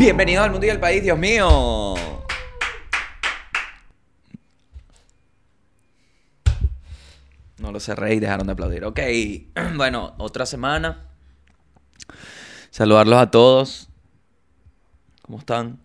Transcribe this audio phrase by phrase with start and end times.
[0.00, 1.94] Bienvenido al mundo y al país, Dios mío.
[7.58, 8.86] No lo cerré y dejaron de aplaudir.
[8.86, 8.98] Ok,
[9.76, 11.04] bueno, otra semana.
[12.70, 13.90] Saludarlos a todos.
[15.20, 15.78] ¿Cómo están?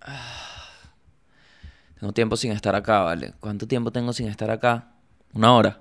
[1.98, 3.32] Tengo tiempo sin estar acá, ¿vale?
[3.40, 4.92] ¿Cuánto tiempo tengo sin estar acá?
[5.32, 5.80] Una hora.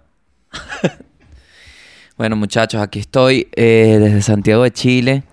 [2.17, 5.23] bueno, muchachos, aquí estoy eh, desde Santiago de Chile.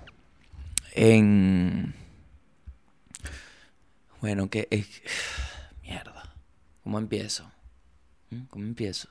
[0.95, 1.98] En.
[4.21, 4.69] Bueno, que.
[5.83, 6.35] Mierda.
[6.83, 7.51] ¿Cómo empiezo?
[8.31, 8.43] ¿Mm?
[8.45, 9.09] ¿Cómo empiezo?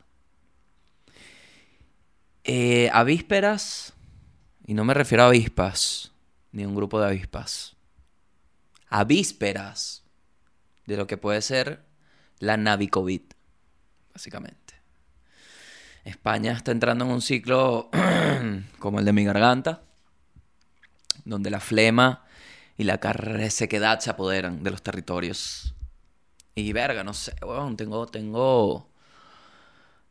[2.44, 3.94] Eh, a vísperas,
[4.66, 6.12] y no me refiero a avispas,
[6.52, 7.76] ni a un grupo de avispas.
[8.90, 10.04] A vísperas
[10.86, 11.84] de lo que puede ser
[12.40, 13.22] la Navicovid,
[14.14, 14.76] básicamente.
[16.06, 17.90] España está entrando en un ciclo
[18.80, 19.82] como el de mi garganta,
[21.26, 22.27] donde la flema
[22.78, 25.76] y la resequedad se apoderan de los territorios.
[26.56, 28.90] Y verga, no sé, weón, tengo, tengo...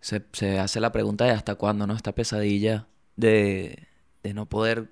[0.01, 1.95] Se, se hace la pregunta de hasta cuándo, ¿no?
[1.95, 2.87] Esta pesadilla
[3.17, 3.89] de,
[4.23, 4.91] de no poder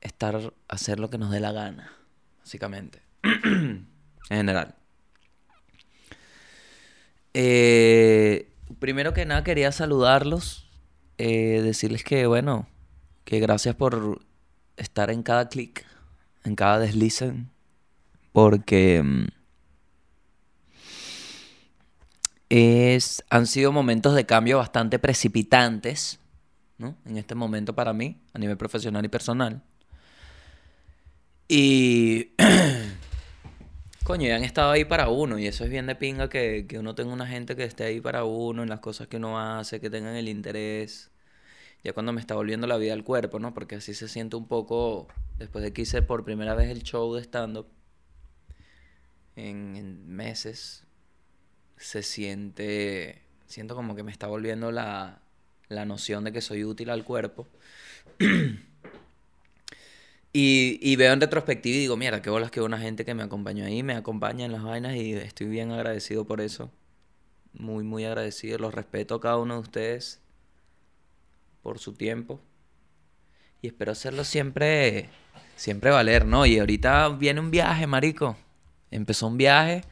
[0.00, 1.92] estar, hacer lo que nos dé la gana,
[2.40, 3.02] básicamente.
[3.22, 3.86] en
[4.28, 4.74] general.
[7.32, 10.70] Eh, primero que nada quería saludarlos,
[11.18, 12.68] eh, decirles que, bueno,
[13.24, 14.20] que gracias por
[14.76, 15.84] estar en cada clic,
[16.44, 17.50] en cada deslicen,
[18.32, 19.26] porque mm,
[22.48, 26.20] es, han sido momentos de cambio bastante precipitantes,
[26.78, 26.96] ¿no?
[27.04, 29.62] En este momento para mí, a nivel profesional y personal.
[31.48, 32.30] Y
[34.04, 36.78] Coño, y han estado ahí para uno, y eso es bien de pinga que, que
[36.78, 39.80] uno tenga una gente que esté ahí para uno en las cosas que uno hace,
[39.80, 41.10] que tengan el interés.
[41.82, 43.54] Ya cuando me está volviendo la vida al cuerpo, ¿no?
[43.54, 45.08] Porque así se siente un poco,
[45.38, 47.66] después de que hice por primera vez el show de stand-up,
[49.36, 50.84] en, meses,
[51.76, 55.22] se siente, siento como que me está volviendo la,
[55.68, 57.46] la noción de que soy útil al cuerpo.
[60.36, 63.22] Y, y veo en retrospectiva y digo, mira, qué bolas que una gente que me
[63.22, 66.72] acompañó ahí, me acompaña en las vainas y estoy bien agradecido por eso.
[67.52, 68.58] Muy, muy agradecido.
[68.58, 70.20] Los respeto a cada uno de ustedes
[71.62, 72.40] por su tiempo.
[73.62, 75.08] Y espero hacerlo siempre,
[75.56, 76.46] siempre valer, ¿no?
[76.46, 78.36] Y ahorita viene un viaje, marico.
[78.90, 79.84] Empezó un viaje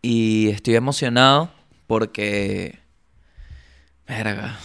[0.00, 1.50] y estoy emocionado
[1.86, 2.78] porque...
[4.06, 4.58] Verga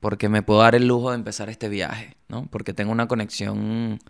[0.00, 2.46] porque me puedo dar el lujo de empezar este viaje, ¿no?
[2.50, 4.00] Porque tengo una conexión...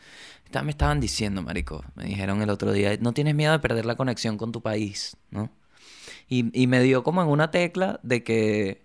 [0.65, 3.95] Me estaban diciendo, marico, me dijeron el otro día, no tienes miedo de perder la
[3.95, 5.49] conexión con tu país, ¿no?
[6.29, 8.83] Y, y me dio como en una tecla de que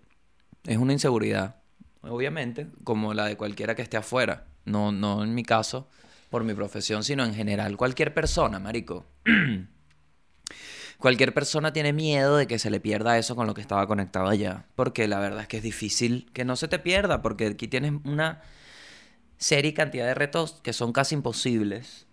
[0.66, 1.56] es una inseguridad,
[2.02, 4.46] obviamente, como la de cualquiera que esté afuera.
[4.64, 5.88] No, no en mi caso,
[6.36, 7.78] por mi profesión, sino en general.
[7.78, 9.06] Cualquier persona, marico.
[10.98, 14.28] Cualquier persona tiene miedo de que se le pierda eso con lo que estaba conectado
[14.28, 14.66] allá.
[14.76, 17.22] Porque la verdad es que es difícil que no se te pierda.
[17.22, 18.42] Porque aquí tienes una
[19.38, 22.06] serie y cantidad de retos que son casi imposibles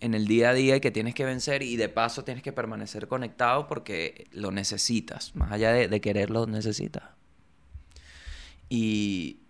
[0.00, 1.62] en el día a día y que tienes que vencer.
[1.62, 5.36] Y de paso tienes que permanecer conectado porque lo necesitas.
[5.36, 7.04] Más allá de, de quererlo, necesitas.
[8.70, 9.42] Y...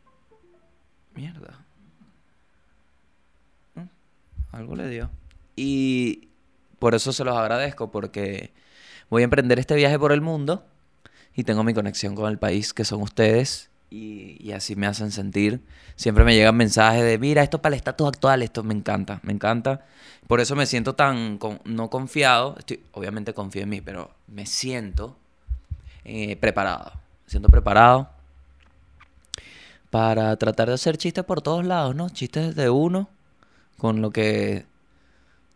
[1.14, 1.64] Mierda.
[4.52, 5.10] Algo le dio.
[5.56, 6.28] Y
[6.78, 8.52] por eso se los agradezco, porque
[9.10, 10.64] voy a emprender este viaje por el mundo
[11.34, 15.60] y tengo mi conexión con el país, que son ustedes, y, así me hacen sentir.
[15.96, 19.32] Siempre me llegan mensajes de, mira, esto para el estatus actual, esto me encanta, me
[19.32, 19.84] encanta.
[20.26, 25.16] Por eso me siento tan no confiado, estoy, obviamente confío en mí, pero me siento
[26.04, 26.92] eh, preparado,
[27.26, 28.10] siento preparado
[29.90, 32.08] para tratar de hacer chistes por todos lados, ¿no?
[32.08, 33.10] Chistes de uno,
[33.82, 34.64] con lo que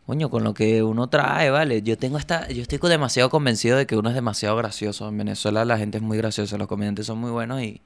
[0.04, 1.82] Coño, con lo que uno trae, ¿vale?
[1.82, 5.08] Yo tengo esta, yo estoy demasiado convencido de que uno es demasiado gracioso.
[5.08, 7.80] En Venezuela la gente es muy graciosa, los comediantes son muy buenos y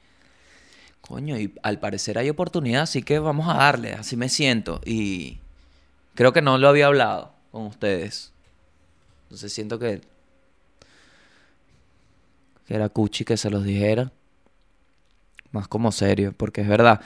[1.02, 5.38] coño, y al parecer hay oportunidad, así que vamos a darle, así me siento y
[6.14, 8.32] creo que no lo había hablado con ustedes.
[9.24, 10.00] Entonces siento que
[12.66, 14.10] que era cuchi que se los dijera.
[15.52, 17.00] Más como serio, porque es verdad.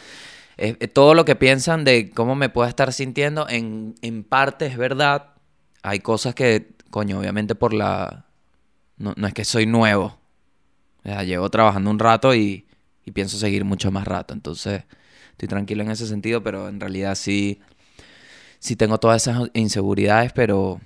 [0.57, 4.67] Eh, eh, todo lo que piensan de cómo me puedo estar sintiendo, en, en parte
[4.67, 5.35] es verdad.
[5.83, 8.27] Hay cosas que, coño, obviamente por la...
[8.97, 10.19] No, no es que soy nuevo.
[11.01, 12.67] O sea, llevo trabajando un rato y,
[13.05, 14.35] y pienso seguir mucho más rato.
[14.35, 14.85] Entonces,
[15.33, 17.61] estoy tranquilo en ese sentido, pero en realidad sí,
[18.59, 20.81] sí tengo todas esas inseguridades, pero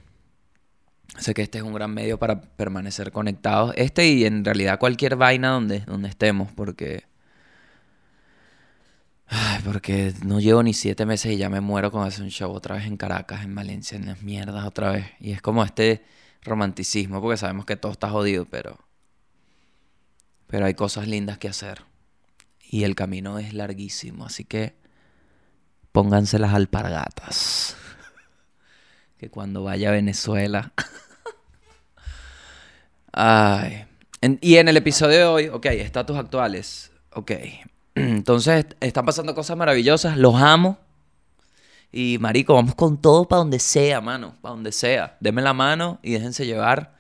[1.18, 3.72] Sé que este es un gran medio para permanecer conectados.
[3.76, 7.07] Este y en realidad cualquier vaina donde, donde estemos, porque...
[9.30, 12.50] Ay, porque no llevo ni siete meses y ya me muero con hacer un show
[12.50, 15.06] otra vez en Caracas, en Valencia, en las mierdas otra vez.
[15.20, 16.02] Y es como este
[16.42, 18.78] romanticismo, porque sabemos que todo está jodido, pero...
[20.46, 21.82] Pero hay cosas lindas que hacer.
[22.70, 24.74] Y el camino es larguísimo, así que
[25.92, 27.76] pónganse las alpargatas.
[29.18, 30.72] Que cuando vaya a Venezuela...
[33.12, 33.86] Ay.
[34.40, 36.92] y en el episodio de hoy, ok, estatus actuales.
[37.10, 37.32] Ok.
[37.98, 40.16] Entonces, están pasando cosas maravillosas.
[40.16, 40.78] Los amo.
[41.90, 44.34] Y marico, vamos con todo para donde sea, mano.
[44.40, 45.16] Para donde sea.
[45.20, 46.94] Denme la mano y déjense llevar.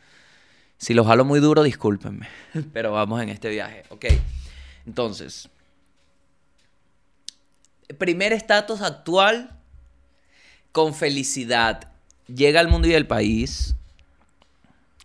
[0.78, 2.28] Si los jalo muy duro, discúlpenme.
[2.72, 3.84] Pero vamos en este viaje.
[3.90, 4.06] Ok.
[4.86, 5.48] Entonces.
[7.98, 9.56] Primer estatus actual.
[10.72, 11.92] Con felicidad.
[12.26, 13.74] Llega al mundo y al país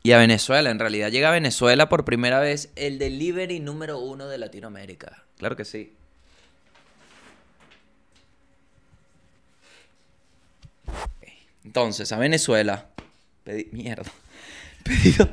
[0.03, 0.69] y a Venezuela.
[0.69, 5.23] En realidad llega a Venezuela por primera vez el delivery número uno de Latinoamérica.
[5.43, 5.91] Claro que sí.
[11.65, 12.87] Entonces, a Venezuela.
[13.73, 14.09] mierda.
[14.85, 15.29] Pedido.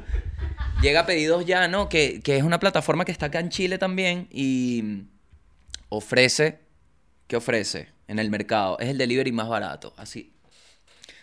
[0.83, 1.89] Llega Pedidos Ya, ¿no?
[1.89, 5.05] Que, que es una plataforma que está acá en Chile también y
[5.91, 6.59] ofrece.
[7.29, 8.81] ¿Qué ofrece en el mercado?
[8.81, 9.95] Es el delivery más barato.
[9.97, 10.33] Así,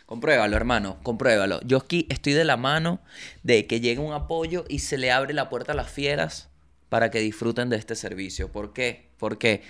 [0.06, 1.60] Compruébalo, hermano, compruébalo.
[1.66, 3.02] Yo aquí estoy de la mano
[3.44, 6.48] de que llegue un apoyo y se le abre la puerta a las fieras
[6.90, 8.52] para que disfruten de este servicio.
[8.52, 9.10] ¿Por qué?
[9.18, 9.64] ¿Por qué?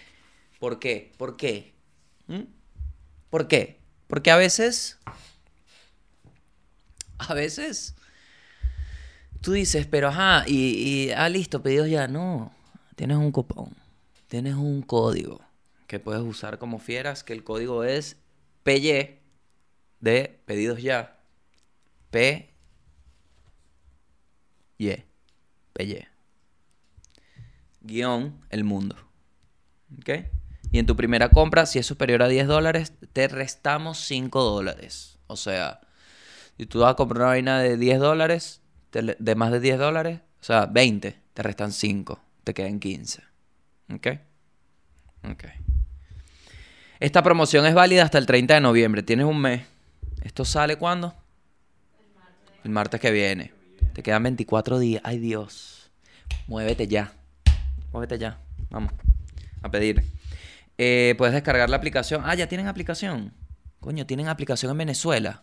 [0.60, 1.14] ¿Por qué?
[1.18, 1.74] ¿Por qué?
[2.28, 2.44] ¿Mm?
[3.30, 3.80] ¿Por qué?
[4.08, 4.98] Porque a veces...
[7.18, 7.96] A veces...
[9.42, 12.08] Tú dices, pero ajá, y, ah, listo, pedidos ya.
[12.08, 12.52] No,
[12.96, 13.76] tienes un cupón,
[14.28, 15.42] tienes un código
[15.86, 18.18] que puedes usar como fieras, que el código es
[18.64, 19.20] PY
[20.00, 21.20] de pedidos ya.
[22.10, 22.50] P.
[24.78, 24.90] Y.
[25.80, 26.17] Y.
[27.88, 28.96] Guión el mundo.
[30.00, 30.10] ¿Ok?
[30.72, 35.18] Y en tu primera compra, si es superior a 10 dólares, te restamos 5 dólares.
[35.28, 35.82] O sea,
[36.58, 38.62] si tú vas a comprar una vaina de 10 dólares,
[38.92, 43.24] de más de 10 dólares, o sea, 20, te restan 5, te quedan 15.
[43.94, 44.08] ¿Ok?
[45.32, 45.44] Ok.
[47.00, 49.04] Esta promoción es válida hasta el 30 de noviembre.
[49.04, 49.64] Tienes un mes.
[50.24, 51.14] ¿Esto sale cuándo?
[52.64, 53.00] El martes.
[53.00, 53.54] que viene.
[53.94, 55.02] Te quedan 24 días.
[55.06, 55.92] Ay Dios.
[56.48, 57.14] Muévete ya.
[57.98, 58.38] Muévete ya.
[58.70, 58.94] Vamos.
[59.64, 60.04] A pedir.
[60.78, 62.22] Eh, puedes descargar la aplicación.
[62.26, 63.34] Ah, ya tienen aplicación.
[63.80, 65.42] Coño, tienen aplicación en Venezuela.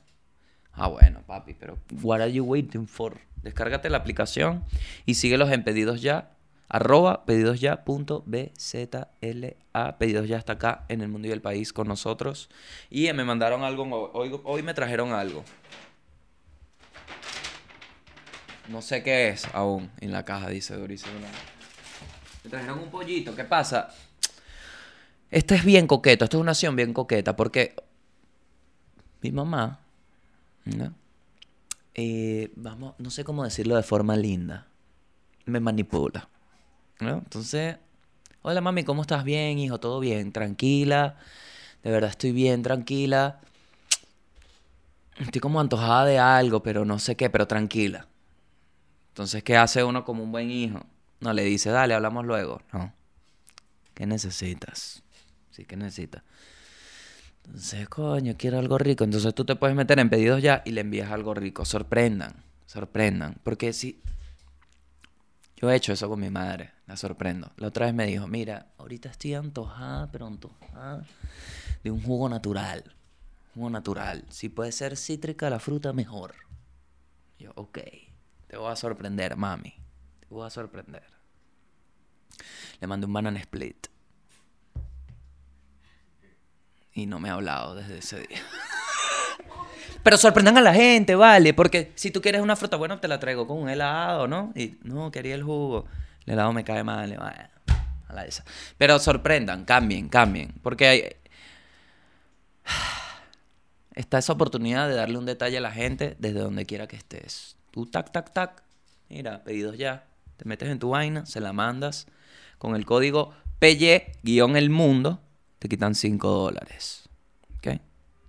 [0.72, 3.18] Ah, bueno, papi, pero what are you waiting for?
[3.42, 4.62] Descárgate la aplicación
[5.04, 6.30] y síguelos en pedidos ya
[6.68, 9.08] arroba pedidosya.bzla.
[9.98, 12.50] Pedidos ya está acá en el mundo y el país con nosotros.
[12.88, 15.42] Y me mandaron algo, hoy, hoy me trajeron algo.
[18.68, 21.04] No sé qué es aún en la caja, dice Doris.
[22.44, 23.34] Me trajeron un pollito.
[23.34, 23.88] ¿Qué pasa?
[25.30, 27.74] Este es bien coqueto, esto es una acción bien coqueta, porque
[29.20, 29.80] mi mamá,
[30.64, 30.94] ¿no?
[31.94, 34.68] Eh, vamos, no sé cómo decirlo de forma linda,
[35.46, 36.28] me manipula.
[37.00, 37.76] Entonces,
[38.42, 39.24] hola mami, ¿cómo estás?
[39.24, 41.16] Bien, hijo, todo bien, tranquila.
[41.82, 43.40] De verdad estoy bien, tranquila.
[45.18, 48.06] Estoy como antojada de algo, pero no sé qué, pero tranquila.
[49.08, 50.86] Entonces, ¿qué hace uno como un buen hijo?
[51.20, 52.62] No le dice, dale, hablamos luego.
[52.72, 52.92] No.
[53.94, 55.02] ¿Qué necesitas?
[55.50, 56.22] Sí, ¿qué necesitas?
[57.46, 59.04] Entonces, coño, quiero algo rico.
[59.04, 61.64] Entonces tú te puedes meter en pedidos ya y le envías algo rico.
[61.64, 63.36] Sorprendan, sorprendan.
[63.42, 64.02] Porque si
[65.56, 67.52] yo he hecho eso con mi madre, la sorprendo.
[67.56, 71.04] La otra vez me dijo, mira, ahorita estoy antojada, pero antojada
[71.82, 72.84] de un jugo natural.
[73.54, 74.24] Jugo natural.
[74.30, 76.34] Si puede ser cítrica la fruta, mejor.
[77.38, 77.78] Yo, ok,
[78.48, 79.83] te voy a sorprender, mami.
[80.34, 81.04] Voy a sorprender.
[82.80, 83.86] Le mandé un banana split.
[86.92, 88.42] Y no me ha hablado desde ese día.
[90.02, 91.54] Pero sorprendan a la gente, ¿vale?
[91.54, 94.52] Porque si tú quieres una fruta, bueno, te la traigo con un helado, ¿no?
[94.56, 95.86] Y no, quería el jugo.
[96.26, 97.12] El helado me cae mal.
[97.12, 98.44] a la esa.
[98.76, 100.52] Pero sorprendan, cambien, cambien.
[100.64, 101.16] Porque hay...
[103.94, 107.56] Está esa oportunidad de darle un detalle a la gente desde donde quiera que estés.
[107.70, 108.64] Tú, tac, tac, tac.
[109.08, 110.08] Mira, pedidos ya.
[110.36, 112.06] Te metes en tu vaina, se la mandas.
[112.58, 115.20] Con el código PY-el mundo,
[115.58, 117.08] te quitan 5 dólares.
[117.58, 117.80] ¿Ok?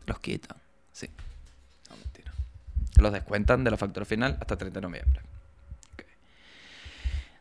[0.05, 0.57] Los quitan.
[0.91, 1.09] Sí.
[2.97, 5.21] Los descuentan de la factura final hasta 30 de noviembre.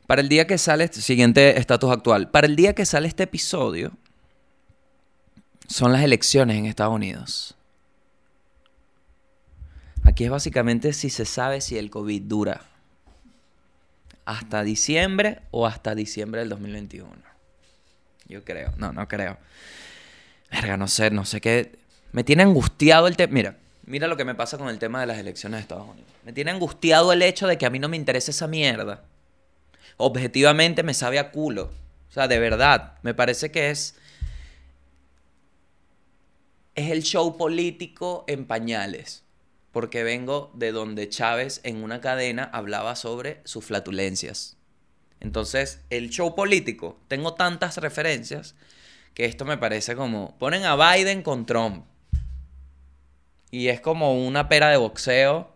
[0.06, 2.30] Para el día que sale, este siguiente estatus actual.
[2.30, 3.92] Para el día que sale este episodio,
[5.66, 7.56] son las elecciones en Estados Unidos.
[10.02, 12.60] Aquí es básicamente si se sabe si el COVID dura
[14.24, 17.10] hasta diciembre o hasta diciembre del 2021.
[18.26, 18.72] Yo creo.
[18.76, 19.36] No, no creo.
[20.50, 21.78] Verga, no sé, no sé qué.
[22.12, 23.32] Me tiene angustiado el tema.
[23.32, 26.10] Mira, mira lo que me pasa con el tema de las elecciones de Estados Unidos.
[26.24, 29.04] Me tiene angustiado el hecho de que a mí no me interesa esa mierda.
[29.96, 31.72] Objetivamente me sabe a culo.
[32.08, 32.94] O sea, de verdad.
[33.02, 33.96] Me parece que es.
[36.74, 39.23] Es el show político en pañales
[39.74, 44.56] porque vengo de donde Chávez en una cadena hablaba sobre sus flatulencias.
[45.18, 48.54] Entonces, el show político, tengo tantas referencias
[49.14, 51.86] que esto me parece como, ponen a Biden con Trump.
[53.50, 55.52] Y es como una pera de boxeo,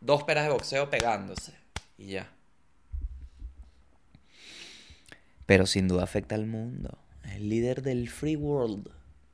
[0.00, 1.54] dos peras de boxeo pegándose.
[1.96, 2.30] Y ya.
[5.44, 6.98] Pero sin duda afecta al mundo.
[7.34, 8.88] El líder del free world,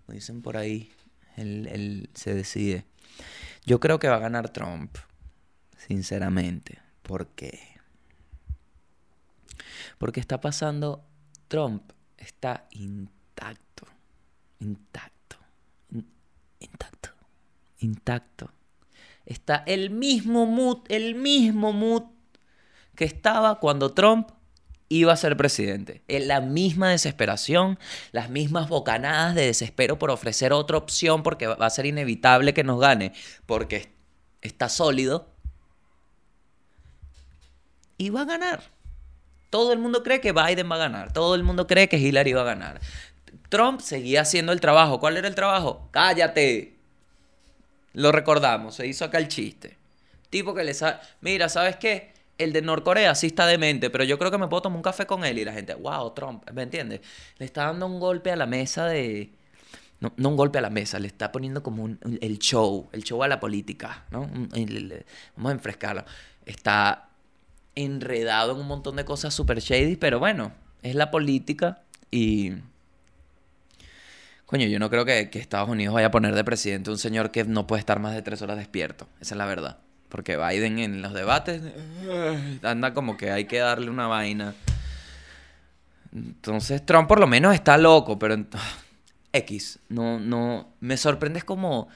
[0.09, 0.91] dicen por ahí.
[1.37, 2.87] él se decide.
[3.67, 4.97] Yo creo que va a ganar Trump,
[5.77, 6.83] sinceramente.
[7.03, 7.61] ¿Por qué?
[9.99, 11.07] Porque está pasando,
[11.49, 13.87] Trump está intacto,
[14.61, 15.37] intacto,
[16.61, 17.11] intacto,
[17.79, 18.51] intacto.
[19.25, 22.05] Está el mismo mood, el mismo mood
[22.95, 24.31] que estaba cuando Trump
[24.99, 26.03] iba a ser presidente.
[26.09, 27.79] En la misma desesperación,
[28.13, 32.65] las mismas bocanadas de desespero por ofrecer otra opción porque va a ser inevitable que
[32.65, 33.13] nos gane,
[33.47, 33.91] porque
[34.41, 35.29] está sólido.
[37.99, 38.63] Y va a ganar.
[39.51, 41.13] Todo el mundo cree que Biden va a ganar.
[41.13, 42.81] Todo el mundo cree que Hillary va a ganar.
[43.49, 44.99] Trump seguía haciendo el trabajo.
[44.99, 45.89] ¿Cuál era el trabajo?
[45.93, 46.77] Cállate.
[47.93, 48.75] Lo recordamos.
[48.77, 49.77] Se hizo acá el chiste.
[50.31, 50.99] Tipo que le sabe...
[51.21, 52.14] Mira, ¿sabes qué?
[52.39, 55.07] El de Norcorea sí está demente, pero yo creo que me puedo tomar un café
[55.07, 57.01] con él y la gente, wow, Trump, ¿me entiendes?
[57.39, 59.33] Le está dando un golpe a la mesa de...
[60.01, 63.23] No, un golpe a la mesa, le está poniendo como un, el show, el show
[63.23, 64.29] a la política, ¿no?
[65.37, 66.05] Vamos a enfrescarlo.
[66.45, 67.09] Está
[67.75, 72.53] enredado en un montón de cosas super shady, pero bueno, es la política y...
[74.47, 77.31] Coño, yo no creo que, que Estados Unidos vaya a poner de presidente un señor
[77.31, 79.09] que no puede estar más de tres horas despierto.
[79.21, 79.79] Esa es la verdad.
[80.15, 81.61] Porque Biden en los debates
[82.63, 84.55] anda como que hay que darle una vaina.
[86.15, 88.37] Entonces Trump por lo menos está loco, pero
[89.33, 91.89] X, no, no, me sorprende es como,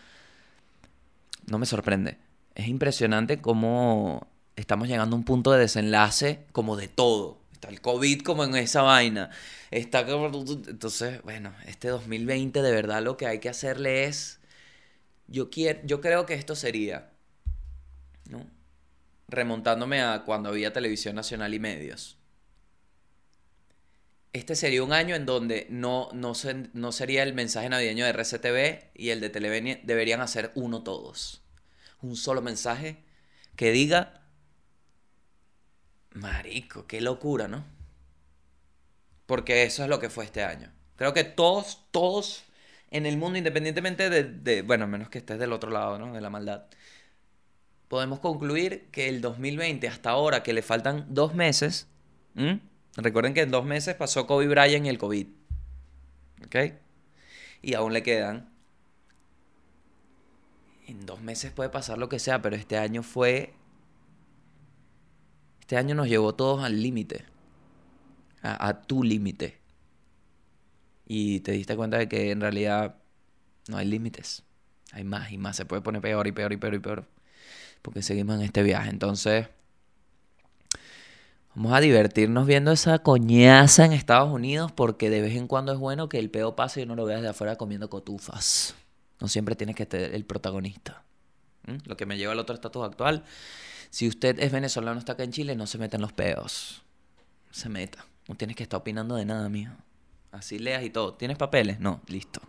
[1.46, 2.18] no me sorprende,
[2.56, 7.38] es impresionante cómo estamos llegando a un punto de desenlace como de todo.
[7.52, 9.30] Está el COVID como en esa vaina.
[9.70, 14.40] Está entonces, bueno, este 2020 de verdad lo que hay que hacerle es
[15.28, 17.12] yo quiero yo creo que esto sería
[18.28, 18.46] ¿no?
[19.28, 22.16] remontándome a cuando había televisión nacional y medios.
[24.32, 26.32] Este sería un año en donde no, no,
[26.72, 31.42] no sería el mensaje navideño de RCTV y el de Televen deberían hacer uno todos.
[32.00, 32.98] Un solo mensaje
[33.56, 34.22] que diga,
[36.12, 37.64] marico, qué locura, ¿no?
[39.26, 40.72] Porque eso es lo que fue este año.
[40.96, 42.44] Creo que todos, todos
[42.90, 46.12] en el mundo, independientemente de, de bueno, menos que estés del otro lado, ¿no?
[46.12, 46.66] De la maldad,
[47.88, 51.88] podemos concluir que el 2020 hasta ahora, que le faltan dos meses,
[52.96, 55.26] recuerden que en dos meses pasó Kobe Bryant y el COVID,
[56.44, 56.56] ¿ok?
[57.62, 58.50] Y aún le quedan.
[60.86, 63.54] En dos meses puede pasar lo que sea, pero este año fue...
[65.60, 67.26] Este año nos llevó todos al límite,
[68.42, 69.58] a, a tu límite.
[71.06, 72.96] Y te diste cuenta de que en realidad
[73.68, 74.44] no hay límites.
[74.92, 75.56] Hay más y más.
[75.56, 77.17] Se puede poner peor y peor y peor y peor
[77.82, 78.90] porque seguimos en este viaje.
[78.90, 79.48] Entonces,
[81.54, 85.78] vamos a divertirnos viendo esa coñaza en Estados Unidos porque de vez en cuando es
[85.78, 88.74] bueno que el peo pase y uno lo vea de afuera comiendo cotufas.
[89.20, 91.02] No siempre tiene que ser el protagonista.
[91.84, 93.24] Lo que me lleva al otro estatus actual.
[93.90, 96.82] Si usted es venezolano, está acá en Chile, no se meta en los peos.
[97.50, 98.04] se meta.
[98.28, 99.72] No tienes que estar opinando de nada, mijo.
[100.30, 101.14] Así leas y todo.
[101.14, 101.80] ¿Tienes papeles?
[101.80, 102.40] No, listo.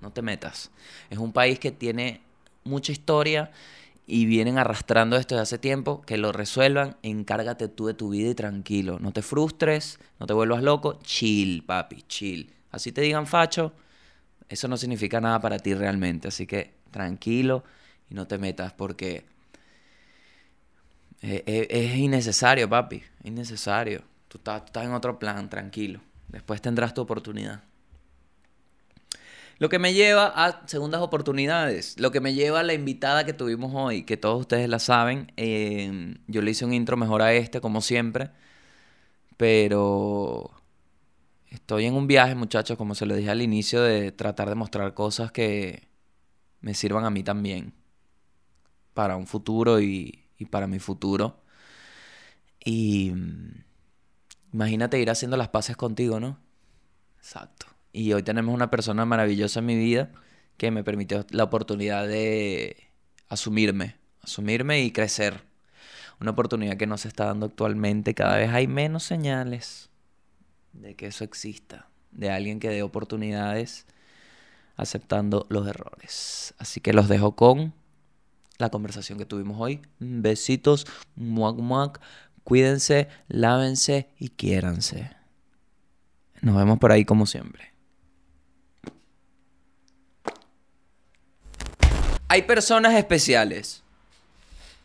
[0.00, 0.70] No te metas.
[1.08, 2.20] Es un país que tiene
[2.64, 3.50] mucha historia
[4.10, 8.30] y vienen arrastrando esto desde hace tiempo, que lo resuelvan, encárgate tú de tu vida
[8.30, 8.98] y tranquilo.
[8.98, 12.52] No te frustres, no te vuelvas loco, chill, papi, chill.
[12.72, 13.72] Así te digan facho,
[14.48, 16.26] eso no significa nada para ti realmente.
[16.26, 17.62] Así que tranquilo
[18.10, 19.26] y no te metas porque
[21.20, 24.02] es, es, innecesario, papi, es innecesario.
[24.26, 26.00] Tú estás, tú estás en otro plan, tranquilo.
[26.26, 27.62] Después tendrás tu oportunidad.
[29.60, 32.00] Lo que me lleva a segundas oportunidades.
[32.00, 35.32] Lo que me lleva a la invitada que tuvimos hoy, que todos ustedes la saben.
[35.36, 38.30] Em, yo le hice un intro mejor a este, como siempre.
[39.36, 40.50] Pero
[41.50, 44.94] estoy en un viaje, muchachos, como se lo dije al inicio, de tratar de mostrar
[44.94, 45.88] cosas que
[46.60, 47.74] me sirvan a mí también.
[48.94, 51.40] para un futuro y, y para mi futuro.
[52.64, 53.64] Y mm,
[54.52, 56.38] imagínate ir haciendo las paces contigo, ¿no?
[57.18, 57.66] Exacto.
[57.92, 60.10] Y hoy tenemos una persona maravillosa en mi vida
[60.56, 62.76] que me permitió la oportunidad de
[63.28, 65.42] asumirme, asumirme y crecer.
[66.20, 68.14] Una oportunidad que no se está dando actualmente.
[68.14, 69.88] Cada vez hay menos señales
[70.72, 71.88] de que eso exista.
[72.10, 73.86] De alguien que dé oportunidades
[74.76, 76.54] aceptando los errores.
[76.58, 77.72] Así que los dejo con
[78.58, 79.80] la conversación que tuvimos hoy.
[79.98, 82.00] Besitos, muac muac.
[82.44, 85.10] Cuídense, lávense y quiéranse.
[86.42, 87.69] Nos vemos por ahí como siempre.
[92.30, 93.82] Hay personas especiales.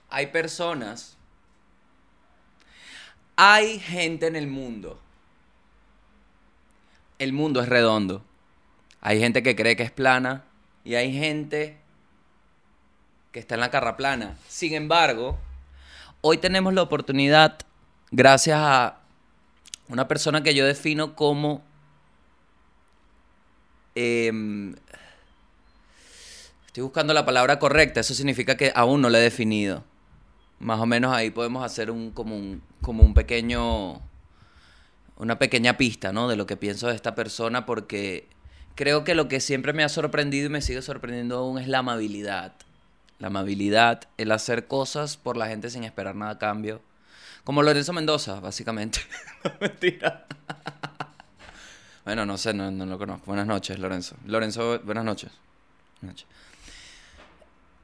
[0.10, 1.16] Hay personas.
[3.36, 5.00] Hay gente en el mundo.
[7.20, 8.26] El mundo es redondo.
[9.00, 10.44] Hay gente que cree que es plana
[10.84, 11.78] y hay gente
[13.32, 14.40] que está en la carra plana.
[14.48, 15.38] Sin embargo,
[16.22, 17.60] hoy tenemos la oportunidad,
[18.10, 19.02] gracias a
[19.88, 21.64] una persona que yo defino como
[23.94, 24.76] em,
[26.76, 29.86] estoy buscando la palabra correcta, eso significa que aún no la he definido.
[30.60, 34.02] Más o menos ahí podemos hacer un como un, como un pequeño
[35.16, 36.28] una pequeña pista, ¿no?
[36.28, 38.28] De lo que pienso de esta persona porque
[38.76, 41.78] creo que lo que siempre me ha sorprendido y me sigue sorprendiendo aún es la
[41.78, 42.52] amabilidad.
[43.20, 46.82] La amabilidad, el hacer cosas por la gente sin esperar nada a cambio.
[47.46, 49.00] Como Lorenzo Mendoza, básicamente.
[49.62, 50.26] mentira.
[52.04, 53.28] bueno, no sé, no, no, lo conozco.
[53.28, 54.18] Buenas noches, Lorenzo.
[54.26, 55.32] Lorenzo, buenas noches.
[56.02, 56.36] Buenas noches.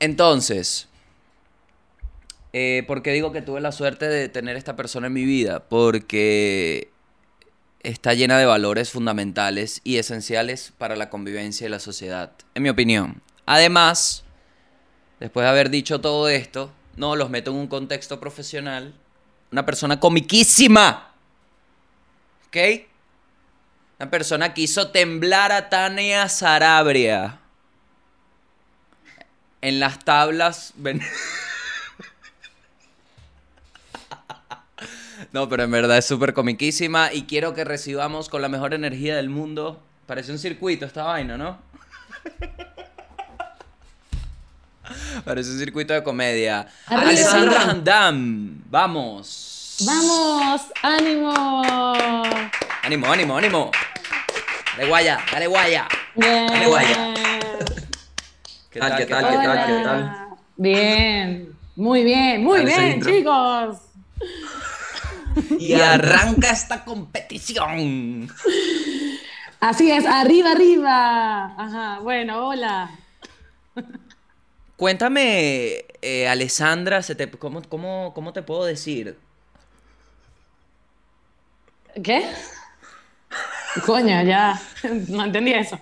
[0.01, 0.88] Entonces,
[2.53, 5.59] eh, ¿por qué digo que tuve la suerte de tener esta persona en mi vida?
[5.70, 6.90] Porque
[7.83, 12.70] está llena de valores fundamentales y esenciales para la convivencia y la sociedad, en mi
[12.70, 13.22] opinión.
[13.46, 14.24] Además,
[15.20, 18.96] después de haber dicho todo esto, no los meto en un contexto profesional,
[19.51, 21.14] una persona comiquísima,
[22.48, 22.57] ¿ok?
[24.00, 27.41] Una persona que hizo temblar a Tania Sarabria
[29.62, 30.74] en las tablas.
[35.32, 39.16] No, pero en verdad es súper comiquísima y quiero que recibamos con la mejor energía
[39.16, 39.82] del mundo.
[40.08, 41.60] Parece un circuito esta vaina, ¿no?
[45.24, 46.68] Parece un circuito de comedia.
[46.88, 49.78] Alessandra Handam, vamos.
[49.86, 51.94] Vamos, ánimo.
[52.84, 53.72] Ánimo, ánimo, ánimo.
[54.76, 55.88] Dale guaya, dale guaya.
[56.16, 56.48] Bien.
[56.48, 57.14] Dale guaya.
[58.72, 60.18] ¿Qué tal, qué tal, qué tal, qué tal?
[60.57, 63.77] Bien, muy bien, muy bien, chicos.
[65.57, 68.29] Y arranca esta competición.
[69.60, 71.46] Así es, arriba, arriba.
[71.57, 72.90] Ajá, bueno, hola.
[74.75, 79.18] Cuéntame, eh, Alessandra, se te- ¿cómo, cómo, ¿cómo te puedo decir?
[82.03, 82.25] ¿Qué?
[83.86, 84.60] Coño, ya,
[85.10, 85.79] no entendí eso.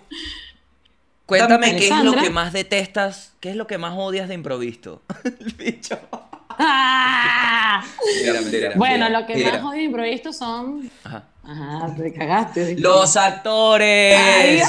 [1.30, 5.02] Cuéntame qué es lo que más detestas, qué es lo que más odias de improvisto.
[5.24, 5.98] El bicho.
[6.62, 7.82] ¡Ah!
[8.06, 10.92] Mentira, mentira, Bueno, mentira, lo que más odio de improviso son.
[11.06, 11.24] Ajá.
[11.44, 12.76] Ajá, te cagaste.
[12.80, 14.68] Los actores.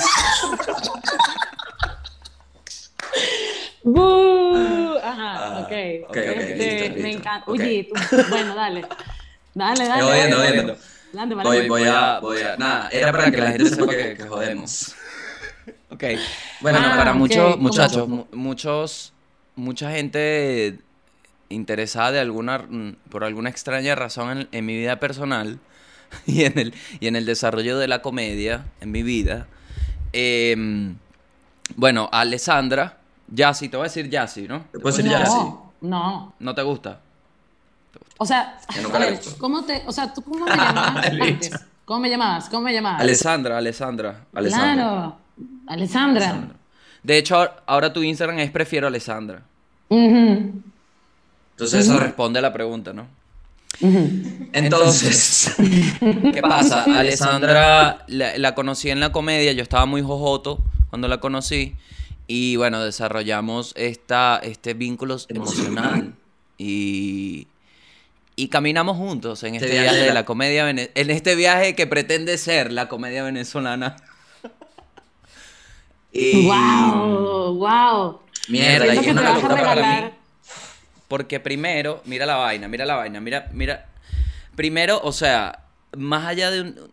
[3.82, 4.94] ¡Bú!
[5.02, 5.72] Ajá, Ah, ok.
[6.04, 7.18] ok, ok, Este, listo, me listo.
[7.18, 7.44] encanta.
[7.50, 7.58] Ok.
[7.58, 8.84] Oye, tú- bueno, dale.
[9.54, 10.02] Dale, dale.
[10.02, 10.52] Voy voy dale.
[10.52, 10.76] viendo.
[11.10, 11.68] Adelante, Voy, vale.
[11.68, 12.56] voy a, voy a.
[12.56, 14.94] Nada, era para que la gente sepa que, que jodemos.
[15.90, 16.04] Ok.
[16.60, 19.12] Bueno, Ah, para ok, muchos muchachos, mu- muchos,
[19.56, 20.78] mucha gente
[21.48, 25.58] interesada de alguna, mm, por alguna extraña razón en, en mi vida personal
[26.26, 29.46] y en el, y en el desarrollo de la comedia en mi vida.
[30.12, 30.96] em,
[31.76, 34.64] bueno, Alessandra, Yassi, te voy a decir Yassi, ¿no?
[34.72, 35.54] Te puedo decir no, ya así.
[35.80, 36.34] No.
[36.40, 37.00] ¿No te gusta?
[38.18, 39.20] O sea, a ver.
[39.38, 41.24] ¿cómo te, o sea, tú cómo me llamabas Listo.
[41.46, 41.64] antes?
[41.84, 42.48] ¿Cómo me llamabas?
[42.48, 43.00] ¿Cómo me llamabas?
[43.00, 44.26] Alessandra, Alessandra.
[44.34, 44.74] Alessandra.
[44.74, 45.18] Claro,
[45.66, 46.48] Alessandra.
[47.02, 49.42] De hecho, ahora tu Instagram es prefiero Alessandra.
[49.88, 53.06] Entonces, Eso responde a la pregunta, ¿no?
[54.52, 55.54] entonces.
[56.32, 56.84] ¿Qué pasa?
[56.84, 60.58] Alessandra la, la conocí en la comedia, yo estaba muy jojoto
[60.90, 61.74] cuando la conocí
[62.26, 66.14] y bueno, desarrollamos esta, este vínculo emocional
[66.58, 67.46] y,
[68.36, 71.86] y caminamos juntos en este Este viaje viaje de la- comedia, en este viaje que
[71.86, 73.96] pretende ser la comedia venezolana.
[76.12, 78.20] Y Wow, wow.
[78.48, 80.04] Mierda, que es te una vas a locura para regalar.
[80.04, 80.10] mí.
[81.08, 83.86] Porque primero, mira la vaina, mira la vaina, mira, mira.
[84.56, 85.64] Primero, o sea,
[85.96, 86.92] más allá de un,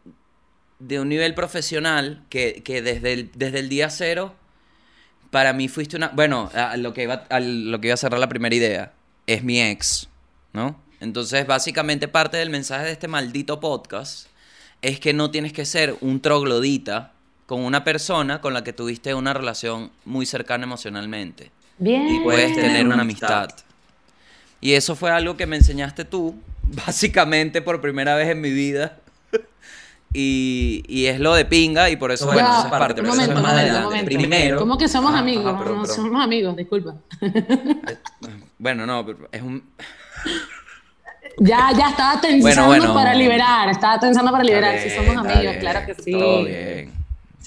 [0.80, 4.34] de un nivel profesional, que, que desde, el, desde el día cero
[5.32, 6.10] para mí fuiste una...
[6.10, 8.94] Bueno, a lo que iba, a lo que iba a cerrar la primera idea.
[9.26, 10.08] Es mi ex,
[10.54, 10.82] ¿no?
[11.00, 14.28] Entonces, básicamente parte del mensaje de este maldito podcast
[14.82, 17.14] es que no tienes que ser un troglodita
[17.48, 21.50] con una persona con la que tuviste una relación muy cercana emocionalmente.
[21.80, 22.08] Bien.
[22.08, 23.50] Y puedes tener una amistad.
[24.62, 26.36] Y eso fue algo que me enseñaste tú,
[26.86, 29.00] básicamente por primera vez en mi vida.
[30.14, 33.02] Y, y es lo de pinga y por eso, bueno, esa es parte.
[33.02, 34.06] un momento, un momento, momento.
[34.06, 35.46] Primero- ¿Cómo que somos Ajá, amigos?
[35.46, 36.96] ajá, pero- no, pero- somos amigos, disculpa.
[38.58, 39.64] Bueno, no, es un...
[41.40, 42.94] Ya, ya estaba tensando Bueno, bueno.
[42.94, 44.76] para liberar, estaba tensando para liberar.
[44.76, 46.12] Bien, somos está amigos, bien, claro que sí.
[46.14, 46.94] Todo bien.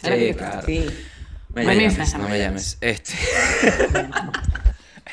[0.02, 0.62] Sí, claro.
[0.66, 0.86] sí.
[1.54, 2.78] Me Permiso, llames, No me llames.
[2.80, 3.14] Este.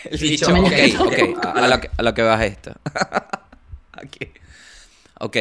[0.06, 1.00] El me Ok, llames.
[1.00, 1.46] ok.
[1.46, 2.72] A, a lo que, a lo que vas esto.
[3.94, 4.32] Aquí.
[5.20, 5.36] Ok.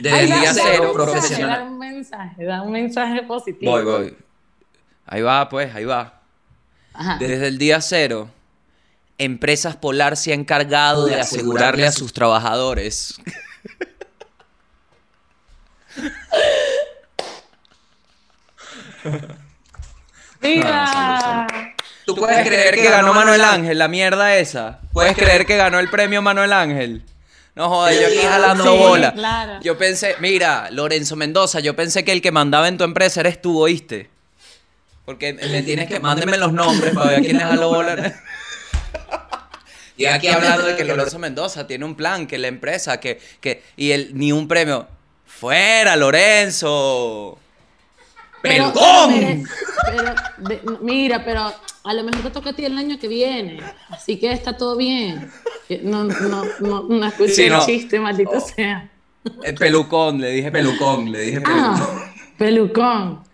[0.00, 1.62] Desde Ay, el da- día da cero un mensaje, Da profesional.
[1.62, 3.72] un mensaje, da un mensaje positivo.
[3.72, 4.16] Voy, voy.
[5.06, 6.20] Ahí va, pues, ahí va.
[6.92, 7.16] Ajá.
[7.18, 8.28] Desde el día cero,
[9.18, 13.14] Empresas Polar se ha encargado de asegurarle a sus trabajadores.
[20.40, 21.46] ¡Viva!
[22.04, 24.80] Tú ¿Puedes creer que ganó Manuel Ángel, la mierda esa?
[24.92, 27.04] ¿Puedes creer que ganó el premio Manuel Ángel?
[27.54, 29.12] No jodas, yo aquí jalando Sí, bola.
[29.12, 29.60] claro.
[29.62, 33.40] Yo pensé, mira, Lorenzo Mendoza, yo pensé que el que mandaba en tu empresa eres
[33.40, 34.10] tú, ¿oíste?
[35.04, 38.14] Porque me tienes que, mándenme los nombres para ver a quién les jaló bola.
[39.94, 43.62] Y aquí hablando de que Lorenzo Mendoza tiene un plan, que la empresa, que, que,
[43.76, 44.88] y él, ni un premio.
[45.26, 47.38] ¡Fuera, Lorenzo!
[48.42, 48.72] Pero,
[49.84, 51.52] pero, mira, pero
[51.84, 53.60] a lo mejor te toca a ti el año que viene.
[53.88, 55.30] Así que está todo bien.
[55.82, 58.90] No, no, no, no escuché Sí, el chiste, maldito sea.
[59.44, 61.06] El pelucón, le dije pelucón.
[61.06, 61.64] Pelucón, le dije pelucón.
[61.64, 63.24] Ah, pelucón.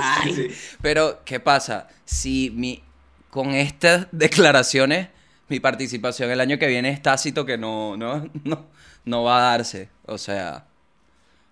[0.00, 0.48] Ay, Sí.
[0.82, 1.88] Pero, ¿qué pasa?
[2.04, 2.82] Si mi,
[3.30, 5.08] con estas declaraciones,
[5.48, 8.66] mi participación el año que viene es tácito que no, no, no,
[9.04, 9.88] no va a darse.
[10.06, 10.66] O sea,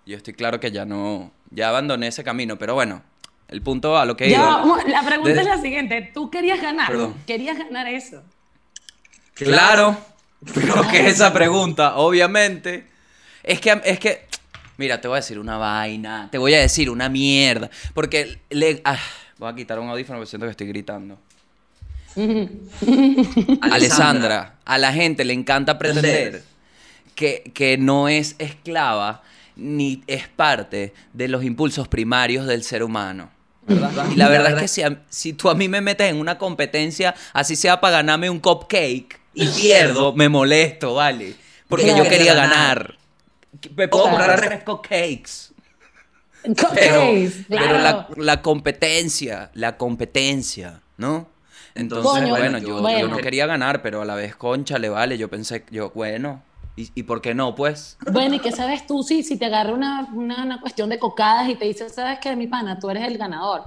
[0.04, 2.56] yo estoy claro que ya no, ya abandoné ese camino.
[2.58, 3.02] Pero bueno,
[3.48, 4.82] el punto a lo que Ya, iba.
[4.86, 6.10] la pregunta Desde- es la siguiente.
[6.12, 6.88] ¿Tú querías ganar?
[6.88, 7.14] Perdón.
[7.26, 8.22] ¿Querías ganar eso?
[9.34, 9.96] Claro,
[10.54, 12.86] pero que esa pregunta, obviamente,
[13.42, 14.26] es que, es que,
[14.78, 18.80] mira, te voy a decir una vaina, te voy a decir una mierda, porque le,
[18.84, 18.98] ah,
[19.38, 21.18] voy a quitar un audífono porque siento que estoy gritando.
[23.60, 26.42] Alessandra, a la gente le encanta pretender
[27.14, 29.22] que, que no es esclava
[29.56, 33.30] ni es parte de los impulsos primarios del ser humano.
[33.66, 34.06] ¿verdad?
[34.12, 36.38] Y la verdad es que si, a- si tú a mí me metes en una
[36.38, 41.34] competencia, así sea para ganarme un cupcake y pierdo, me molesto, ¿vale?
[41.68, 42.96] Porque yo quería ganar.
[43.74, 45.52] Me puedo comprar tres cupcakes.
[46.42, 46.54] Pero,
[47.06, 47.78] Cupcakes, pero
[48.16, 51.28] la, competencia, la competencia, ¿no?
[51.74, 53.08] Entonces, Coño, bueno, yo, yo bueno.
[53.08, 55.18] no quería ganar, pero a la vez, concha, le vale.
[55.18, 56.42] Yo pensé, yo, bueno,
[56.76, 57.96] ¿y, y por qué no, pues?
[58.12, 61.48] Bueno, ¿y qué sabes tú si, si te agarra una, una, una cuestión de cocadas
[61.48, 62.78] y te dice, ¿sabes qué, mi pana?
[62.78, 63.64] Tú eres el ganador.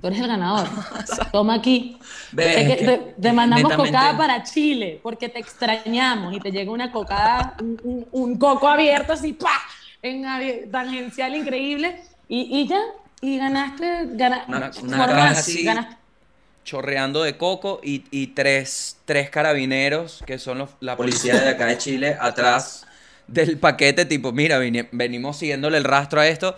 [0.00, 0.68] Tú eres el ganador.
[1.32, 1.98] Toma aquí.
[2.36, 6.70] Que que te, te mandamos netamente- cocada para Chile porque te extrañamos y te llega
[6.70, 9.50] una cocada, un, un- un coco abierto así, ¡pa!
[10.02, 12.80] En tangencial increíble y, y ya,
[13.22, 15.62] y ganaste, gana- Una- una así.
[15.64, 15.96] ganaste.
[16.64, 21.66] Chorreando de coco y, y tres, tres carabineros, que son los, la Policía de acá
[21.66, 22.86] de Chile, atrás.
[23.26, 26.56] del paquete, tipo, mira, vine- venimos siguiéndole el rastro a esto.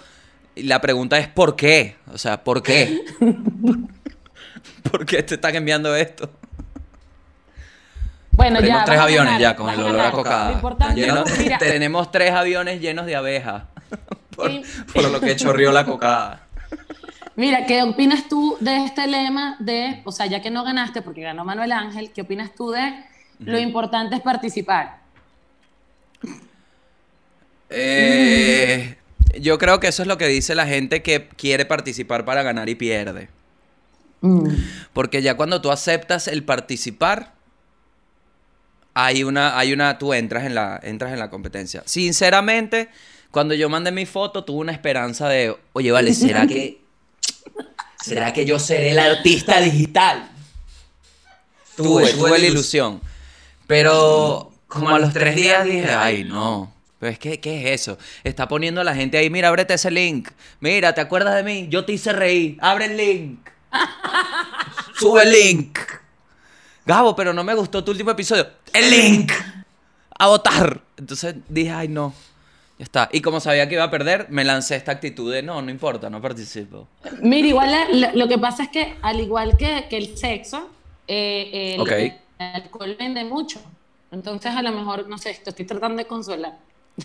[0.55, 1.97] Y la pregunta es, ¿por qué?
[2.13, 3.01] O sea, ¿por qué?
[4.91, 6.31] ¿Por qué te están enviando esto?
[8.31, 8.85] Bueno, Tenemos ya.
[8.85, 10.61] tres aviones ganar, ya con el olor a cocada.
[10.95, 13.65] Llenos- tenemos tres aviones llenos de abejas.
[14.35, 14.63] por, Sí.
[14.93, 16.47] por lo que chorrió la cocada.
[17.37, 21.21] Mira, ¿qué opinas tú de este lema de, o sea, ya que no ganaste porque
[21.21, 23.05] ganó Manuel Ángel, ¿qué opinas tú de
[23.41, 25.01] lo importante es participar?
[27.69, 28.97] Eh,
[29.39, 32.71] yo creo que eso es lo que dice la gente que quiere participar para ganar
[32.71, 33.29] y pierde.
[34.23, 34.49] Mm.
[34.95, 37.35] Porque ya cuando tú aceptas el participar,
[38.95, 41.83] hay una, hay una, tú entras en la, entras en la competencia.
[41.85, 42.89] Sinceramente,
[43.31, 46.86] cuando yo mandé mi foto, tuve una esperanza de, oye, vale, ¿será que,
[48.07, 50.31] será que yo seré el artista digital?
[51.77, 53.01] Tuve, tuve la ilusión.
[53.67, 56.73] Pero como a los tres días dije, ay, no.
[57.01, 57.99] Pero es que, ¿qué es eso?
[58.23, 60.31] Está poniendo a la gente ahí, mira, ábrete ese link.
[60.61, 61.67] Mira, ¿te acuerdas de mí?
[61.69, 62.57] Yo te hice reír.
[62.61, 63.41] Abre el link.
[64.99, 65.79] Sube el link.
[66.87, 68.49] Gabo, pero no me gustó tu último episodio.
[68.73, 69.33] El link.
[70.17, 70.81] A votar.
[70.97, 72.15] Entonces dije, ay, no.
[72.79, 73.09] Ya está.
[73.13, 76.11] Y como sabía que iba a perder, me lancé esta actitud de no, no importa,
[76.11, 76.89] no participo.
[77.23, 80.69] Mira, igual la- lo que pasa es que al igual que, que el sexo,
[81.09, 83.61] eh, el, el alcohol vende mucho.
[84.13, 86.59] Entonces a lo mejor, no sé, te estoy tratando de consolar.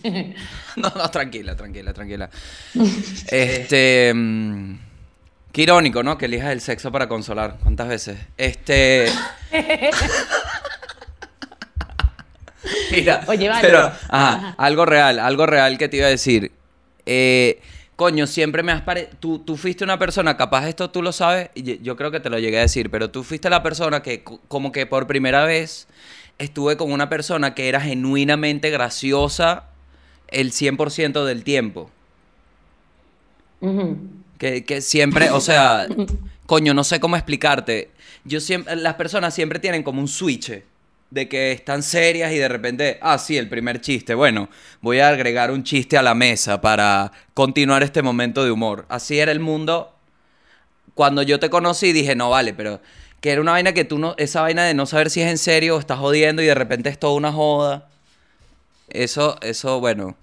[0.77, 2.29] No, no, tranquila, tranquila, tranquila.
[3.27, 4.12] Este.
[4.13, 4.75] mm,
[5.51, 6.17] Qué irónico, ¿no?
[6.17, 7.57] Que elijas el sexo para consolar.
[7.62, 8.17] ¿Cuántas veces?
[8.38, 9.07] Este.
[12.91, 13.62] Mira, Oye, vale.
[13.62, 14.56] pero, ajá, Ajá.
[14.58, 16.52] algo real, algo real que te iba a decir.
[17.06, 17.60] Eh,
[17.95, 19.17] coño, siempre me has parecido.
[19.19, 22.30] Tú, tú fuiste una persona, capaz esto tú lo sabes, y yo- creo que te
[22.30, 25.43] lo llegué a decir, pero tú fuiste la persona que, co- como que por primera
[25.45, 25.88] vez,
[26.38, 29.65] estuve con una persona que era genuinamente graciosa
[30.28, 31.89] el 100% del tiempo.
[33.62, 33.97] Ujú.
[34.38, 35.88] Que, que siempre, o sea,
[36.45, 37.89] coño, no sé cómo explicarte.
[38.24, 40.62] Yo siempre, las personas siempre tienen como un switch
[41.12, 44.15] de que están serias y de repente, ah, sí, el primer chiste.
[44.15, 48.86] Bueno, voy a agregar un chiste a la mesa para continuar este momento de humor.
[48.89, 49.93] Así era el mundo.
[50.95, 52.82] Cuando yo te conocí dije, no vale, pero
[53.19, 55.38] que era una vaina que tú no, esa vaina de no saber si es en
[55.38, 57.89] serio o estás jodiendo y de repente es toda una joda.
[58.89, 60.15] Eso, eso, bueno.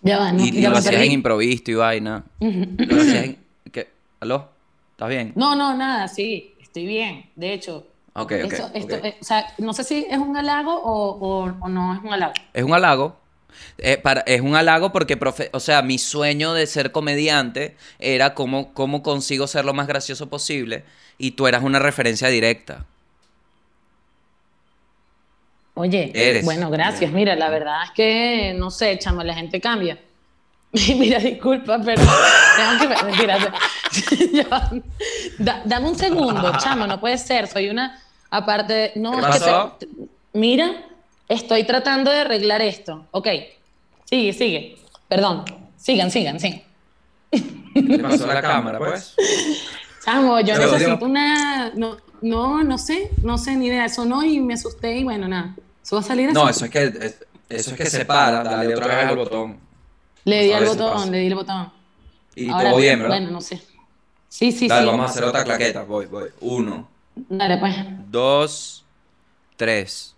[0.00, 2.24] Ya va, no, Y, y ya lo hacías en improviso y vaina.
[2.40, 3.38] Lo hacías en...
[3.70, 3.88] ¿Qué?
[4.20, 4.48] ¿Aló?
[4.92, 5.32] ¿Estás bien?
[5.36, 7.26] No, no, nada, sí, estoy bien.
[7.36, 9.04] De hecho, Ok, ok, eso- esto, ok.
[9.04, 12.12] eh, o sea, no sé si es un halago o, o- o no es un
[12.12, 12.32] halago.
[12.52, 13.16] Es un halago.
[13.78, 18.34] Eh, para, es un halago porque, profe- o sea, mi sueño de ser comediante era
[18.34, 20.84] cómo, cómo consigo ser lo más gracioso posible
[21.18, 22.84] y tú eras una referencia directa.
[25.74, 26.44] Oye, Eres.
[26.44, 27.12] bueno, gracias.
[27.12, 29.98] Mira, la verdad es que, no sé, chamo, la gente cambia.
[30.98, 32.02] Mira, disculpa, pero
[32.56, 33.52] tengo que...
[35.38, 37.46] Da- dame un segundo, chamo, no puede ser.
[37.46, 38.00] Soy una...
[38.30, 39.88] Aparte, de- no, ¿Qué es que te-
[40.32, 40.70] mira,
[41.28, 43.06] estoy tratando de arreglar esto.
[43.10, 43.28] Ok,
[44.06, 44.76] sigue, sigue.
[45.08, 45.44] Perdón,
[45.76, 46.62] sigan, sigan, sigan.
[47.30, 49.14] ¿Qué pasó la cámara, pues?
[50.04, 51.70] Chamo, yo Pero, necesito digo- una...
[51.74, 53.88] No, no, no sé, no sé ni idea.
[53.90, 55.54] Sonó y me asusté y bueno, nada.
[55.84, 56.34] ¿Eso va a salir así?
[56.34, 57.16] No, eso es que, es-
[57.50, 59.71] eso es que se para, dale otra vez al botón.
[60.24, 61.72] Le di A al botón, le di el botón.
[62.34, 63.16] Y Ahora, todo bien, ¿verdad?
[63.16, 63.62] Bueno, no sé.
[64.28, 64.86] Sí, sí, Dale, sí.
[64.86, 65.82] vamos a hacer otra claqueta.
[65.82, 66.30] Voy, voy.
[66.40, 67.74] Uno, Dale, pues.
[68.08, 68.84] dos,
[69.56, 70.14] tres.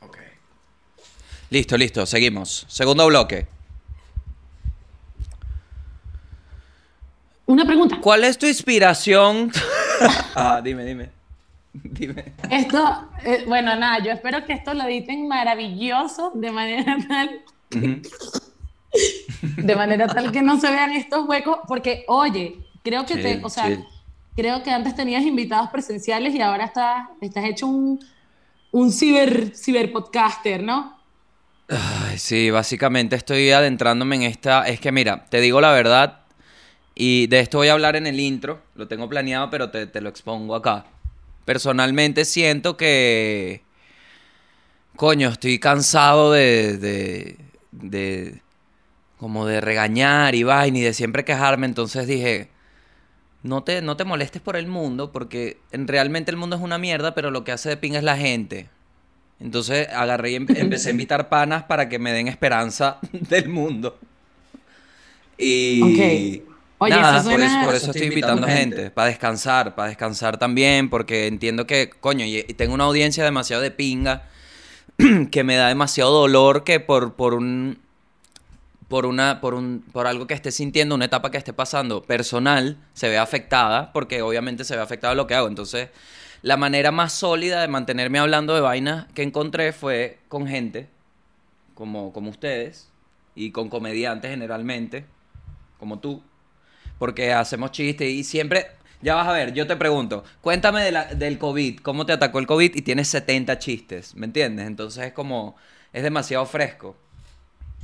[0.00, 0.18] Ok.
[1.50, 2.66] Listo, listo, seguimos.
[2.68, 3.46] Segundo bloque.
[7.46, 7.98] Una pregunta.
[8.00, 9.50] ¿Cuál es tu inspiración?
[10.34, 11.17] ah, dime, dime.
[11.84, 12.34] Dime.
[12.50, 18.02] Esto, eh, bueno, nada, yo espero que esto lo editen maravilloso, de manera tal, Ujú.
[19.56, 23.44] de manera tal que no se vean estos huecos, porque, oye, creo que te, Chill,
[23.44, 23.84] o sea, chill.
[24.36, 27.98] creo que antes tenías invitados presenciales y ahora estás, estás hecho un,
[28.70, 30.96] un ciber, ciberpodcaster, ¿no?
[31.68, 34.66] Ay, sí, básicamente estoy adentrándome en esta.
[34.66, 36.20] Es que mira, te digo la verdad,
[36.94, 40.00] y de esto voy a hablar en el intro, lo tengo planeado, pero te, te
[40.00, 40.86] lo expongo acá.
[41.48, 43.62] Personalmente siento que.
[44.96, 46.76] Coño, estoy cansado de.
[46.76, 47.38] de.
[47.72, 48.42] de-
[49.16, 51.64] como de regañar y vaina y de siempre quejarme.
[51.66, 52.50] Entonces dije.
[53.42, 56.76] No te, no te molestes por el mundo, porque en- realmente el mundo es una
[56.76, 58.68] mierda, pero lo que hace de pinga es la gente.
[59.40, 63.98] Entonces agarré y em- empecé a invitar panas para que me den esperanza del mundo.
[65.38, 66.47] Y Ok.
[66.78, 70.38] Oye, nada, eso por, suena- eso, por eso estoy invitando gente, para descansar, para descansar
[70.38, 74.28] también, porque entiendo que, coño, y, y tengo una audiencia demasiado de pinga,
[75.30, 77.78] que me da demasiado dolor que por, por un
[78.88, 82.78] por una por un por algo que esté sintiendo, una etapa que esté pasando personal,
[82.94, 85.48] se ve afectada, porque obviamente se ve afectado lo que hago.
[85.48, 85.88] Entonces,
[86.42, 90.88] la manera más sólida de mantenerme hablando de vainas que encontré fue con gente
[91.74, 92.88] como, como ustedes
[93.34, 95.04] y con comediantes generalmente,
[95.78, 96.22] como tú,
[96.98, 98.66] porque hacemos chistes y siempre,
[99.02, 102.38] ya vas a ver, yo te pregunto, cuéntame de la- del COVID, cómo te atacó
[102.38, 104.66] el COVID y tienes 70 chistes, ¿me entiendes?
[104.66, 105.56] Entonces es como,
[105.92, 106.96] es demasiado fresco.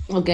[0.09, 0.31] Ok.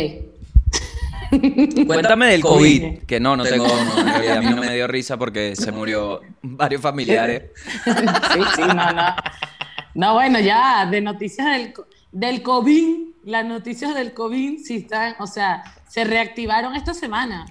[1.87, 2.81] Cuéntame del COVID.
[2.83, 6.21] COVID, que no, no tengo, no, a mí no me dio risa porque se murió
[6.43, 7.45] varios familiares.
[7.85, 9.15] Sí, sí, no, no.
[9.95, 11.75] No, bueno, ya, de noticias del,
[12.13, 17.47] del COVID, las noticias del COVID sí están, o sea, se reactivaron esta semana,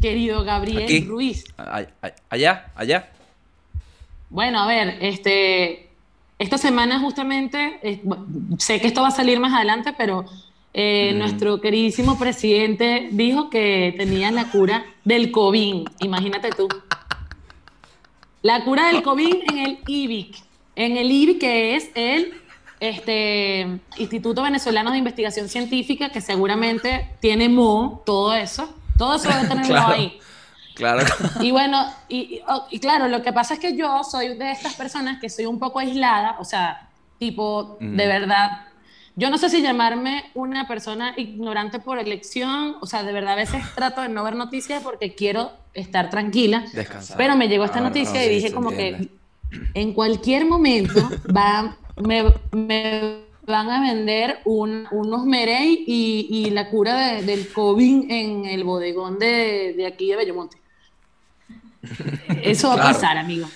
[0.00, 1.00] querido Gabriel Aquí.
[1.00, 1.44] Ruiz.
[2.28, 3.10] Allá, allá.
[4.28, 5.88] Bueno, a ver, este,
[6.38, 8.00] esta semana justamente, eh,
[8.58, 10.24] sé que esto va a salir más adelante, pero
[10.72, 11.18] eh, Mm.
[11.18, 16.68] nuestro queridísimo presidente dijo que tenía la cura del COVID, imagínate tú.
[18.42, 20.36] La cura del COVID en el IBIC,
[20.76, 22.34] en el IBIC que es el
[22.78, 23.66] este
[23.98, 28.74] Instituto Venezolano de Investigación Científica, que seguramente tiene Mo, todo eso.
[29.00, 29.94] Todo eso debe tener Claro.
[29.94, 30.18] Ahí.
[30.74, 31.04] Claro.
[31.40, 34.50] Y bueno, y, y- oh, y claro, lo que pasa es que yo soy de
[34.52, 37.96] estas personas que soy un poco aislada, o sea, tipo, Mm.
[37.96, 38.66] de verdad,
[39.16, 43.36] yo no sé si llamarme una persona ignorante por elección, o sea, de verdad a
[43.36, 47.16] veces trato de no ver noticias porque quiero estar tranquila, Descansar.
[47.18, 49.08] pero me llegó esta Ah, noticia no, y sí, dije como entiende.
[49.08, 51.00] que en cualquier momento
[51.36, 57.48] va, me, me van a vender un- unos Merey y, y la cura de- del
[57.52, 60.56] COVID en el bodegón de, de aquí de Bellomonte.
[62.42, 63.48] Eso va a pasar, amigo.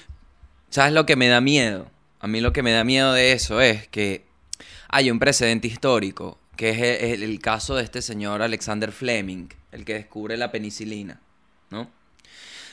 [0.70, 1.86] ¿Sabes lo que me da miedo?
[2.20, 4.24] A mí lo que me da miedo de eso es que
[4.88, 9.48] hay un precedente histórico, que es el, el- el caso de este señor Alexander Fleming,
[9.72, 11.20] el que descubre la penicilina,
[11.70, 11.88] ¿no?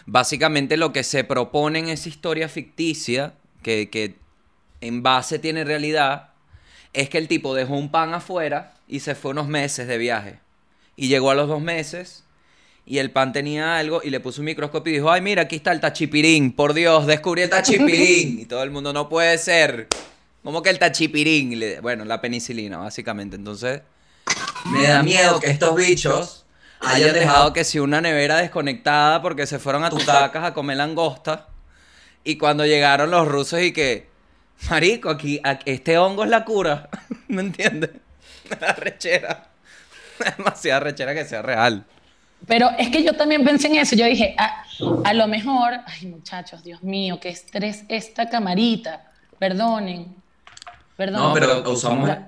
[0.05, 4.15] Básicamente lo que se propone en esa historia ficticia, que, que
[4.79, 6.30] en base tiene realidad,
[6.93, 10.39] es que el tipo dejó un pan afuera y se fue unos meses de viaje.
[10.95, 12.23] Y llegó a los dos meses
[12.85, 15.55] y el pan tenía algo y le puso un microscopio y dijo, ay, mira, aquí
[15.57, 18.39] está el tachipirín, por Dios, descubrí el tachipirín.
[18.39, 19.87] y todo el mundo, no puede ser.
[20.43, 21.59] ¿Cómo que el tachipirín?
[21.59, 23.35] Le- bueno, la penicilina, básicamente.
[23.35, 23.81] Entonces,
[24.65, 26.45] me da miedo que estos bichos
[26.81, 31.47] hayan dejado que si una nevera desconectada porque se fueron a Tutacas a comer langosta
[32.23, 34.07] y cuando llegaron los rusos y que,
[34.69, 36.89] marico, aquí, aquí- este hongo es la cura,
[37.27, 37.91] ¿me entiendes?
[38.59, 39.47] Da rechera,
[40.37, 41.85] demasiada rechera que sea real.
[42.47, 43.95] Pero es que yo también pensé en eso.
[43.95, 44.63] Yo dije, a,
[45.05, 49.03] a lo mejor, ay muchachos, Dios mío, qué estrés esta camarita.
[49.37, 50.15] Perdonen.
[50.97, 51.27] Perdonen.
[51.29, 52.19] No, pero usamos- Pues,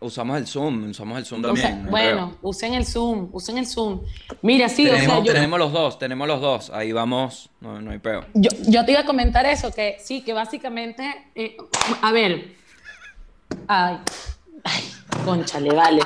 [0.00, 1.84] usamos el Zoom, usamos el Zoom también.
[1.84, 2.38] no bueno, creo.
[2.42, 4.00] usen el Zoom, usen el Zoom.
[4.42, 7.80] Mira, sí, o sea, tenemos, yo, tenemos los dos, tenemos los dos, ahí vamos, no,
[7.80, 8.24] no hay peo.
[8.34, 11.56] yo, yo te iba a comentar eso, que sí, que básicamente, eh,
[12.02, 12.54] a ver,
[13.66, 13.98] ay,
[14.64, 14.82] ay,
[15.24, 16.02] conchale, vale,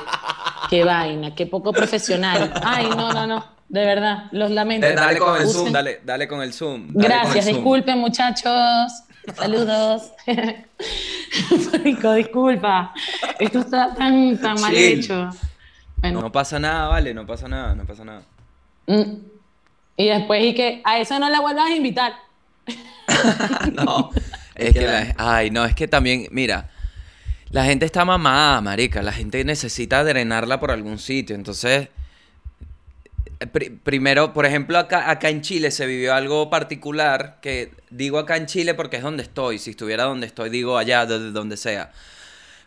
[0.69, 2.53] qué vaina, qué poco profesional.
[2.63, 4.87] Ay, no, no, no, de verdad, los lamento.
[4.87, 6.87] Eh, Dale con el Usen- Zoom, dale, dale con el Zoom.
[6.87, 7.55] dale con el Gracias, Zoom.
[7.55, 8.91] disculpen muchachos.
[9.35, 10.11] Saludos.
[11.71, 12.93] Marico, disculpa.
[13.39, 15.29] Esto está tan, tan mal hecho.
[15.97, 18.21] Bueno, No pasa nada, vale, no pasa nada, no pasa nada.
[18.87, 19.03] mm.
[19.97, 22.13] y después y que a eso no la vuelvas a invitar.
[23.73, 24.09] No.
[24.55, 26.69] Es que la- ay, no, es que también, mira,
[27.49, 31.89] la gente está mamada, marica, la gente necesita drenarla por algún sitio, entonces,
[33.51, 38.37] pri- primero, por ejemplo, acá, acá en Chile se vivió algo particular, que digo acá
[38.37, 41.91] en Chile porque es donde estoy, si estuviera donde estoy, digo allá, desde donde sea.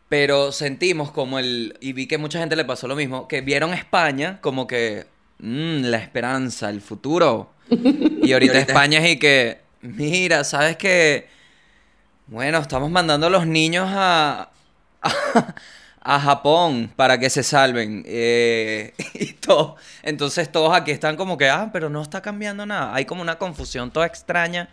[0.09, 3.75] Pero sentimos como el, y vi que mucha gente le pasó lo mismo, que vieron
[3.75, 5.07] España como que,
[5.41, 7.51] mm, la esperanza, el futuro.
[8.23, 11.29] Y ahorita España es y que, mira, ¿sabes qué?
[12.29, 14.51] Bueno, estamos mandando a los niños a,
[15.03, 15.55] a,
[16.09, 18.05] a Japón para que se salven.
[18.07, 19.77] eh, y todo.
[20.05, 22.95] Entonces todos aquí están como que, ah, pero no está cambiando nada.
[22.95, 24.69] Hay como una confusión toda extraña.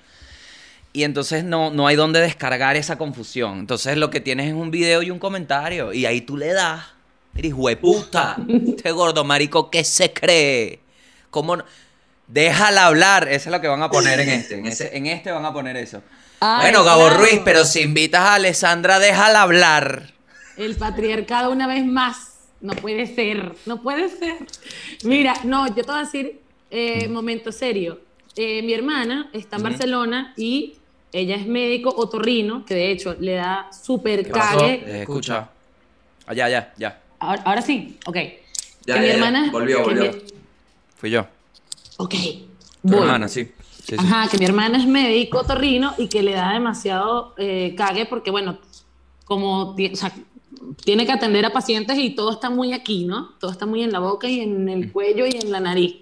[0.94, 3.58] Y entonces no, no hay dónde descargar esa confusión.
[3.58, 5.92] Entonces lo que tienes es un video y un comentario.
[5.92, 6.86] Y ahí tú le das.
[7.34, 8.38] Mira, hijo de puta.
[8.68, 10.82] Este gordo marico, ¿qué se cree?
[11.32, 11.66] ¿Cómo no?
[12.28, 13.28] Déjala hablar.
[13.28, 14.60] Eso es lo que van a poner en este.
[14.60, 16.04] En, ese, en este van a poner eso.
[16.40, 17.18] Ay, bueno, Gabo claro.
[17.18, 20.14] Ruiz, pero si invitas a Alessandra, déjala hablar.
[20.58, 22.30] El patriarcado una vez más.
[22.62, 24.38] No puede ser, no puede ser.
[25.04, 26.40] Mira, no, yo te voy a decir,
[26.70, 28.00] eh, momento serio.
[28.38, 29.64] Eh, mi hermana está en.
[29.64, 30.78] Barcelona y
[31.12, 34.76] ella es médico otorrino, que de hecho le da súper cague.
[34.86, 35.50] Eh, escucha.
[36.26, 37.02] Allá, ya, ya.
[37.20, 38.16] Ahora, ahora sí, ok.
[38.86, 39.14] Ya, que mi ya, ya.
[39.14, 39.50] hermana.
[39.52, 40.12] Volvió, que volvió.
[40.14, 40.18] mi-
[40.96, 41.28] Fui yo.
[41.98, 42.16] ok.
[42.88, 43.52] Tu hermana, sí.
[43.84, 43.96] Sí, sí.
[43.98, 48.32] Ajá, que mi hermana es médico otorrino y que le da demasiado eh, cague porque,
[48.32, 48.58] bueno,
[49.26, 50.14] como ti- o sea,
[50.84, 53.30] tiene que atender a pacientes y todo está muy aquí, ¿no?
[53.40, 55.96] Todo está muy en la boca y en el cuello y en la nariz.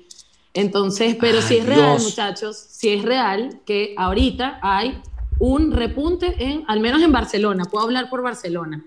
[0.54, 2.04] Entonces, pero si Ay, es real, Dios.
[2.04, 5.00] muchachos, si es real que ahorita hay
[5.40, 8.86] un repunte en, al menos en Barcelona, puedo hablar por Barcelona.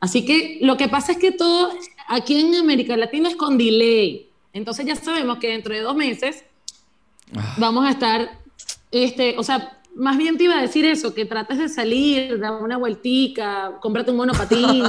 [0.00, 1.70] Así que lo que pasa es que todo
[2.08, 4.28] aquí en América Latina es con delay.
[4.52, 6.44] Entonces ya sabemos que dentro de dos meses
[7.36, 7.54] Ah.
[7.58, 8.38] vamos a estar,
[8.90, 12.54] este, o sea, más bien te iba a decir eso, que trates de salir, dar
[12.54, 14.84] una vueltica, cómprate un monopatín.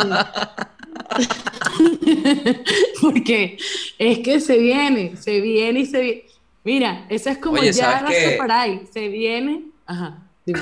[3.02, 3.58] Porque
[3.98, 6.24] es que se viene, se viene y se viene.
[6.64, 8.38] Mira, eso es como Oye, ya ¿sabes qué?
[8.38, 9.66] Rastafari, se viene.
[9.86, 10.62] Ajá, dime.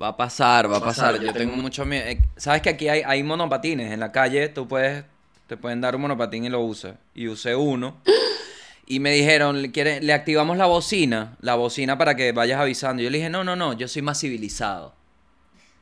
[0.00, 1.20] Va a pasar, va a pasar.
[1.20, 2.04] Yo tengo mucho miedo.
[2.06, 4.48] Eh, Sabes que aquí hay, hay monopatines en la calle.
[4.48, 5.04] Tú puedes,
[5.46, 6.96] te pueden dar un monopatín y lo usas.
[7.14, 7.98] Y usé uno.
[8.86, 13.02] Y me dijeron, ¿le, le activamos la bocina, la bocina para que vayas avisando.
[13.02, 14.94] Yo le dije, no, no, no, yo soy más civilizado.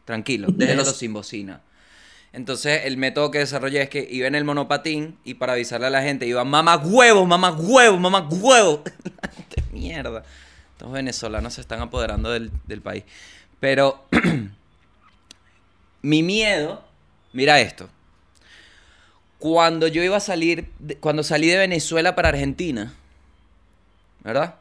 [0.04, 1.60] Tranquilo, déjalo sin bocina.
[2.32, 5.90] Entonces el método que desarrollé es que iba en el monopatín y para avisarle a
[5.90, 8.80] la gente iba mamá huevos, mamá huevos, mamá huevos.
[9.32, 10.22] Gente, mierda.
[10.72, 13.04] Estos venezolanos se están apoderando del, del país.
[13.58, 14.04] Pero
[16.02, 16.84] mi miedo,
[17.32, 17.88] mira esto.
[19.40, 20.70] Cuando yo iba a salir,
[21.00, 22.94] cuando salí de Venezuela para Argentina,
[24.22, 24.54] ¿verdad?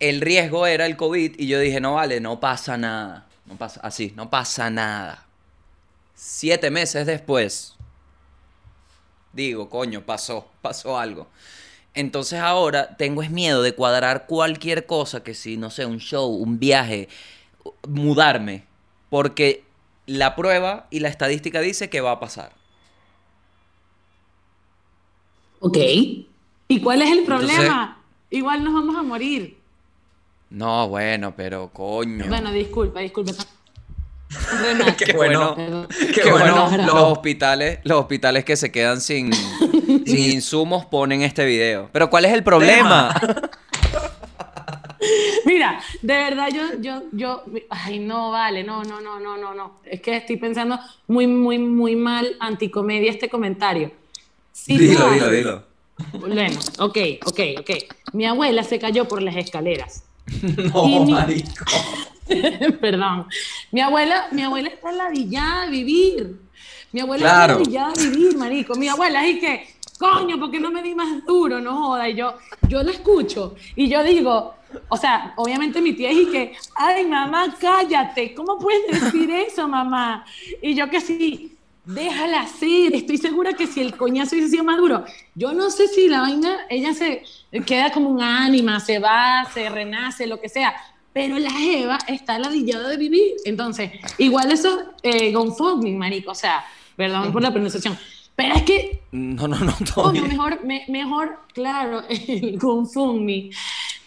[0.00, 3.26] El riesgo era el COVID y yo dije, no vale, no pasa nada.
[3.44, 5.26] No pasa, así, no pasa nada.
[6.14, 7.74] Siete meses después,
[9.32, 11.28] digo, coño, pasó, pasó algo.
[11.94, 16.28] Entonces ahora tengo es miedo de cuadrar cualquier cosa que si, no sé, un show,
[16.28, 17.08] un viaje,
[17.88, 18.64] mudarme.
[19.10, 19.64] Porque
[20.06, 22.52] la prueba y la estadística dice que va a pasar.
[25.60, 25.76] Ok.
[26.68, 27.98] ¿Y cuál es el Entonces- problema?
[28.30, 29.56] Igual nos vamos a morir.
[30.50, 32.24] No, bueno, pero coño.
[32.28, 33.32] Bueno, disculpa, disculpa.
[34.62, 35.04] Remate.
[35.06, 35.56] Qué bueno.
[35.56, 36.84] Qué Qué bueno, bueno.
[36.84, 39.32] los lo- hospitales, los hospitales que se quedan sin,
[40.06, 41.88] sin insumos ponen este video.
[41.92, 43.14] Pero ¿cuál es el problema?
[45.46, 49.80] Mira, de verdad yo, yo, yo, ay no, vale, no, no, no, no, no, no.
[49.84, 53.92] Es que estoy pensando muy, muy, muy mal anticomedia este comentario.
[54.64, 55.62] Sí, Dilo, dilo, dilo.
[56.12, 57.70] Bueno, ok, ok, ok.
[58.12, 60.04] Mi abuela se cayó por las escaleras.
[60.74, 61.64] No, mi- marico.
[62.80, 63.26] Perdón.
[63.72, 66.36] Mi abuela, mi abuela está ladillada de vivir.
[66.92, 67.52] Mi abuela Claro.
[67.54, 68.74] está ladillada de vivir, marico.
[68.76, 71.60] Mi abuela es que, coño, ¿por qué no me di más duro?
[71.60, 72.08] No joda.
[72.08, 72.34] Y yo,
[72.68, 74.54] yo la escucho y yo digo,
[74.88, 78.34] o sea, obviamente mi tía es que, ay, mamá, cállate.
[78.34, 80.24] ¿Cómo puedes decir eso, mamá?
[80.60, 81.56] Y yo que sí,
[81.94, 82.94] déjala ser.
[82.94, 86.20] Estoy segura que si el coñazo hubiese sido más duro, yo no sé si la
[86.20, 87.22] vaina, ella se
[87.66, 90.74] queda como un ánima, se va, se renace, lo que sea.
[91.12, 93.32] Pero la Eva está ladillada de vivir.
[93.44, 96.30] Entonces, igual eso, eh, GoFundMe, marico.
[96.30, 96.64] O sea,
[96.96, 97.98] perdón por la pronunciación.
[98.36, 103.50] Pero es que, No, no, no, todo coño, mejor, me- mejor, claro, el GoFundMe.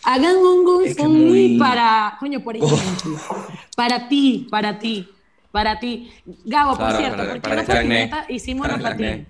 [0.04, 3.18] Hagan un GoFundMe muy- para, coño, por ejemplo,
[3.76, 5.08] para ti, para ti,
[5.52, 6.12] para ti.
[6.46, 7.76] Gabo, por cierto, para- ¿por qué para no acné.
[8.08, 9.10] patineta hicimos el acné.
[9.10, 9.28] patín?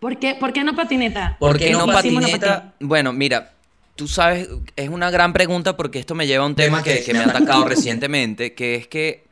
[0.00, 1.36] ¿Por qué, ¿Por qué no patineta?
[1.38, 2.74] ¿Por qué no patineta?
[2.80, 3.52] Bueno, mira,
[3.96, 7.12] tú sabes, es una gran pregunta porque esto me lleva a un tema que, que
[7.12, 9.24] me ha atacado recientemente, que es que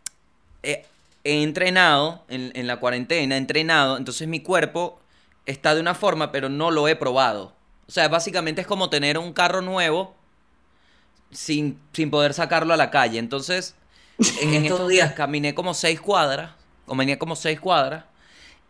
[0.65, 0.85] he,
[1.23, 5.01] he entrenado en, en la cuarentena, he entrenado, entonces mi cuerpo
[5.47, 7.55] está de una forma, pero no lo he probado.
[7.89, 10.17] O sea, básicamente es como tener un carro nuevo
[11.31, 13.21] sin, sin poder sacarlo a la calle.
[13.21, 13.77] Entonces,
[14.19, 16.53] en, estos días caminé como seis cuadras,
[16.87, 18.05] caminé como seis cuadras,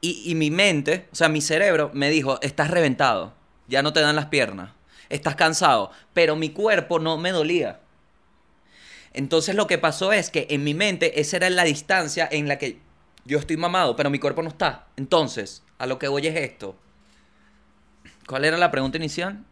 [0.00, 3.32] y, y mi mente, o sea, mi cerebro me dijo, estás reventado,
[3.68, 4.70] ya no te dan las piernas,
[5.08, 7.80] estás cansado, pero mi cuerpo no me dolía.
[9.12, 12.58] Entonces lo que pasó es que en mi mente esa era la distancia en la
[12.58, 12.78] que
[13.24, 14.86] yo estoy mamado, pero mi cuerpo no está.
[14.96, 16.76] Entonces, a lo que voy es esto.
[18.26, 19.44] ¿Cuál era la pregunta inicial?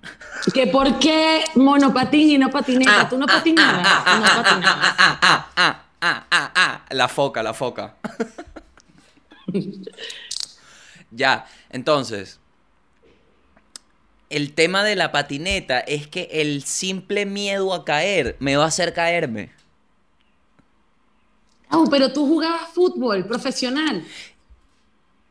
[0.52, 3.08] Que por qué monopatín y no patineta.
[3.08, 3.78] Tú no patinabas.
[3.78, 4.94] no patinabas.
[4.98, 6.84] ah, ah, ah, ah, ah, ah.
[6.90, 7.96] La foca, la foca.
[11.10, 12.40] ya, entonces.
[14.30, 18.68] El tema de la patineta es que el simple miedo a caer me va a
[18.68, 19.50] hacer caerme.
[21.68, 24.04] Ah, pero tú jugabas fútbol profesional.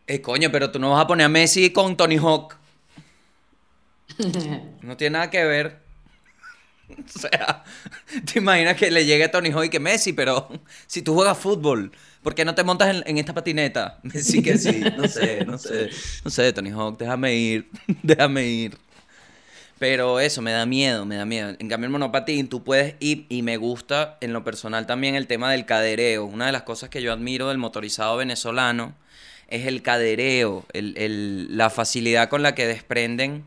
[0.07, 2.57] Eh, coño, pero tú no vas a poner a Messi con Tony Hawk.
[4.82, 5.82] No tiene nada que ver.
[7.15, 7.63] O sea,
[8.31, 10.49] te imaginas que le llegue a Tony Hawk y que Messi, pero
[10.88, 13.99] si tú juegas fútbol, ¿por qué no te montas en, esta patineta?
[14.03, 15.89] Messi que sí, no sé, no sé.
[16.23, 17.69] No sé, Tony Hawk, déjame ir,
[18.03, 18.77] déjame ir.
[19.79, 21.55] Pero eso, me da miedo, me da miedo.
[21.59, 25.27] En cambio, el monopatín, tú puedes ir, y me gusta en lo personal también el
[25.27, 26.25] tema del cadereo.
[26.25, 28.95] Una de las cosas que yo admiro del motorizado venezolano
[29.49, 33.43] es el cadereo, la facilidad con la que desprenden,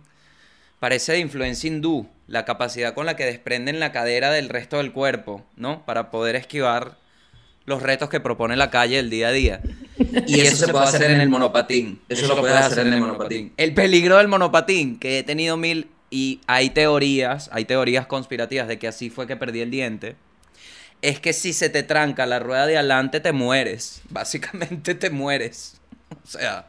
[0.78, 4.93] parece de influencia hindú, la capacidad con la que desprenden la cadera del resto del
[4.93, 5.85] cuerpo, ¿no?
[5.87, 6.97] Para poder esquivar
[7.66, 9.61] los retos que propone la calle el día a día.
[10.27, 12.01] Y eso se puede hacer en el monopatín.
[12.09, 13.53] Eso lo puedes hacer en el monopatín.
[13.57, 18.79] El peligro del monopatín, que he tenido mil y hay teorías, hay teorías conspirativas de
[18.79, 20.16] que así fue que perdí el diente,
[21.03, 25.81] es que si se te tranca la rueda de adelante te mueres, básicamente te mueres.
[26.11, 26.66] O sea,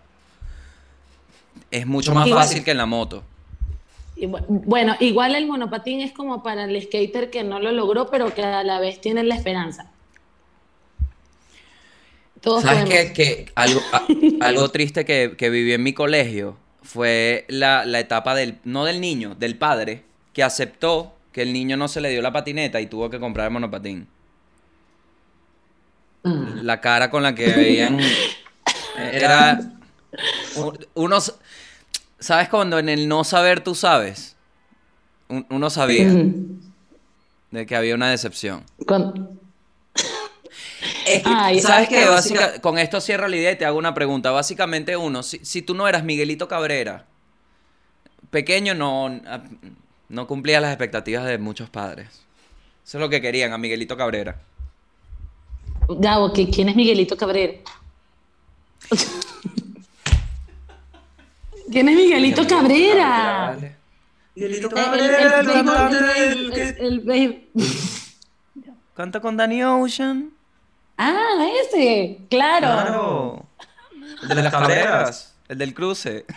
[1.69, 3.23] es mucho más fácil que en la moto.
[4.47, 8.41] Bueno, igual el monopatín es como para el skater que no lo logró, pero que
[8.43, 9.91] a la vez tiene la esperanza.
[12.41, 13.13] Todos ¿Sabes qué?
[13.13, 14.05] Que algo, a-
[14.45, 19.01] algo triste que, que viví en mi colegio fue la, la etapa del, no del
[19.01, 20.03] niño, del padre,
[20.33, 23.47] que aceptó que el niño no se le dio la patineta y tuvo que comprar
[23.47, 24.07] el monopatín.
[26.23, 26.45] Ah.
[26.63, 27.99] La cara con la que veían
[29.11, 29.59] Era.
[30.55, 31.35] un- Unos.
[32.19, 34.35] ¿Sabes cuando en el no saber tú sabes?
[35.29, 36.11] Un- Uno sabía
[37.51, 38.63] de que había una decepción.
[38.85, 39.39] Con-
[41.05, 42.05] Es que, Ay, ¿Sabes ¿sabes qué?
[42.09, 44.31] Básica- con esto cierro la idea y te hago una pregunta.
[44.31, 47.05] Básicamente, uno, si, si tú no eras Miguelito Cabrera,
[48.29, 49.21] pequeño no,
[50.09, 52.07] no cumplías las expectativas de muchos padres.
[52.85, 54.39] Eso es lo que querían a Miguelito Cabrera.
[55.89, 57.53] Gabo, ¿qui- ¿quién es Miguelito Cabrera?
[61.71, 63.57] ¿Quién es Miguelito Cabrera?
[64.35, 67.49] Miguelito El, el, Cabrera, el el- cantante, el- el que- el- el-
[68.95, 70.31] Canta con Danny Ocean.
[70.97, 72.67] Ah, ese, claro.
[72.67, 73.45] Claro.
[74.23, 75.35] El de las cabreras.
[75.47, 76.25] El del cruce.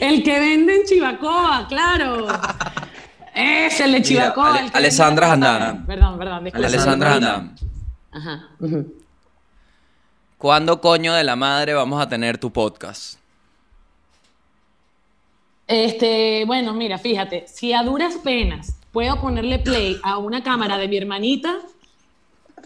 [0.00, 2.28] El que vende en Chivacoa, claro.
[3.34, 4.50] Es el de Chivacoa.
[4.54, 5.84] Ale- el que Alessandra Handam.
[5.86, 6.50] Perdón, perdón.
[6.54, 7.56] Alessandra Handam.
[8.12, 8.44] Ajá.
[10.38, 13.18] ¿Cuándo coño de la madre vamos a tener tu podcast?
[15.66, 20.88] Este, bueno, mira, fíjate, si a duras penas puedo ponerle play a una cámara de
[20.88, 21.56] mi hermanita,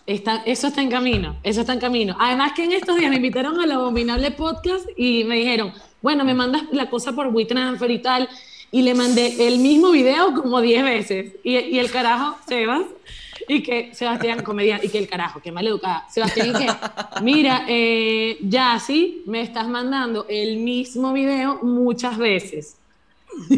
[0.04, 2.16] está, eso está en camino, eso está en camino.
[2.18, 6.34] Además que en estos días me invitaron al Abominable Podcast y me dijeron, bueno, me
[6.34, 8.28] mandas la cosa por WeTransfer y tal,
[8.72, 11.32] y le mandé el mismo video como 10 veces.
[11.44, 12.82] Y, y el carajo, Sebas,
[13.53, 16.07] y que Sebastián, comedia, y que el carajo, qué mal educada.
[16.09, 16.68] Sebastián, y que,
[17.22, 22.76] mira, eh, ya sí, me estás mandando el mismo video muchas veces.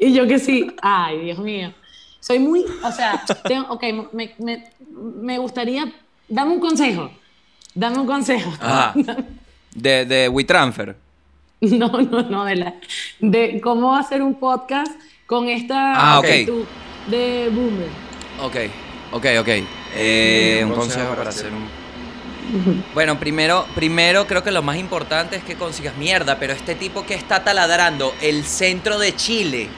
[0.00, 1.72] y yo que sí, ay, Dios mío.
[2.20, 3.82] Soy muy, o sea, tengo, ok,
[4.12, 5.92] me, me, me gustaría,
[6.28, 7.10] dame un consejo,
[7.74, 8.52] dame un consejo.
[8.60, 8.94] Ajá.
[9.74, 10.94] De, de WeTransfer.
[11.62, 12.74] No, no, no, de, la,
[13.20, 14.92] de cómo hacer un podcast
[15.26, 16.24] con esta Ah, ok.
[16.24, 16.64] actitud
[17.08, 17.88] de boomer.
[18.42, 18.56] Ok,
[19.12, 19.48] ok, ok.
[19.94, 21.80] Eh, un Un consejo consejo para para hacer un...
[22.94, 27.06] Bueno, primero, primero creo que lo más importante es que consigas mierda, pero este tipo
[27.06, 29.68] que está taladrando el centro de Chile.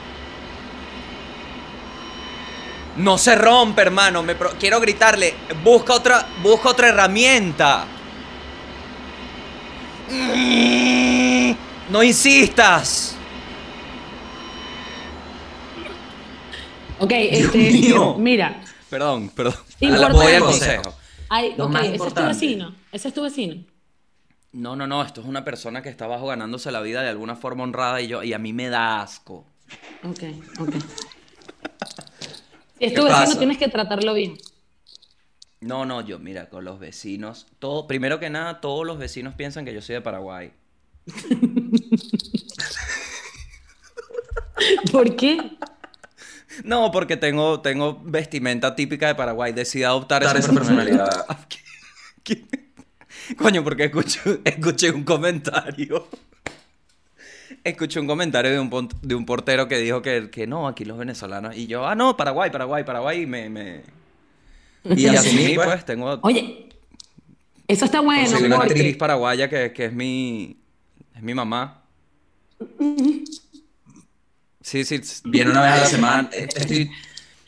[2.97, 4.23] No se rompe, hermano.
[4.23, 7.85] Me pro- quiero gritarle, busca otra, busca otra herramienta.
[11.89, 13.15] No insistas.
[16.99, 18.15] Ok, este, mío.
[18.17, 18.62] mira,
[18.93, 19.55] Perdón, perdón.
[19.79, 20.13] Importante.
[20.17, 20.93] Voy al consejo.
[21.29, 23.63] ay, Lo ok, más ese es tu vecino, ese es tu vecino.
[24.51, 27.35] No, no, no, esto es una persona que está abajo ganándose la vida de alguna
[27.35, 29.47] forma honrada y yo y a mí me da asco.
[30.03, 30.23] Ok,
[30.59, 30.75] ok.
[32.77, 33.37] Si es tu ¿Qué vecino, pasa?
[33.39, 34.37] tienes que tratarlo bien.
[35.61, 39.63] No, no, yo, mira, con los vecinos, todo, primero que nada, todos los vecinos piensan
[39.65, 40.51] que yo soy de Paraguay.
[44.91, 45.37] ¿Por qué?
[46.63, 51.25] No, porque tengo, tengo vestimenta típica de Paraguay, decidí adoptar esa esa personalidad.
[52.23, 52.43] ¿Qué?
[53.37, 56.07] Coño, porque escuché, escuché un comentario.
[57.63, 60.97] Escuché un comentario de un, de un portero que dijo que, que no, aquí los
[60.97, 61.55] venezolanos.
[61.55, 63.21] Y yo, ah, no, Paraguay, Paraguay, Paraguay.
[63.21, 63.49] Y me.
[63.49, 63.83] me...
[64.83, 66.19] Y asumí, pues, tengo.
[66.23, 66.69] Oye,
[67.67, 70.57] eso está bueno, Soy una porque actriz paraguaya que, que es mi.
[71.15, 71.83] Es mi mamá.
[74.63, 74.99] Sí, sí.
[75.25, 76.29] Viene una vez a la semana.
[76.33, 76.89] Estoy,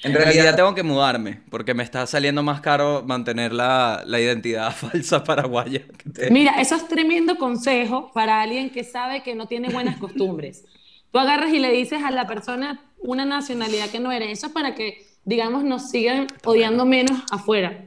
[0.03, 4.71] En realidad tengo que mudarme, porque me está saliendo más caro mantener la, la identidad
[4.75, 5.81] falsa paraguaya.
[5.97, 9.97] que te- Mira, eso es tremendo consejo para alguien que sabe que no tiene buenas
[9.97, 10.65] costumbres.
[11.11, 14.29] Tú agarras y le dices a la persona una nacionalidad que no eres.
[14.37, 17.85] Eso es para que, digamos, nos sigan odiando menos afuera.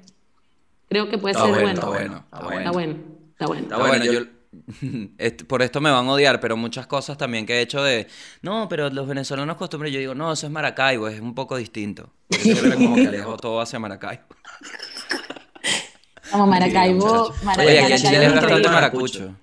[0.89, 2.25] Creo que puede Está ser bueno, bueno.
[2.25, 2.99] está bueno, Está bueno,
[3.33, 3.63] está bueno.
[3.63, 4.19] Está bueno, bueno, yo- yo...
[4.21, 4.31] est-
[5.49, 8.07] por esto me van a odiar, pero muchas cosas también que he hecho de,
[8.43, 12.13] no, pero los venezolanos costumbres, yo digo, no, eso es Maracaibo, es un poco distinto.
[12.31, 14.25] Yo siempre como que alejo todo hacia Maracaibo.
[16.31, 17.07] Como Maracaibo.
[17.07, 17.43] muchachos.
[17.43, 19.35] Mara- Oye, aquí en Maracaibo Chile es bastante maracucho.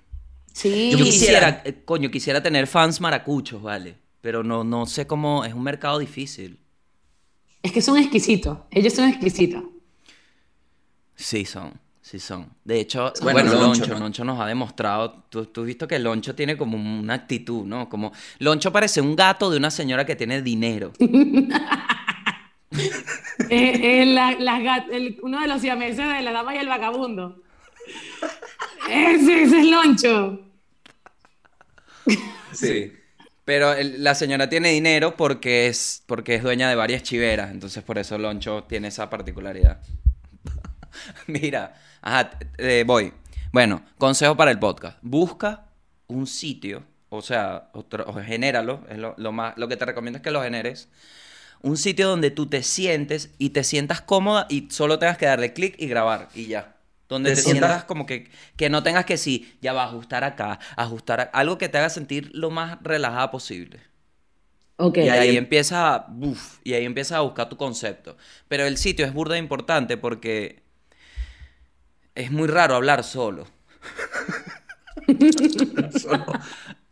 [0.52, 0.90] Sí.
[0.92, 3.98] Yo quisiera- eh, coño, quisiera tener fans maracuchos, ¿vale?
[4.20, 6.60] Pero no, no sé cómo, es un mercado difícil.
[7.62, 8.58] Es que son exquisitos.
[8.70, 9.64] Ellos son exquisitos.
[11.16, 11.72] Sí son,
[12.08, 12.48] sí son.
[12.64, 13.98] De hecho, Bueno, bueno, Loncho, Loncho, ¿no?
[14.00, 17.88] Loncho nos ha demostrado, tú, tú has visto que Loncho tiene como una actitud, ¿no?
[17.88, 20.92] Como, Loncho parece un gato de una señora que tiene dinero.
[21.00, 22.90] Es,
[23.50, 27.42] es la- las gat- el- uno de los siameses de la dama y el vagabundo.
[28.88, 30.40] Ese, ese es Loncho.
[32.52, 32.92] Sí.
[33.44, 37.82] Pero el- la señora tiene dinero porque es, porque es dueña de varias chiveras, entonces
[37.82, 39.80] por eso Loncho tiene esa particularidad.
[41.26, 41.74] Mira,
[42.06, 43.12] ajá, eh, voy.
[43.52, 44.98] Bueno, consejo para el podcast.
[45.02, 45.66] Busca
[46.08, 50.18] un sitio, o sea, otro, o genéralo, es lo, lo más, lo que te recomiendo
[50.18, 50.88] es que lo generes.
[51.62, 55.52] Un sitio donde tú te sientes y te sientas cómoda y solo tengas que darle
[55.52, 56.76] clic y grabar y ya.
[57.08, 59.86] Donde Te te, sientas- sientas como que, que no tengas que sí, ya va a
[59.86, 63.80] ajustar acá, ajustar a- algo que te haga sentir lo más relajada posible.
[64.76, 64.98] Ok.
[64.98, 68.16] Y ahí ahí- empieza, uf, y ahí empiezas a buscar tu concepto.
[68.48, 70.62] Pero el sitio es burda importante porque
[72.16, 73.46] es muy raro hablar solo.
[75.06, 76.24] hablar, solo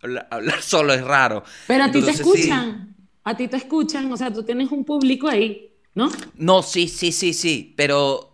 [0.03, 1.43] hablar- hablar solo es raro.
[1.67, 2.21] Pero a ti te sí.
[2.21, 2.95] escuchan.
[3.25, 4.13] A ti te escuchan.
[4.13, 6.11] O sea, tú tienes un público ahí, ¿no?
[6.37, 8.31] No, sí, sí, sí, sí, pero...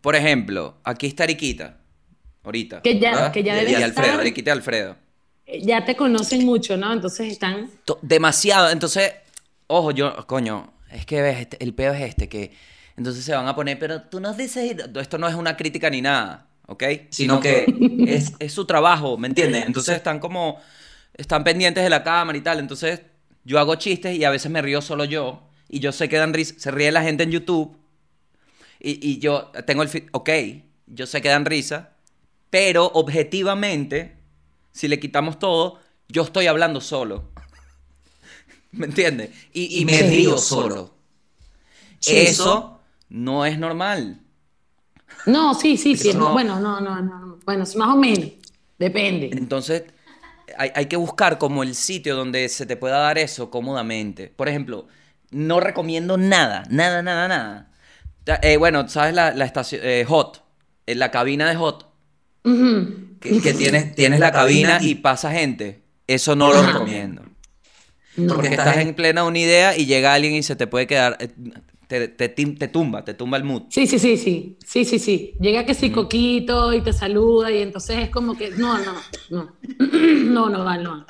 [0.00, 1.76] Por ejemplo, aquí está Ariquita,
[2.42, 2.80] ahorita.
[2.80, 3.32] Que ya, ¿verdad?
[3.32, 4.96] que ya debe y Alfredo, estar- Ariquita y Alfredo.
[5.44, 6.90] Eh, Ya te conocen mucho, ¿no?
[6.90, 7.70] Entonces están.
[8.00, 8.70] Demasiado.
[8.70, 9.12] Entonces,
[9.66, 12.52] ojo, yo, coño, es que ves, este- el peo es este, que
[13.00, 16.02] entonces se van a poner, pero tú nos dices, esto no es una crítica ni
[16.02, 16.84] nada, ¿ok?
[17.08, 17.64] Sino que
[18.06, 19.64] es, es su trabajo, ¿me entiendes?
[19.64, 20.60] Entonces están como,
[21.14, 22.58] están pendientes de la cámara y tal.
[22.58, 23.00] Entonces
[23.42, 25.48] yo hago chistes y a veces me río solo yo.
[25.66, 27.74] Y yo sé que dan risa, se ríe la gente en YouTube.
[28.78, 30.30] Y, y yo tengo el, ok,
[30.86, 31.94] yo sé que dan risa,
[32.50, 34.18] pero objetivamente,
[34.72, 37.30] si le quitamos todo, yo estoy hablando solo.
[38.72, 39.30] ¿Me entiendes?
[39.54, 40.94] Y, y me río solo.
[42.06, 42.76] Eso
[43.10, 44.20] no es normal.
[45.26, 46.12] No, sí, sí, sí.
[46.14, 47.38] No- Bueno, no, no, no.
[47.44, 48.30] Bueno, es más o menos.
[48.78, 49.30] Depende.
[49.32, 49.84] Entonces,
[50.56, 54.28] hay, hay que buscar como el sitio donde se te pueda dar eso cómodamente.
[54.34, 54.86] Por ejemplo,
[55.30, 57.70] no recomiendo nada, nada, nada, nada.
[58.42, 60.42] Eh, bueno, ¿sabes la, la estación eh, Hot?
[60.86, 61.86] En la cabina de Hot.
[62.42, 65.82] Que, que tienes, tienes la cabina y pasa gente.
[66.06, 66.72] Eso no lo Ajá.
[66.72, 67.22] recomiendo.
[68.16, 68.34] No.
[68.34, 71.18] Porque estás en plena una idea y llega alguien y se te puede quedar.
[71.90, 73.62] Te, te, te tumba, te tumba el mood.
[73.68, 74.56] Sí, sí, sí, sí.
[74.64, 75.34] Sí, sí, sí.
[75.40, 78.50] Llega que sí, Coquito, y te saluda, y entonces es como que.
[78.50, 78.94] No, no,
[79.30, 79.56] no.
[80.30, 81.04] No, no va, no.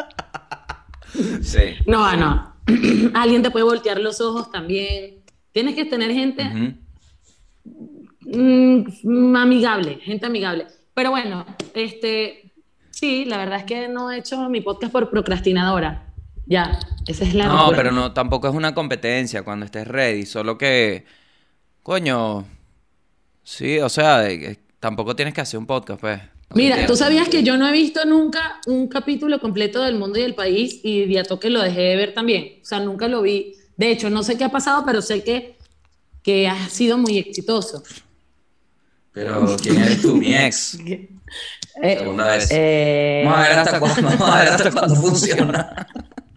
[1.42, 1.74] Sí.
[1.86, 2.54] No va, no.
[3.12, 5.22] Alguien te puede voltear los ojos también.
[5.52, 6.44] Tienes que tener gente
[8.22, 10.66] mm, amigable, gente amigable.
[10.94, 12.54] Pero bueno, este.
[12.88, 16.09] Sí, la verdad es que no he hecho mi podcast por procrastinadora.
[16.46, 17.76] Ya, esa es la No, respuesta.
[17.76, 21.04] pero no, tampoco es una competencia cuando estés ready, solo que,
[21.82, 22.46] coño,
[23.42, 26.20] sí, o sea, eh, tampoco tienes que hacer un podcast, pues.
[26.54, 30.22] Mira, tú sabías que yo no he visto nunca un capítulo completo del mundo y
[30.22, 32.58] el país y Diatoque lo dejé de ver también.
[32.62, 33.54] O sea, nunca lo vi.
[33.76, 35.56] De hecho, no sé qué ha pasado, pero sé que,
[36.22, 37.82] que ha sido muy exitoso.
[39.12, 40.16] Pero, ¿quién eres tú?
[40.16, 40.78] Mi ex.
[41.82, 42.48] Eh, Segunda vez.
[42.50, 45.86] eh, Vamos a ver hasta cuándo, vamos a ver hasta cuándo funciona.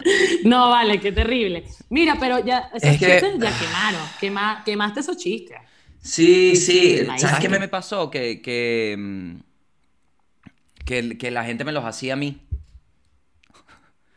[0.43, 1.63] no, vale, qué terrible.
[1.89, 4.01] Mira, pero ya esos Es que- chistes ya quemaron.
[4.19, 5.57] Quema- quemaste esos chistes.
[6.01, 7.05] Sí, sí.
[7.17, 8.09] ¿Sabes qué me me pasó?
[8.11, 9.35] Que, que, mm,
[10.85, 12.41] que, que la gente me los hacía a mí.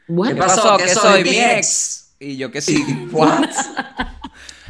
[0.09, 0.29] What?
[0.31, 0.77] ¿Qué pasó?
[0.77, 2.15] Que soy mi mi ex.
[2.19, 2.85] Y yo que sí.
[3.13, 3.49] What?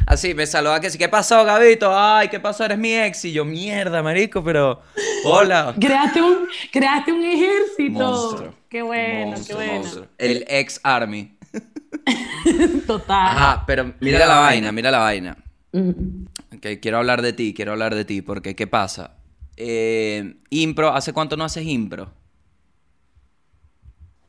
[0.07, 0.97] Así, me saluda que sí.
[0.97, 1.91] ¿Qué pasó, Gabito?
[1.93, 2.63] Ay, ¿qué pasó?
[2.63, 3.25] Eres mi ex.
[3.25, 4.81] Y yo, mierda, marico, pero...
[5.25, 5.75] Hola.
[5.77, 7.99] Creaste un, creaste un ejército.
[7.99, 8.53] Monstruo.
[8.69, 9.81] Qué bueno, Monstruo, qué bueno.
[9.81, 10.07] monstruo.
[10.17, 11.37] El ex army.
[12.87, 13.27] Total.
[13.27, 15.37] Ajá, pero mira la vaina, mira la vaina.
[15.73, 15.89] Mm.
[16.55, 19.17] Ok, quiero hablar de ti, quiero hablar de ti, porque ¿qué pasa?
[19.57, 22.13] Eh, impro, ¿hace cuánto no haces impro?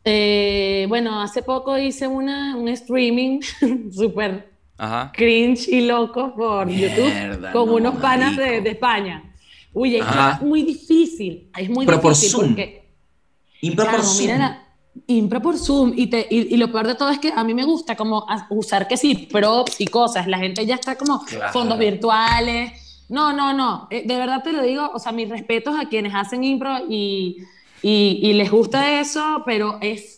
[0.03, 3.41] Eh, bueno, hace poco hice una, un streaming
[3.93, 4.48] súper
[4.79, 5.13] Ajá.
[5.15, 9.25] cringe y loco por Mierda, YouTube con no, unos panas de, de España.
[9.75, 10.05] Uy, es
[10.41, 12.47] muy difícil, es muy Pero por difícil Zoom.
[12.49, 12.89] porque,
[13.61, 14.39] Impro por chamo, Zoom.
[14.39, 14.65] la-
[15.07, 17.55] impro por Zoom y, te, y, y lo peor de todo es que a mí
[17.55, 21.53] me gusta como usar que sí, props y cosas, la gente ya está como Claro.
[21.53, 23.05] fondos virtuales.
[23.09, 26.15] No, no, no, eh, de verdad te lo digo, o sea, mis respetos a quienes
[26.15, 27.39] hacen impro y,
[27.83, 30.18] y, y les gusta eso, pero es,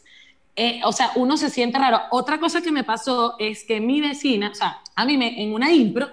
[0.63, 2.03] eh, o sea, uno se siente raro.
[2.11, 5.55] Otra cosa que me pasó es que mi vecina, o sea, a mí me, en
[5.55, 6.11] una impro,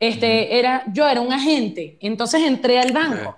[0.00, 3.36] este, era, yo era un agente, entonces entré al banco.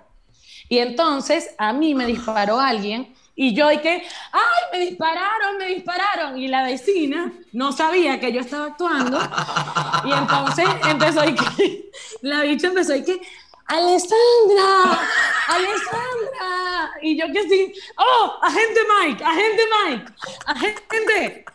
[0.69, 5.67] Y entonces a mí me disparó alguien y yo y que, ay, me dispararon, me
[5.67, 6.39] dispararon.
[6.39, 9.19] Y la vecina no sabía que yo estaba actuando.
[10.03, 11.91] Y entonces empezó y que,
[12.23, 13.21] la bicha empezó y que,
[13.67, 14.99] Alessandra,
[15.47, 16.91] Alessandra.
[17.01, 20.13] Y yo que sí, oh, agente Mike, agente Mike,
[20.45, 21.45] agente.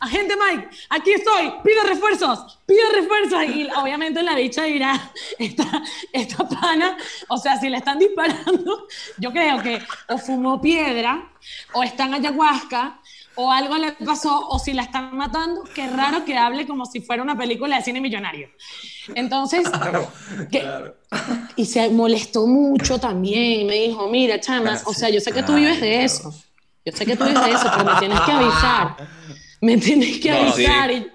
[0.00, 3.44] Agente Mike, aquí estoy, pido refuerzos, pido refuerzos.
[3.44, 5.82] Y obviamente la bicha dirá, esta,
[6.12, 6.96] esta pana,
[7.28, 8.86] o sea, si le están disparando,
[9.18, 11.32] yo creo que o fumó piedra,
[11.72, 13.00] o está ayahuasca,
[13.36, 17.00] o algo le pasó, o si la están matando, qué raro que hable como si
[17.00, 18.48] fuera una película de cine millonario.
[19.14, 19.68] Entonces,
[20.52, 20.64] que-
[21.56, 25.42] y se molestó mucho también, y me dijo, mira, chama, o sea, yo sé que
[25.42, 26.32] tú vives de eso,
[26.84, 28.96] yo sé que tú vives de eso, pero me tienes que avisar,
[29.60, 30.66] me tienes que No, sí.
[30.66, 30.90] avisar.
[30.92, 31.06] Y,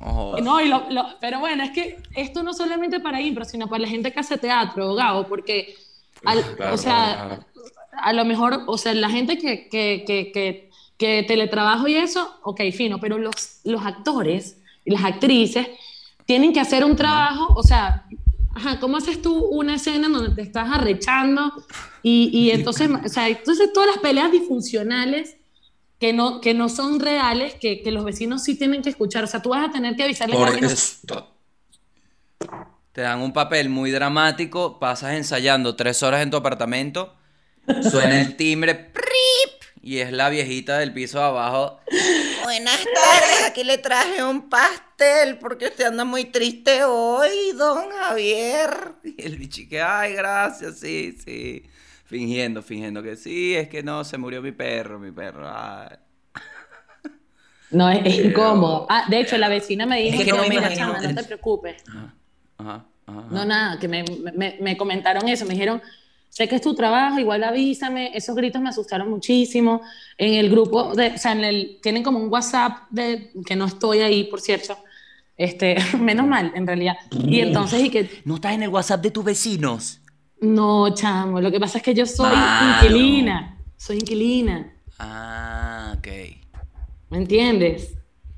[0.00, 3.66] No, No, y lo- lo- pero bueno, es que esto no solamente para impro, sino
[3.68, 5.74] para la gente que hace teatro, Gabo, porque,
[6.24, 7.46] al- Claro, o sea, claro, claro.
[7.92, 10.67] a lo mejor, o sea, la gente que, que, que, que,
[10.98, 15.68] que teletrabajo y eso, ok, fino, pero los, los actores y las actrices
[16.26, 18.04] tienen que hacer un trabajo, o sea,
[18.54, 21.52] ajá, ¿cómo haces tú una escena en donde te estás arrechando
[22.02, 25.36] y, y entonces, o sea, entonces todas las peleas disfuncionales
[26.00, 29.26] que no, que no son reales, que, que los vecinos sí tienen que escuchar, o
[29.26, 31.32] sea, tú vas a tener que avisarle a Por alguien, esto.
[32.92, 37.14] Te dan un papel muy dramático, pasas ensayando tres horas en tu apartamento,
[37.88, 39.57] suena el timbre, ¡prip!
[39.88, 41.80] Y es la viejita del piso de abajo.
[42.44, 48.92] Buenas tardes, aquí le traje un pastel porque usted anda muy triste hoy, don Javier.
[49.02, 51.64] Y el bichique, ay, gracias, sí, sí.
[52.04, 55.48] Fingiendo, fingiendo que sí, es que no, se murió mi perro, mi perro.
[55.50, 55.96] ay.
[57.70, 58.86] No, es, es incómodo.
[58.90, 61.00] Ah, de hecho, la vecina me dijo Es que que no me mira, imagino- chama,
[61.00, 61.82] no te preocupes.
[61.88, 62.14] Ajá,
[62.58, 63.26] ajá, ajá.
[63.30, 65.80] No, nada, que me, me, me comentaron eso, me dijeron,
[66.38, 69.80] sé que es tu trabajo, igual avísame, esos gritos me asustaron muchísimo.
[70.16, 73.64] En el grupo, de, o sea, en el, tienen como un WhatsApp de, que no
[73.66, 74.78] estoy ahí, por cierto,
[75.36, 76.96] este, menos mal, en realidad.
[77.26, 80.00] Y entonces, y que, ¿No estás en el WhatsApp de tus vecinos?
[80.40, 82.86] no, chamo, lo que pasa es que yo soy Malo.
[82.86, 86.06] inquilina, soy inquilina, Ah, ok.
[87.10, 87.94] ¿me entiendes?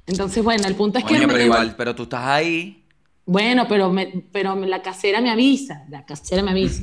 [0.07, 1.15] Entonces, bueno, el punto es que...
[1.15, 2.83] Coño, me- pero igual, pero tú estás ahí.
[3.27, 6.83] Bueno, pero, me, pero la casera me avisa, la casera me avisa.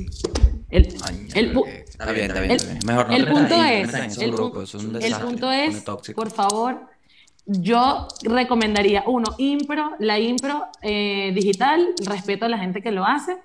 [0.70, 0.86] El,
[1.34, 1.52] el
[1.88, 2.78] está bien, está bien, el- está bien.
[2.86, 6.30] Mejor no el punto ahí, es, el, grupos, es un el desastre, punto es, por
[6.30, 6.82] favor,
[7.46, 13.38] yo recomendaría, uno, impro, la impro eh, digital, respeto a la gente que lo hace.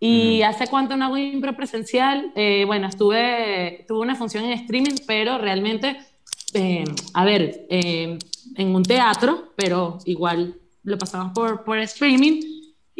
[0.00, 4.94] Y hace cuánto no hago impro presencial, Eh, bueno, estuve, tuve una función en streaming,
[5.08, 5.96] pero realmente,
[6.54, 6.84] eh,
[7.14, 8.16] a ver, eh,
[8.56, 10.54] en un teatro, pero igual
[10.84, 12.40] lo pasamos por, por streaming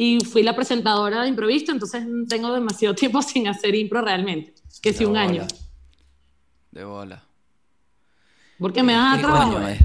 [0.01, 4.93] y fui la presentadora de improviso, entonces tengo demasiado tiempo sin hacer impro realmente, que
[4.93, 5.23] si un bola.
[5.23, 5.47] año.
[6.71, 7.25] De bola.
[8.61, 9.53] Porque me vas a ¿Qué trabajo.
[9.55, 9.81] coño es?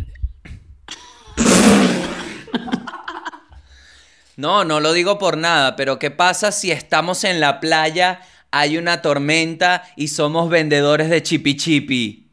[4.37, 8.77] No, no lo digo por nada, pero ¿qué pasa si estamos en la playa, hay
[8.77, 12.29] una tormenta y somos vendedores de chipi chipi?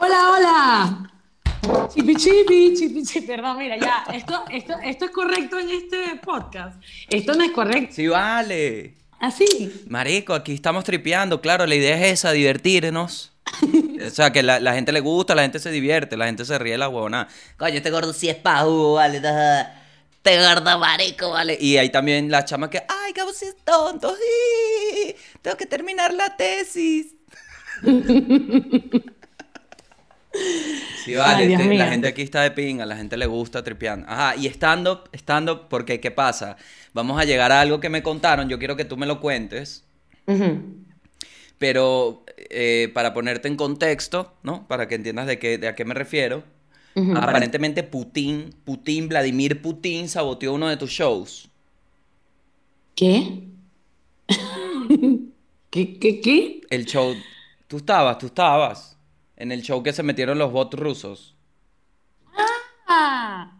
[0.00, 1.10] Hola, hola.
[1.92, 3.26] Chipi chipi, chipi chipi.
[3.26, 6.80] Perdón, mira, ya, esto, esto, esto es correcto en este podcast.
[7.08, 7.94] Esto no es correcto.
[7.94, 8.94] Sí, vale.
[9.18, 9.84] Así.
[9.88, 13.32] Marico, aquí estamos tripeando, claro, la idea es esa, divertirnos.
[14.06, 16.58] O sea, que la, la gente le gusta, la gente se divierte, la gente se
[16.58, 17.28] ríe de la huevona.
[17.56, 19.16] Coño, este gordo sí es pajú, vale.
[19.18, 21.56] Este gordo marico, vale.
[21.60, 26.12] Y hay también la chama que, ay, Gabo sí es tonto, sí, tengo que terminar
[26.12, 27.14] la tesis.
[31.04, 34.06] Sí, vale, Ay, la gente aquí está de pinga, la gente le gusta tripeando.
[34.08, 36.56] Ajá, y estando, estando, porque ¿qué pasa?
[36.94, 39.84] Vamos a llegar a algo que me contaron, yo quiero que tú me lo cuentes.
[41.58, 44.66] Pero eh, para ponerte en contexto, ¿no?
[44.66, 46.42] Para que entiendas de, qué, de a qué me refiero.
[47.14, 51.48] Aparentemente Putin, Putin, Vladimir Putin saboteó uno de tus shows.
[52.94, 53.42] ¿Qué?
[55.70, 56.60] ¿Qué, qué, qué?
[56.70, 57.14] El show,
[57.68, 58.95] tú estabas, tú estabas.
[59.36, 61.36] En el show que se metieron los bots rusos.
[62.88, 63.52] Ah,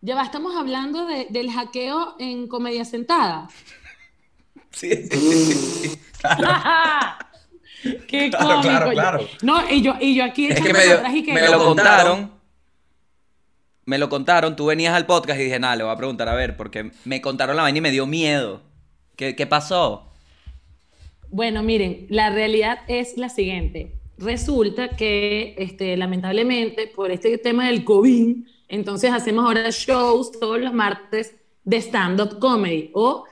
[0.00, 3.48] ya va, estamos hablando de- del hackeo en Comedia Sentada.
[4.74, 4.88] Sí.
[8.08, 8.62] Qué Claro, cómico.
[8.62, 9.28] claro, claro.
[9.42, 11.58] No, y yo, y yo aquí Es que me, para atrás y que me lo
[11.58, 12.32] contaron.
[13.84, 16.34] Me lo contaron, tú venías al podcast y dije, nada, le voy a preguntar a
[16.34, 18.62] ver, porque me contaron la vaina y me dio miedo.
[19.16, 20.08] ¿Qué, qué pasó?
[21.30, 23.92] Bueno, miren, la realidad es la siguiente.
[24.18, 28.36] Resulta que, este, lamentablemente, por este tema del COVID,
[28.68, 31.34] entonces hacemos ahora shows todos los martes
[31.64, 33.24] de stand-up comedy o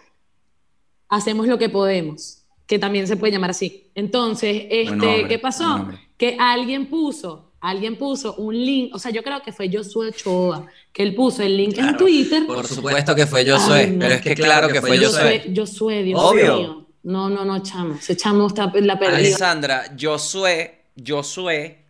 [1.08, 3.90] hacemos lo que podemos, que también se puede llamar así.
[3.94, 5.88] Entonces, este, nombre, ¿qué pasó?
[6.16, 10.66] Que alguien puso, alguien puso un link, o sea, yo creo que fue Josué Ochoa,
[10.92, 12.46] que él puso el link en Twitter.
[12.46, 13.98] Por supuesto que fue Josué, no.
[13.98, 15.54] pero es que claro que fue Josué, Josué.
[15.56, 16.56] Josué, Dios Obvio.
[16.56, 16.86] mío.
[17.02, 17.94] No, no, no, chamo.
[17.94, 19.18] Ese chamo está en la perdida.
[19.18, 21.84] Alessandra, Josué, Josué,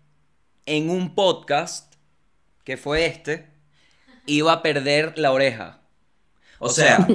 [0.67, 1.95] en un podcast,
[2.65, 3.51] que fue este,
[4.27, 5.81] iba a perder la oreja.
[6.59, 7.07] O sea,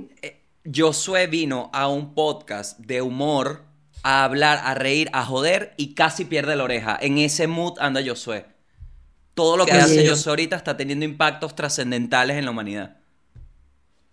[0.74, 3.64] Josué vino a un podcast de humor
[4.02, 6.98] a hablar, a reír, a joder y casi pierde la oreja.
[7.00, 8.46] En ese mood anda Josué.
[9.34, 10.08] Todo lo que hace.
[10.08, 12.96] Josué ahorita está teniendo impactos trascendentales en la humanidad.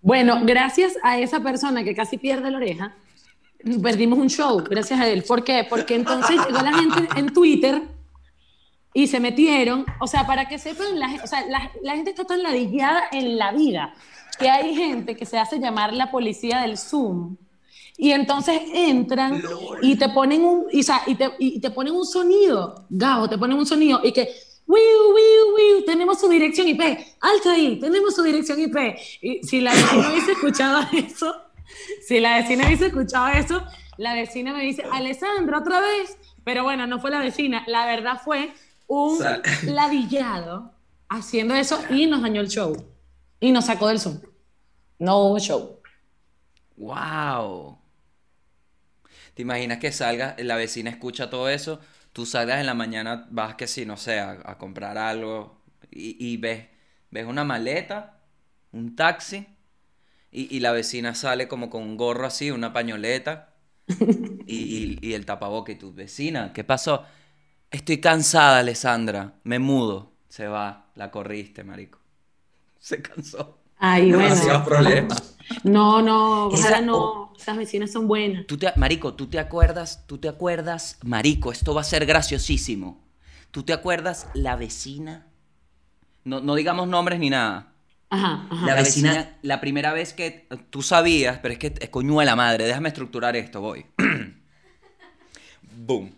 [0.01, 2.95] Bueno, gracias a esa persona que casi pierde la oreja,
[3.81, 5.23] perdimos un show, gracias a él.
[5.23, 5.65] ¿Por qué?
[5.69, 7.81] Porque entonces llegó la gente en Twitter
[8.93, 12.25] y se metieron, o sea, para que sepan, la, o sea, la, la gente está
[12.25, 13.93] tan ladillada en la vida
[14.39, 17.35] que hay gente que se hace llamar la policía del Zoom
[18.01, 19.43] y entonces entran
[19.81, 23.27] y te ponen un, y, o sea, y te, y te ponen un sonido, Gabo,
[23.27, 24.29] te ponen un sonido y que,
[24.65, 24.79] wiu,
[25.13, 26.79] wiu, wiu, tenemos su dirección IP,
[27.19, 28.77] alto ahí, tenemos su dirección IP.
[29.21, 31.35] Y si la vecina hubiese escuchado eso,
[32.05, 33.65] si la vecina hubiese escuchado eso,
[33.97, 36.17] la vecina me dice, Alessandra, otra vez.
[36.43, 38.53] Pero bueno, no fue la vecina, la verdad fue
[38.87, 40.73] un Sal- ladillado
[41.09, 42.75] haciendo eso y nos dañó el show.
[43.39, 44.19] Y nos sacó del Zoom.
[44.99, 45.79] No hubo show.
[46.77, 47.77] ¡Wow!
[49.33, 51.79] ¿Te imaginas que salga, la vecina escucha todo eso,
[52.13, 55.61] tú salgas en la mañana, vas que sí, no sé, a, a comprar algo
[55.91, 56.67] y, y ves,
[57.11, 58.19] ves una maleta,
[58.71, 59.47] un taxi
[60.31, 63.55] y, y la vecina sale como con un gorro así, una pañoleta
[64.45, 67.05] y, y- y el tapaboca y tu vecina, ¿qué pasó?
[67.71, 70.13] Estoy cansada, Alessandra, me mudo.
[70.29, 71.99] Se va, la corriste, marico.
[72.79, 73.59] Se cansó.
[73.77, 74.23] Ay, bueno.
[74.23, 75.37] Demasiados problemas.
[75.63, 77.33] No, no, ojalá Esa- no.
[77.37, 78.45] Esas vecinas son buenas.
[78.47, 83.07] Tú te, marico, tú te acuerdas, tú te acuerdas, marico, esto va a ser graciosísimo.
[83.51, 85.27] ¿Tú te acuerdas la vecina?
[86.23, 87.68] No, no digamos nombres ni nada.
[88.09, 88.65] Ajá, ajá.
[88.65, 92.25] La La vecina, la primera vez que tú sabías, pero es que es coño de
[92.25, 93.85] la madre, déjame estructurar esto, voy.
[95.87, 96.11] Boom.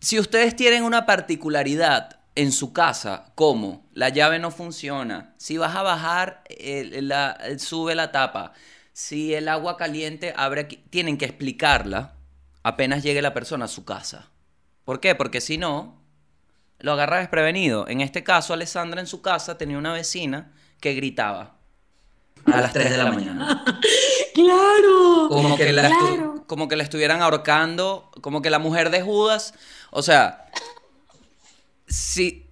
[0.00, 5.74] Si ustedes tienen una particularidad en su casa, como la llave no funciona, si vas
[5.76, 8.52] a bajar, el- la- sube la tapa,
[8.92, 12.14] si el agua caliente abre aquí, tienen que explicarla
[12.62, 14.30] apenas llegue la persona a su casa.
[14.84, 15.14] ¿Por qué?
[15.16, 16.01] Porque si no,
[16.82, 17.88] lo agarra desprevenido.
[17.88, 21.56] En este caso, Alessandra en su casa tenía una vecina que gritaba
[22.52, 23.64] A las 3 de la mañana.
[24.34, 25.28] Claro.
[25.28, 26.44] como que, la estu- Claro.
[26.46, 29.52] como que la estuvieran ahorcando, como que la mujer de Judas,
[29.90, 30.46] o sea,
[31.86, 32.46] si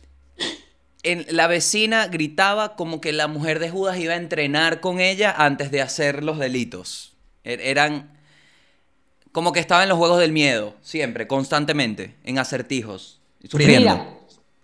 [1.03, 5.35] en, la vecina gritaba como que la mujer de Judas iba a entrenar con ella
[5.37, 7.14] antes de hacer los delitos.
[7.45, 8.18] Er- eran
[9.33, 13.95] como que estaba en los juegos del miedo, siempre, constantemente, en acertijos, y sufriendo.
[13.95, 14.07] Mira,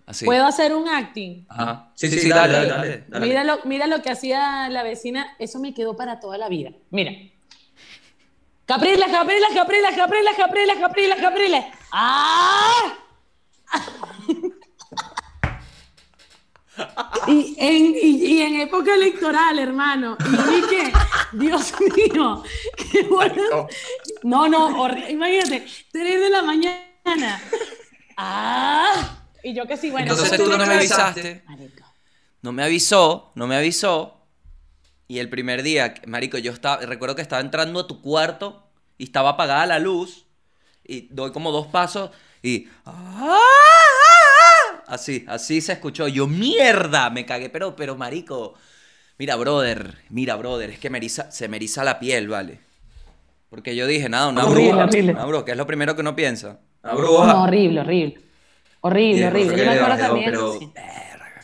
[0.07, 0.25] Así.
[0.25, 1.45] ¿puedo hacer un acting?
[1.49, 1.91] Ajá.
[1.95, 3.27] Sí, sí, dale, dale, dale, dale.
[3.27, 6.71] Mira lo, mira lo que hacía la vecina, eso me quedó para toda la vida.
[6.91, 7.13] Mira.
[8.67, 11.65] Capriles, Capriles, Capriles, Capriles, Capriles, Capriles, Capriles.
[11.93, 12.95] ¡Ah!
[17.27, 20.17] Y en, y, y en época electoral, hermano.
[20.21, 20.93] Y dije,
[21.33, 22.43] Dios mío,
[22.93, 23.67] qué bueno.
[24.23, 27.41] No, no, imagínate, 3 de la mañana.
[28.17, 29.26] ¡Ah!
[29.49, 30.11] Y yo que sí, bueno.
[30.11, 31.45] Entonces eso tú no me avisaste.
[31.47, 31.85] Marico.
[32.43, 34.21] No me avisó, no me avisó.
[35.07, 38.69] Y el primer día, marico, yo estaba, recuerdo que estaba entrando a tu cuarto
[38.99, 40.27] y estaba apagada la luz
[40.85, 42.11] y doy como dos pasos
[42.43, 43.39] y ¡Ah!
[44.89, 46.09] así, así se escuchó.
[46.09, 48.55] Yo mierda, me cagué, pero pero marico,
[49.17, 52.59] mira, brother, mira, brother, es que me eriza- se me eriza la piel, ¿vale?
[53.49, 55.13] Porque yo dije, nada, una Horrible, bruja, horrible.
[55.13, 56.59] una bruja, que es lo primero que uno piensa.
[56.83, 57.27] La bruja.
[57.33, 58.26] No, horrible, horrible.
[58.87, 59.57] Horrible, horrible.
[59.59, 60.31] Yo me acuerdo bajó, también.
[60.31, 60.73] pero- sí.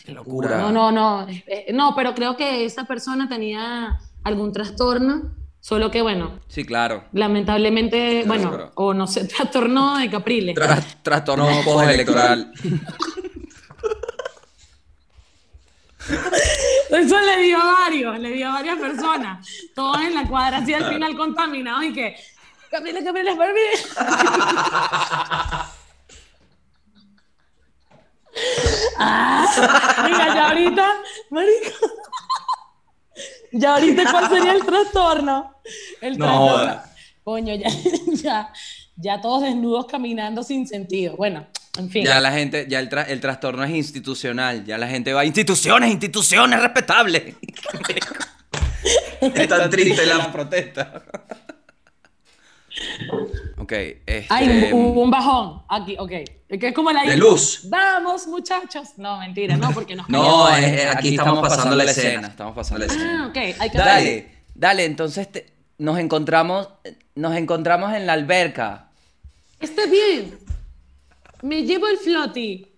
[0.05, 0.59] Qué locura.
[0.59, 1.27] No, no, no.
[1.29, 7.05] eh, no, pero creo que esa persona tenía algún trastorno, solo que, bueno, Sí, claro.
[7.13, 10.57] lamentablemente, bueno, pero- o no sé, trastorno de Capriles.
[10.57, 12.53] Tra- trastorno No, postelectoral.
[16.91, 20.75] Eso le dio a varios, le dio a varias personas, todos en la cuadra, así
[20.75, 22.17] al final contaminados y que,
[22.71, 23.87] Capriles, Capriles, Capriles.
[28.99, 30.93] Ah, mira, ya ahorita,
[31.31, 31.87] marico.
[33.53, 35.55] Ya ahorita, ¿cuál sería el trastorno?
[36.01, 36.49] El No trastorno.
[36.59, 36.95] joda.
[37.25, 37.69] Coño, ya,
[38.23, 38.53] ya,
[38.97, 41.17] ya todos desnudos caminando sin sentido.
[41.17, 41.47] Bueno,
[41.79, 42.05] en fin.
[42.05, 44.65] Ya la gente, ya el, tra- el trastorno es institucional.
[44.65, 47.35] Ya la gente va a instituciones, instituciones respetables.
[49.21, 50.17] Es tan triste la...
[50.17, 51.05] la protesta.
[53.63, 54.27] Ok, este.
[54.29, 56.11] Ay, hubo un bajón aquí, ok.
[56.61, 57.63] Que es como la De luz.
[57.71, 58.91] Vamos, muchachos.
[58.99, 62.29] No, mentira, no, porque nos No, es- es- aquí estamos pasando la escena.
[62.29, 63.23] Estamos pasando la La escena.
[63.25, 63.37] Ah, ok.
[63.61, 66.69] Hay que Dale, dale, entonces te- nos encontramos,
[67.15, 68.91] nos encontramos en la alberca.
[69.61, 70.39] Está bien.
[71.43, 72.69] Me llevo el floti.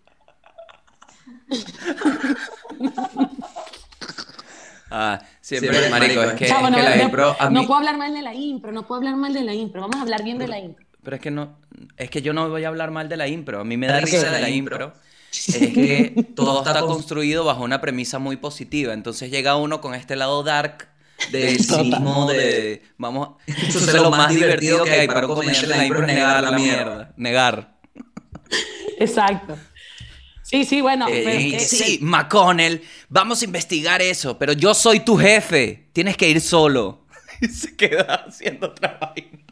[4.91, 7.61] Ah, siempre, Siempre, marico, es que, Chavo, es no, que la no- impro a no
[7.67, 9.83] puedo hablar mal de la impro, no puedo hablar mal de la impro.
[9.83, 10.85] Vamos a hablar bien de la impro.
[11.03, 11.59] Pero es que no,
[11.99, 13.61] es que yo no voy a hablar mal de la impro.
[13.61, 14.93] A mí me da risa de la impro.
[15.35, 18.95] Es que todo está construido bajo una premisa muy positiva.
[18.95, 20.87] Entonces llega uno con este lado dark
[21.33, 25.79] del cinismo de vamos, eso es lo más divertido que hay para un comediante en
[25.79, 27.75] la impro negar la mierda, negar.
[28.99, 29.57] Exacto.
[30.55, 31.07] Sí, sí, bueno.
[31.09, 36.17] Eh, pero que- sí, McConnell, vamos a investigar eso, pero yo soy tu jefe, tienes
[36.17, 37.01] que ir solo.
[37.41, 39.43] Y se queda haciendo otra vaina.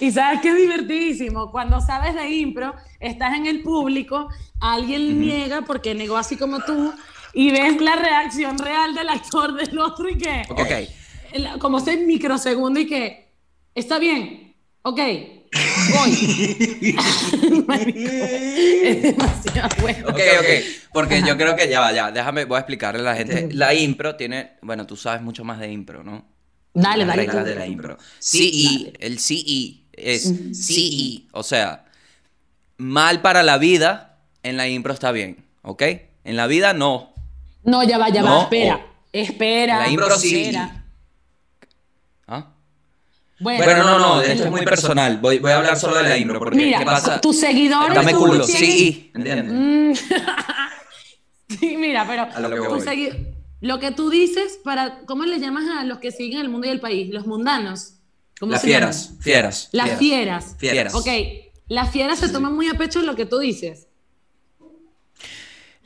[0.00, 1.50] Y sabes que es divertidísimo.
[1.52, 4.28] Cuando sabes de impro, estás en el público,
[4.60, 6.92] alguien niega porque negó así como tú,
[7.32, 12.80] y ves la reacción real del actor del otro y que, Ok, como ese microsegundo
[12.80, 13.28] y que,
[13.74, 14.98] está bien, ok,
[15.52, 16.96] voy.
[17.66, 20.08] Marico, es demasiado bueno.
[20.08, 20.46] ok, ok.
[20.92, 23.48] Porque yo creo que ya va, ya, déjame, voy a explicarle a la gente.
[23.52, 26.26] La impro tiene, bueno, tú sabes mucho más de impro, ¿no?
[26.74, 27.26] Dale, Las dale.
[27.26, 27.50] reglas tú.
[27.50, 27.98] de la impro.
[28.18, 31.84] CE, el CE es CE, o sea,
[32.78, 35.82] mal para la vida, en la impro está bien, ¿ok?
[36.24, 37.12] En la vida no.
[37.64, 38.76] No, ya va, ya No, va, espera.
[38.76, 39.78] o- Espera.
[39.80, 40.40] La impro sí.
[40.42, 40.81] espera.
[43.42, 45.18] Bueno, Bueno, no, no, esto es muy personal.
[45.18, 47.20] Voy, voy a hablar solo de la impro, porque Mira, ¿qué pasa?
[47.20, 47.94] tus seguidores.
[47.94, 49.10] Dame culo, sí.
[49.14, 49.52] ¿Entiendes?
[49.52, 49.92] Mm.
[51.58, 52.56] sí, mira, pero A lo que
[53.60, 56.80] lo tú dices para, ¿cómo le llamas a los que siguen el mundo y el
[56.80, 57.12] país?
[57.12, 57.94] Los mundanos.
[58.38, 58.92] ¿Cómo Las se llaman?
[58.92, 59.14] fieras.
[59.20, 59.68] Fieras.
[59.72, 60.56] Las Fieras.
[60.58, 60.92] fieras.
[60.92, 60.94] Fieras.
[60.94, 61.06] Ok,
[61.68, 63.88] las fieras se toman muy a pecho lo que tú dices.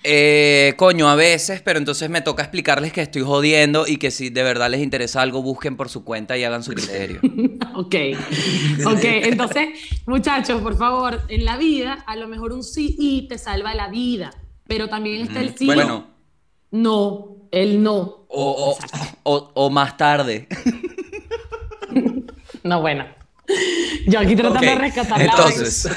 [0.08, 4.30] Eh, coño, a veces, pero entonces me toca explicarles que estoy jodiendo y que si
[4.30, 7.18] de verdad les interesa algo, busquen por su cuenta y hagan su criterio.
[7.74, 7.94] Ok,
[8.86, 9.68] ok, entonces,
[10.06, 13.88] muchachos, por favor, en la vida, a lo mejor un sí y te salva la
[13.88, 14.30] vida,
[14.66, 15.66] pero también está el sí.
[15.66, 16.06] Bueno,
[16.70, 18.26] No, el no.
[18.28, 18.78] o, o-
[19.24, 20.46] o- o más tarde.
[22.62, 23.04] No, bueno.
[24.08, 25.88] Yo aquí tratando de rescatar la Entonces.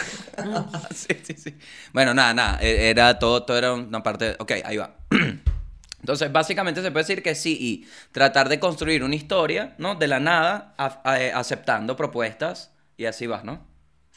[0.95, 1.55] sí, sí, sí.
[1.93, 2.59] Bueno, nada, nada.
[2.61, 4.35] e- Era todo, todo era una parte.
[4.39, 4.95] Ok, ahí va.
[5.99, 9.95] Entonces, básicamente se puede decir que sí y tratar de construir una historia, ¿no?
[9.95, 13.65] De la nada, a- a- eh, aceptando propuestas y así vas, ¿no?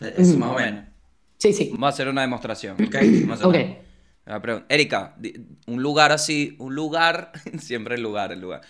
[0.00, 0.84] Eso más o menos.
[1.38, 1.70] Sí, sí.
[1.72, 2.76] Vamos a hacer una demostración.
[2.84, 2.94] Ok.
[2.94, 3.54] Vamos a hacer Ok.
[4.46, 4.64] una-.
[4.68, 5.16] Erika,
[5.66, 8.60] un lugar así, un lugar, siempre el lugar, el lugar.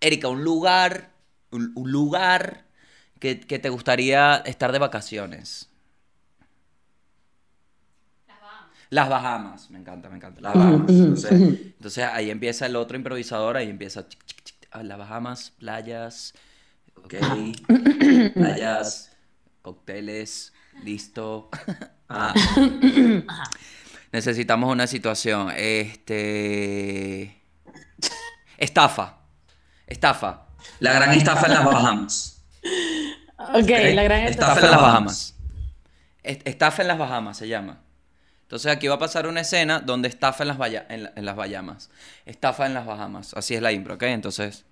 [0.00, 1.10] Erika, un lugar,
[1.50, 2.66] un, un lugar
[3.18, 5.70] que, que te gustaría estar de vacaciones.
[8.90, 10.40] Las Bahamas, me encanta, me encanta.
[10.40, 10.90] Las Bahamas.
[10.90, 15.50] Entonces, Entonces ahí empieza el otro improvisador, ahí empieza chic, chic, chic, ah, las Bahamas,
[15.58, 16.32] playas,
[16.96, 17.14] ok.
[18.34, 19.12] Playas.
[19.62, 20.52] cócteles,
[20.84, 21.50] listo.
[22.10, 22.32] Ah,
[24.12, 25.50] Necesitamos una situación.
[25.54, 27.42] Este.
[28.56, 29.18] Estafa.
[29.86, 30.46] Estafa.
[30.80, 32.42] la gran estafa en las Bahamas.
[33.54, 35.34] Ok, la gran Estafa Estafa en las Bahamas.
[36.22, 37.82] Est- Estafa en las Bahamas se llama.
[38.48, 41.36] Entonces aquí va a pasar una escena donde estafa en las, en, la- en las
[41.36, 41.90] Bahamas.
[42.24, 43.34] Estafa en las Bahamas.
[43.34, 44.04] Así es la impro, ¿ok?
[44.04, 44.64] Entonces,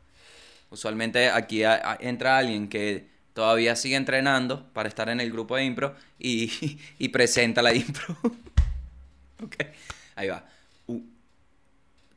[0.71, 1.63] usualmente aquí
[2.01, 7.09] entra alguien que todavía sigue entrenando para estar en el grupo de impro y, y
[7.11, 8.17] presenta la impro.
[9.45, 9.57] ok,
[10.17, 10.45] ahí va.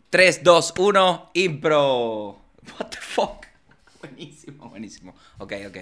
[0.09, 2.39] 3, 2, 1, impro.
[2.79, 3.45] What the fuck.
[4.01, 5.13] Buenísimo, buenísimo.
[5.39, 5.77] Ok, ok.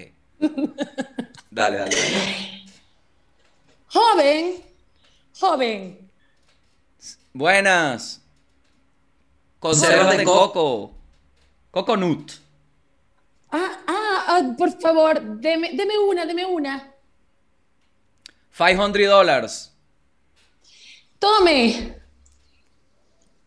[1.51, 2.65] Dale, dale, dale.
[3.87, 4.55] Joven,
[5.39, 6.09] joven.
[7.33, 8.21] Buenas.
[9.59, 10.93] Conservas de coco.
[11.71, 12.31] Coconut.
[13.51, 16.93] Ah, ah, ah, por favor, deme, deme una, deme una.
[18.57, 19.73] 500 dólares.
[21.19, 21.95] Tome.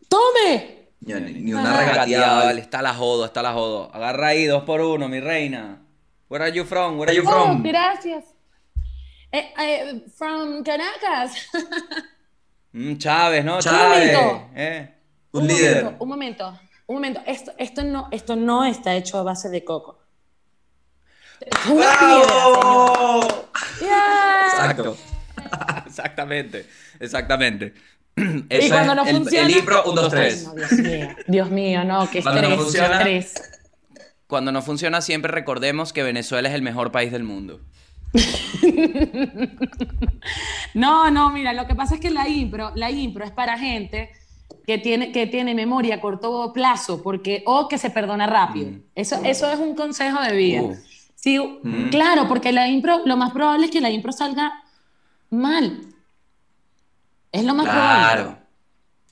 [0.07, 0.87] Tome.
[1.01, 1.77] Ni, ni una Ah.
[1.79, 2.05] regateada.
[2.05, 3.93] Regateada, vale, está la jodo, está la jodo.
[3.93, 5.81] Agarra ahí dos por uno, mi reina.
[6.29, 6.97] Where are you from?
[6.97, 7.63] Where are you Oh, from?
[7.63, 8.25] gracias.
[9.31, 11.33] Eh, eh, from Caracas.
[12.73, 13.59] Mm, Chávez, ¿no?
[13.59, 14.17] Chávez.
[14.55, 14.95] Eh.
[15.33, 15.83] Un líder.
[15.83, 17.21] Momento, un momento, un momento.
[17.27, 19.99] Esto, esto, no, esto no está hecho a base de coco.
[21.65, 23.49] Señor.
[23.81, 24.47] Yeah.
[24.53, 24.97] Exacto.
[25.85, 26.65] Exactamente,
[26.99, 27.73] exactamente.
[28.15, 29.47] Y Eso cuando es no el- funciona.
[29.47, 29.53] el
[29.85, 30.43] un, dos, Ay, tres.
[30.45, 33.59] no, Dios mío, Dios mío, no, qué Cuando no estrés, qué funciona- estrés.
[34.27, 37.59] Cuando no funciona, siempre recordemos que Venezuela es el mejor país del mundo.
[40.73, 44.11] No, no, mira, lo que pasa es que la impro, la impro es para gente
[44.65, 48.71] que tiene, que tiene memoria a corto plazo, porque, o que se perdona rápido.
[48.71, 48.81] Mm.
[48.95, 50.61] Eso, eso es un consejo de vida.
[50.61, 50.75] Uh.
[51.15, 51.39] Sí,
[51.91, 54.63] claro, porque la impro, lo más probable es que la impro salga
[55.29, 55.81] mal.
[57.31, 58.23] Es lo más probable.
[58.23, 58.37] Claro.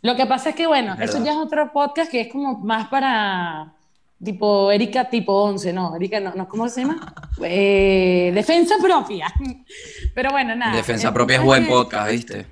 [0.02, 2.58] Lo que pasa es que, bueno, Es eso ya es otro podcast que es como
[2.60, 3.74] más para
[4.24, 7.14] tipo Erika tipo 11, no, Erika no, no ¿cómo se llama?
[7.44, 9.34] Eh, defensa propia.
[10.14, 10.76] Pero bueno, nada.
[10.76, 12.46] Defensa propia es buen podcast, ¿viste?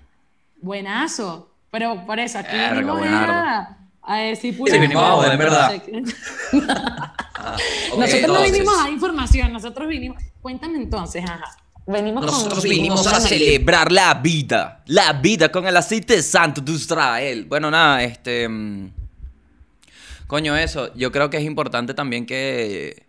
[0.62, 1.52] Buenazo.
[1.70, 3.76] Pero por eso, aquí buenardo.
[4.02, 5.74] a, decir pura Sí, venimos en verdad.
[6.52, 6.72] nosotros
[7.92, 10.24] Ok, no entonces, vinimos a dar información, nosotros vinimos.
[10.42, 11.58] Cuéntame entonces, ajá.
[11.86, 14.82] venimos Nosotros con vinimos a celebrar la vida.
[14.86, 17.46] La vida con el aceite santo de Israel.
[17.46, 18.48] Bueno, nada, este.
[20.28, 20.94] Coño, eso.
[20.96, 23.06] Yo creo que es importante también que.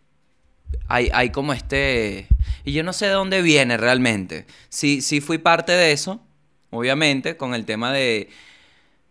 [0.89, 2.29] Hay, hay como este.
[2.65, 4.47] Y yo no sé de dónde viene realmente.
[4.71, 6.21] Sí, sí fui parte de eso,
[6.71, 8.31] obviamente, con el tema de.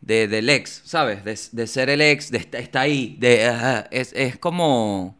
[0.01, 1.23] de- del ex, ¿sabes?
[1.25, 3.17] De, de ser el ex, de estar está ahí.
[3.19, 5.17] De, es, es como.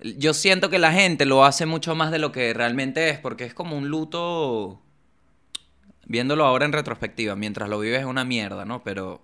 [0.00, 3.44] Yo siento que la gente lo hace mucho más de lo que realmente es, porque
[3.44, 4.80] es como un luto,
[6.06, 8.82] viéndolo ahora en retrospectiva, mientras lo vives es una mierda, ¿no?
[8.82, 9.20] Pero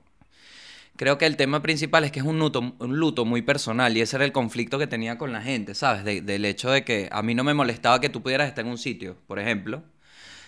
[0.97, 4.01] creo que el tema principal es que es un luto, un luto muy personal y
[4.01, 6.05] ese era el conflicto que tenía con la gente, ¿sabes?
[6.05, 8.71] De- del hecho de que a mí no me molestaba que tú pudieras estar en
[8.71, 9.83] un sitio, por ejemplo,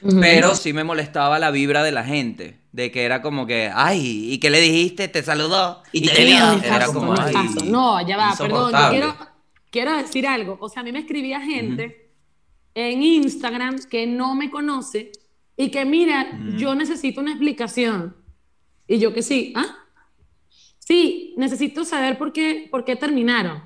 [0.03, 0.21] Ujú.
[0.21, 4.33] pero sí me molestaba la vibra de la gente, de que era como que, ay,
[4.33, 5.09] ¿y qué le dijiste?
[5.09, 6.39] Te saludó y, te vio.
[6.39, 7.35] No, Era como, ay.
[7.65, 8.73] No, ya va, perdón.
[8.73, 9.17] Yo quiero,
[9.71, 10.59] quiero decir algo.
[10.61, 12.11] O sea, a mí me escribía gente
[12.75, 15.11] en Instagram que no me conoce
[15.57, 16.27] y que, mira,
[16.59, 18.15] yo necesito una explicación.
[18.87, 19.86] Y yo que sí, ¿ah?
[20.87, 23.63] Sí, necesito saber por qué, por qué terminaron.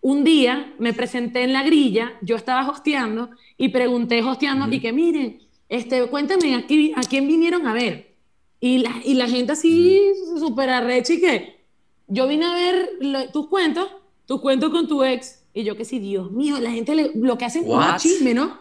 [0.00, 4.92] Un día me presenté en la grilla, yo estaba hosteando y pregunté hosteando y que
[4.92, 5.38] miren,
[5.68, 8.14] este, cuéntame a, a quién vinieron a ver.
[8.60, 10.00] Y la, y la gente así
[10.38, 11.64] súper arrecha y que
[12.08, 13.88] yo vine a ver lo- tus cuentos,
[14.26, 15.42] tus cuentos con tu ex.
[15.54, 17.98] Y yo que sí, Dios mío, la gente le- lo que hacen What?
[17.98, 18.58] chisme, ¿no?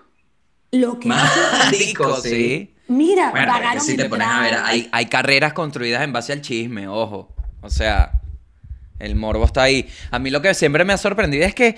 [0.71, 1.43] Lo que hacen.
[1.59, 2.71] Marico, sí.
[2.87, 4.53] Mira, Bueno, es pagaron si te pones a ver.
[4.63, 7.34] Hay, hay carreras construidas en base al chisme, ojo.
[7.65, 8.21] O sea,
[8.99, 9.89] el morbo está ahí.
[10.11, 11.75] A mí lo que siempre me ha sorprendido es que,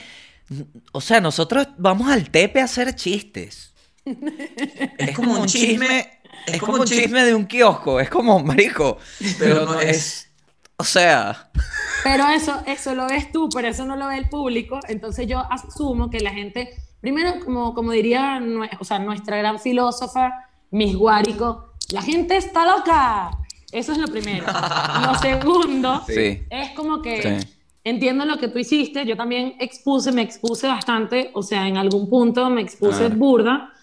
[0.91, 3.73] o sea, nosotros vamos al tepe a hacer chistes.
[4.97, 8.97] Es como un chisme, es como un chisme de un kiosco, es como, marico,
[9.37, 10.27] pero no es,
[10.77, 11.49] o sea,
[12.03, 14.79] Pero eso, eso lo ves tú, pero eso no lo ve el público.
[14.87, 16.69] Entonces yo asumo que la gente,
[17.01, 18.39] primero, como, como diría
[18.79, 20.31] o sea, nuestra gran filósofa,
[20.69, 23.31] Miss Guárico, la gente está loca.
[23.71, 24.45] Eso es lo primero.
[25.05, 26.41] Lo segundo Sí.
[26.49, 27.47] es como que Sí.
[27.83, 29.05] entiendo lo que tú hiciste.
[29.05, 31.31] Yo también expuse, me expuse bastante.
[31.33, 33.73] O sea, en algún punto me expuse burda.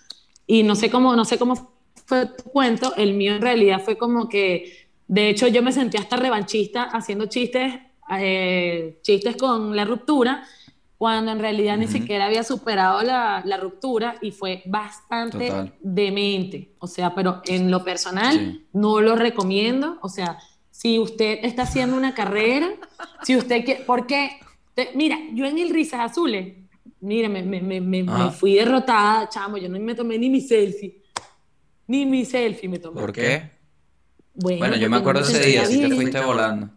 [0.46, 1.72] Y no sé cómo, no sé cómo
[2.06, 2.94] fue tu cuento.
[2.96, 7.26] El mío en realidad fue como que, de hecho, yo me sentí hasta revanchista haciendo
[7.26, 7.74] chistes,
[8.18, 10.44] eh, chistes con la ruptura,
[11.04, 15.74] cuando en realidad ni siquiera había superado la, la ruptura y fue bastante Total.
[15.82, 16.70] demente.
[16.78, 18.66] O sea, pero en lo personal Sí.
[18.72, 19.98] no lo recomiendo.
[20.00, 20.38] O sea,
[20.70, 22.70] si usted está haciendo una carrera,
[23.22, 24.40] si usted quiere, porque,
[24.74, 26.54] te- mira, yo en el Risas Azules,
[27.00, 30.40] mira, me, me, me, me- me fui derrotada, chamo, yo no me tomé ni mi
[30.40, 31.02] selfie,
[31.86, 32.98] ni mi selfie me tomé.
[32.98, 33.50] ¿por qué?
[34.32, 36.70] Bueno, Bueno, yo me acuerdo no ese día, si te fuiste volando.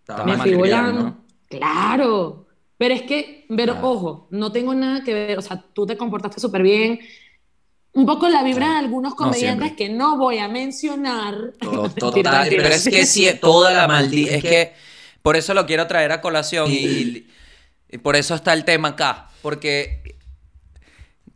[0.00, 1.02] Estaba Me fui volando.
[1.02, 1.24] ¿no?
[1.48, 2.46] Claro.
[2.76, 3.90] Pero es que, pero Claro.
[3.90, 5.38] ojo, no tengo nada que ver.
[5.38, 7.00] O sea, tú te comportaste súper bien.
[7.92, 11.52] Un poco la vibra de algunos comediantes que no voy a mencionar.
[11.98, 14.36] Total, pero es que sí, toda la maldita.
[14.36, 14.72] Es que
[15.22, 17.28] por eso lo quiero traer a colación y, y-
[17.92, 19.28] y por eso está el tema acá.
[19.42, 20.16] Porque,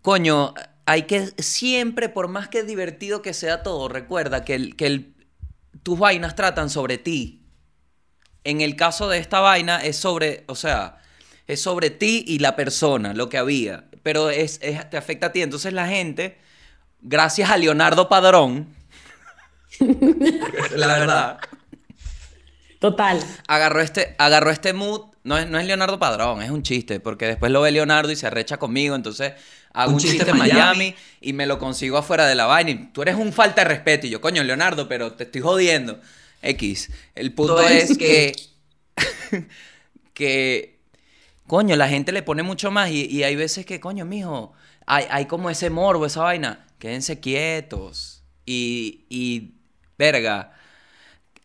[0.03, 0.55] coño,
[0.87, 5.15] hay que siempre, por más que divertido que sea todo, recuerda que, el, que el-
[5.83, 7.43] tus vainas tratan sobre ti.
[8.45, 10.99] En el caso de esta vaina es sobre, o sea,
[11.47, 13.85] es sobre ti y la persona, lo que había.
[14.03, 15.43] Pero es, es- te afecta a ti.
[15.43, 16.39] Entonces la gente,
[17.01, 18.69] gracias a Leonardo Padrón,
[19.81, 21.39] la verdad,
[22.79, 23.21] Total.
[23.49, 25.03] agarró este, agarró este mood.
[25.25, 28.17] No es, no es Leonardo Padrón, es un chiste, porque después lo ve Leonardo y
[28.17, 29.33] se arrecha conmigo, entonces
[29.73, 32.71] hago un, chiste, en Miami, y me lo consigo afuera de la vaina.
[32.73, 34.07] Y tú eres un falta de respeto.
[34.07, 35.99] Y yo, coño, Leonardo, pero te estoy jodiendo.
[36.43, 36.91] X.
[37.15, 38.33] El punto es es que.
[40.13, 40.74] que.
[41.47, 42.91] Coño, la gente le pone mucho más.
[42.91, 44.53] Y, hay veces que, coño, mijo,
[44.87, 46.67] hay, hay como ese morbo, esa vaina.
[46.79, 48.25] Quédense quietos.
[48.47, 49.05] Y.
[49.09, 49.55] y
[49.99, 50.53] verga.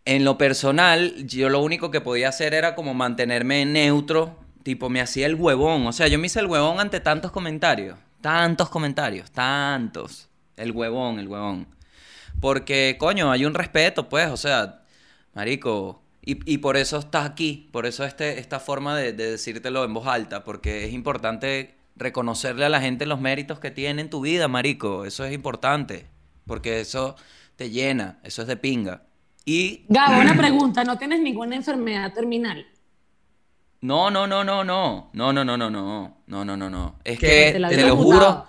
[0.05, 5.01] En lo personal, yo lo único que podía hacer era como mantenerme neutro, tipo me
[5.01, 9.29] hacía el huevón, o sea, yo me hice el huevón ante tantos comentarios, tantos comentarios,
[9.31, 11.67] tantos, el huevón, el huevón.
[12.39, 14.81] Porque, coño, hay un respeto, pues, o sea,
[15.33, 19.83] marico, y, y por eso estás aquí, por eso este, esta forma de, de decírtelo
[19.83, 24.09] en voz alta, porque es importante reconocerle a la gente los méritos que tiene en
[24.09, 26.07] tu vida, marico, eso es importante,
[26.45, 27.15] porque eso
[27.55, 29.03] te llena, eso es de pinga.
[29.45, 30.83] Y Gabo, una pregunta.
[30.83, 32.65] ¿No tienes ninguna enfermedad terminal?
[33.81, 36.95] no, no, no, no, no, no, no, no, no, no, no, no, no, no.
[37.03, 38.45] Es que Te te lo juro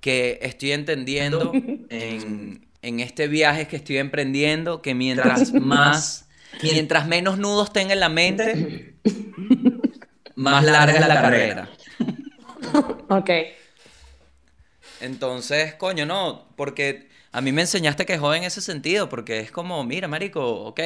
[0.00, 6.28] que estoy entendiendo en, en este viaje que estoy emprendiendo que mientras más,
[6.60, 8.96] mientras menos nudos tenga en la mente,
[10.34, 11.70] más larga es la carrera.
[13.08, 13.28] Ok.
[15.00, 19.50] Entonces, coño, no, porque a mí me enseñaste que jode en ese sentido, porque es
[19.50, 20.80] como, mira, marico, ok,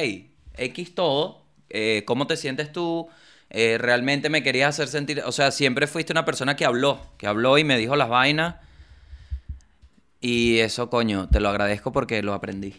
[0.57, 3.07] X todo, eh, ¿cómo te sientes tú?
[3.49, 7.27] Eh, realmente me querías hacer sentir, o sea, siempre fuiste una persona que habló, que
[7.27, 8.55] habló y me dijo las vainas.
[10.19, 12.73] Y eso, coño, te lo agradezco porque lo aprendí.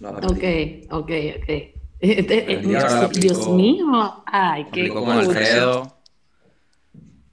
[0.00, 0.86] Lo aprendí.
[0.88, 1.10] Ok, ok,
[1.42, 1.77] ok.
[2.00, 5.04] Eh, ahora lo Dios mío, ay, qué con.
[5.18, 5.96] Alfredo.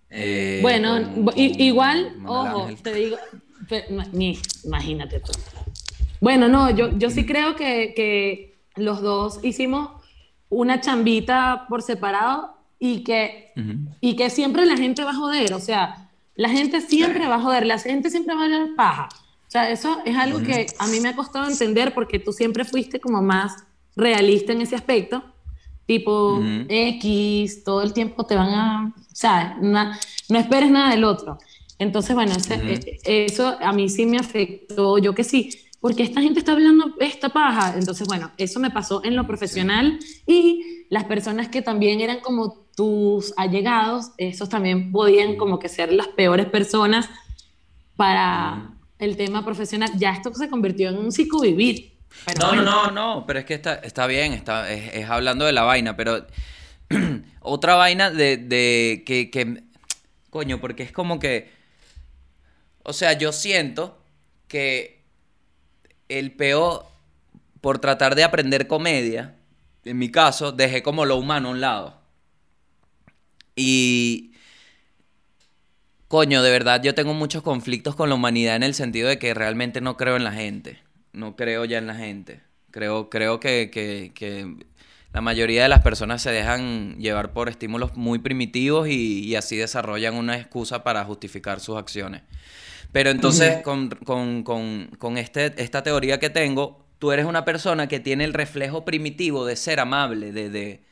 [0.10, 3.18] eh, Bueno, con- i- con igual, ojo, te digo,
[4.64, 5.32] imagínate tú.
[6.22, 9.90] Bueno, no, yo, yo sí creo que, que los dos hicimos
[10.50, 13.52] una chambita por separado y que,
[14.02, 17.42] y que siempre la gente va a joder, o sea, la gente siempre va a
[17.42, 19.10] joder, la gente siempre va a hablar paja.
[19.48, 22.66] O sea, eso es algo que a mí me ha costado entender porque tú siempre
[22.66, 23.64] fuiste como más
[23.96, 25.24] realista en ese aspecto.
[25.86, 26.66] Tipo Ujú.
[26.68, 29.58] X, todo el tiempo te van a, ¿sabes?
[29.62, 31.38] No esperes nada del otro.
[31.78, 32.66] Entonces, bueno, ese- Ujú.
[32.68, 35.50] eh, eso a mí sí me afectó, yo que sí,
[35.80, 37.76] porque esta gente está hablando esta paja.
[37.78, 42.66] Entonces, bueno, eso me pasó en lo profesional y las personas que también eran como
[42.76, 47.08] tus allegados, esos también podían como que ser las peores personas
[47.96, 49.92] para el tema profesional.
[49.98, 51.94] Ya esto se convirtió en un psicovivir.
[52.40, 55.52] No, no, no, no, pero es que está, está bien, está, es, es hablando de
[55.52, 56.26] la vaina, pero
[57.42, 59.64] otra vaina de, de que, que,
[60.30, 61.52] coño, porque es como que,
[62.84, 64.02] o sea, yo siento
[64.48, 65.04] que
[66.10, 66.86] el peor,
[67.62, 69.36] por tratar de aprender comedia,
[69.84, 72.02] en mi caso, dejé como lo humano a un lado.
[73.56, 74.34] Y,
[76.08, 79.34] coño, de verdad yo tengo muchos conflictos con la humanidad en el sentido de que
[79.34, 80.85] realmente no creo en la gente.
[81.16, 82.42] No creo ya en la gente.
[82.72, 84.56] Creo, creo que, que- que
[85.14, 89.56] la mayoría de las personas se dejan llevar por estímulos muy primitivos y, y así
[89.58, 92.22] desarrollan una excusa para justificar sus acciones.
[92.92, 97.88] Pero entonces, con, con- con- con este, esta teoría que tengo, tú eres una persona
[97.88, 100.84] que tiene el reflejo primitivo de ser amable, de, de,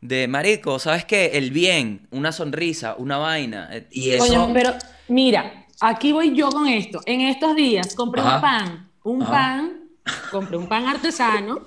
[0.00, 1.32] de marico, ¿sabes qué?
[1.34, 3.68] El bien, una sonrisa, una vaina.
[3.72, 4.34] eh, Y eso...
[4.34, 4.70] Coño, pero
[5.08, 7.00] mira, aquí voy yo con esto.
[7.06, 8.36] En estos días compré Ajá.
[8.36, 9.80] un pan, un pan,
[10.30, 11.60] compré un pan artesano,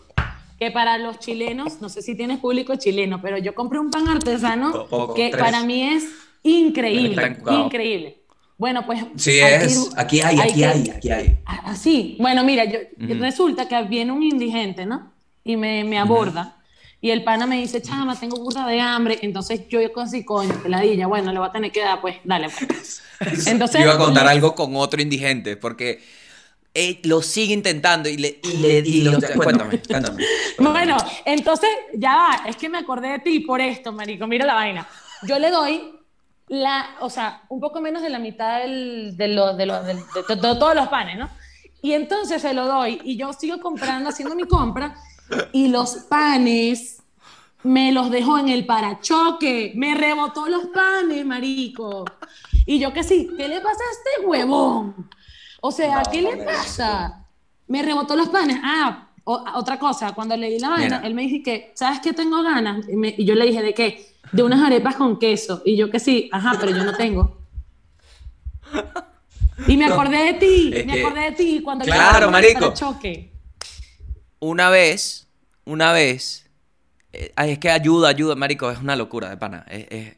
[0.59, 4.07] que para los chilenos, no sé si tienes público chileno, pero yo compré un pan
[4.07, 5.41] artesano Poco, que tres.
[5.43, 6.05] para mí es
[6.43, 8.19] increíble, increíble.
[8.57, 9.03] Bueno, pues...
[9.17, 9.89] Sí, aquí- es.
[9.97, 11.39] Aquí hay, aquí hay, aquí hay.
[11.45, 12.15] Ah, Así.
[12.19, 12.77] Bueno, mira, yo,
[13.19, 15.11] resulta que viene un indigente, ¿no?
[15.43, 16.57] Y me, me aborda.
[17.01, 19.19] Y el pana me dice, chama, tengo burda de hambre.
[19.23, 22.47] Entonces yo, yo así, coño, peladilla, bueno, le voy a tener que dar, pues, dale,
[22.49, 23.01] pues.
[23.47, 26.01] Entonces, Yo iba a contar algo con otro indigente, porque
[26.73, 28.39] él lo sigue intentando y le...
[28.43, 29.79] Y le y lo- cuéntame.
[29.79, 30.23] cuéntame.
[30.59, 34.55] Bueno, entonces, ya va, es que me acordé de ti por esto, marico, mira la
[34.55, 34.87] vaina.
[35.23, 35.93] Yo le doy
[36.47, 39.97] la, o sea, un poco menos de la mitad del- de, lo- de, lo- del-
[39.97, 41.29] de de todos los panes, ¿no?
[41.81, 44.95] Y entonces se lo doy y yo sigo comprando, haciendo mi compra
[45.51, 47.01] y los panes
[47.63, 52.05] me los dejó en el parachoque, me rebotó los panes, marico.
[52.65, 55.09] Y yo que sí, ¿qué le pasa a este huevón?
[55.65, 57.25] O sea, No, ¿qué le pasa?
[57.67, 58.59] Me rebotó los panes.
[58.61, 61.07] Ah, o- otra cosa, cuando le di la vaina, Mira.
[61.07, 62.85] él me dice que, ¿sabes qué tengo ganas?
[62.89, 64.13] Y, me- y yo le dije, ¿de qué?
[64.33, 65.61] De unas arepas con queso.
[65.63, 67.37] Y yo que sí, ajá, pero yo no tengo.
[69.69, 72.59] Y me acordé de ti, me acordé de ti cuando Claro, marico.
[72.59, 73.31] parachoque.
[74.39, 75.29] Una vez,
[75.63, 76.45] una vez,
[77.13, 79.65] eh, ay, es que ayuda, ayuda, marico, es una locura de pana.
[79.69, 80.17] es- es-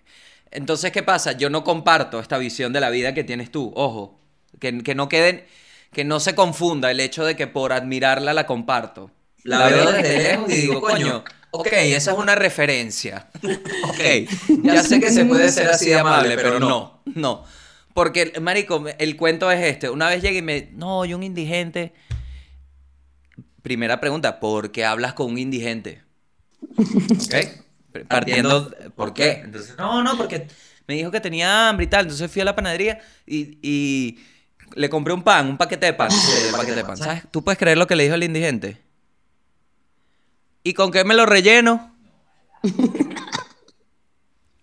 [0.49, 1.33] Entonces, ¿qué pasa?
[1.33, 4.24] Yo no comparto esta visión de la vida que tienes tú, ojo,
[4.59, 5.45] que, que no queden,
[5.91, 9.11] que no se confunda el hecho de que por admirarla la comparto.
[9.43, 13.29] La veo desde lejos y digo, coño, ok, esa es una referencia.
[13.43, 17.43] ok, ya sé que se puede ser así de amable, pero no, no.
[17.93, 19.89] Porque, marico, el cuento es este.
[19.89, 21.93] Una vez llegué y me, no, yo un indigente.
[23.61, 26.03] Primera pregunta, ¿por qué hablas con un indigente?
[26.77, 27.35] ¿Ok?
[28.09, 29.41] Partiendo, ¿por qué?
[29.45, 30.47] Entonces, no, no, porque
[30.87, 32.01] me dijo que tenía hambre y tal.
[32.01, 34.19] Entonces fui a la panadería y, y
[34.73, 36.11] le compré un pan, un paquete de pan.
[36.11, 36.97] Sí, un paquete de pan.
[36.97, 37.23] ¿Sabes?
[37.31, 38.81] ¿Tú puedes creer lo que le dijo el indigente?
[40.63, 41.95] ¿Y con qué me lo relleno?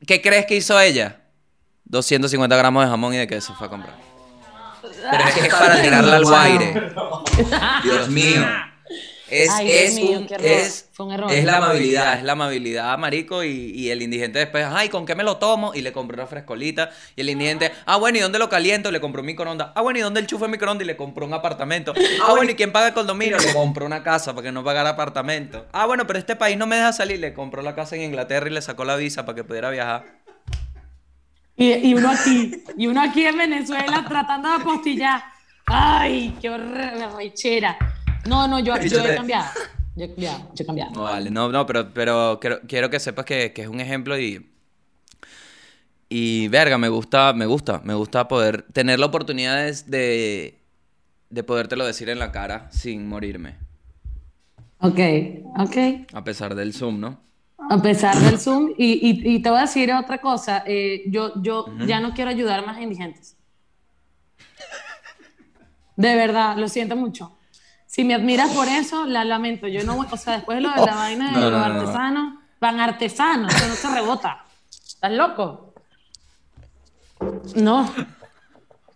[0.07, 1.21] ¿Qué crees que hizo ella?
[1.85, 3.95] 250 gramos de jamón y de queso fue a comprar.
[4.83, 6.93] Pero es que es para tirarla al aire.
[7.85, 8.45] Dios mío.
[9.35, 11.33] Es, Ay, es, mío, un- es, Fue un error.
[11.33, 15.15] es la amabilidad, es la amabilidad, marico, y, y el indigente después, ay, ¿con qué
[15.15, 15.73] me lo tomo?
[15.75, 18.91] Y le compré una frescolita, y el indigente, ah, bueno, ¿y dónde lo caliento?
[18.91, 20.85] Le compró un microondas, ah, bueno, ¿y dónde el chufa el microondas?
[20.85, 23.39] Y le compró un apartamento, ah, bueno, ¿y quién paga el condominio?
[23.39, 26.67] Le compró una casa para que no pagara apartamento, ah, bueno, pero este país no
[26.67, 29.37] me deja salir, le compró la casa en Inglaterra y le sacó la visa para
[29.37, 30.05] que pudiera viajar.
[31.57, 35.23] Y, y uno aquí, y uno aquí en Venezuela tratando de apostillar.
[35.65, 36.51] Ay, qué
[37.17, 37.79] rechera.
[38.25, 39.51] No, no, yo, yo he cambiado.
[39.95, 40.91] Yo he cambiado, yo he cambiado.
[40.93, 44.19] No, vale, no, no, pero, pero quiero, quiero que sepas que, que es un ejemplo
[44.19, 44.49] y.
[46.09, 50.59] Y verga, me gusta, me gusta, me gusta poder tener la oportunidad de,
[51.31, 53.57] de, podértelo decir en la cara sin morirme.
[54.81, 54.99] Ok,
[55.59, 55.77] ok.
[56.13, 57.19] A pesar del Zoom, ¿no?
[57.71, 58.73] A pesar del Zoom.
[58.77, 60.65] Y, y, y te voy a decir otra cosa.
[60.67, 63.37] eh, yo yo ya no quiero ayudar más indigentes.
[65.97, 67.39] De verdad, lo siento mucho.
[67.93, 69.69] Si me admiras por eso, la lamento.
[69.69, 71.61] Yo no voy, o sea, después de lo de la vaina de No, no, los
[71.61, 71.81] no, no.
[71.81, 74.47] artesanos, van artesanos, eso no se rebota.
[74.71, 75.75] ¿Estás loco?
[77.55, 77.93] No.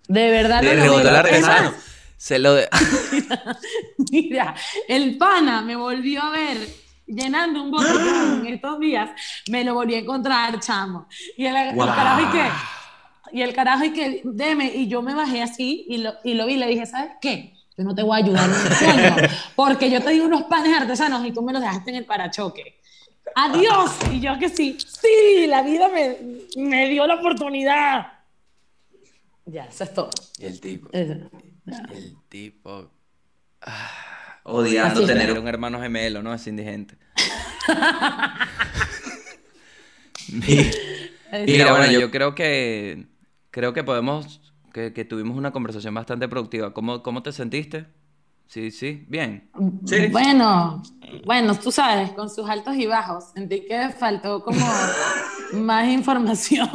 [0.08, 1.74] De verdad Le lo rebotó el artesano.
[2.16, 2.70] Se lo de...
[4.10, 4.54] Mira,
[4.88, 6.56] el pana me volvió a ver
[7.06, 9.10] llenando un botellón en estos días,
[9.50, 11.06] me lo volví a encontrar, chamo.
[11.36, 12.48] Y el, carajo y que,
[13.32, 16.46] y el carajo y que, deme, y yo me bajé así y lo, y lo
[16.46, 17.55] vi y le dije, ¿sabes qué?
[17.76, 21.26] Yo no te voy a ayudar un coño, porque yo te di unos panes artesanos
[21.26, 22.80] y tú me los dejaste en el parachoque.
[23.34, 23.90] Adiós.
[24.12, 26.16] Y yo que sí, sí, la vida me,
[26.56, 28.12] me dio la oportunidad.
[29.44, 30.10] Ya, eso es todo.
[30.38, 30.88] Y el tipo...
[30.92, 31.12] Eso.
[31.92, 32.90] El tipo...
[34.44, 35.08] Odiando Así es.
[35.08, 36.32] tener un hermano gemelo, ¿no?
[36.32, 36.96] Es indigente.
[40.28, 40.70] Mira,
[41.46, 43.06] Mira, bueno, bueno, yo, yo- creo que
[43.50, 44.40] creo que podemos
[44.76, 46.74] que, que tuvimos una conversación bastante productiva.
[46.74, 47.86] ¿Cómo, cómo te sentiste?
[48.46, 49.48] Sí, sí, bien.
[49.86, 50.08] Sí.
[50.08, 50.82] Bueno,
[51.24, 53.24] bueno, tú sabes, con sus altos y bajos.
[53.34, 54.60] Sentí que faltó como
[55.54, 56.68] más información.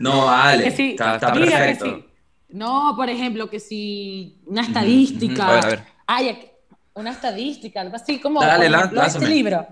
[0.00, 0.64] No, vale.
[0.64, 1.84] Que sí, está, está mira que perfecto.
[1.98, 2.04] sí.
[2.48, 5.44] No, por ejemplo, que si una estadística.
[5.44, 5.52] ujú.
[5.52, 5.82] A ver, a ver.
[6.08, 6.46] Ay, aquí-
[6.94, 9.66] una estadística, algo así como Dale, por ejemplo, este libro.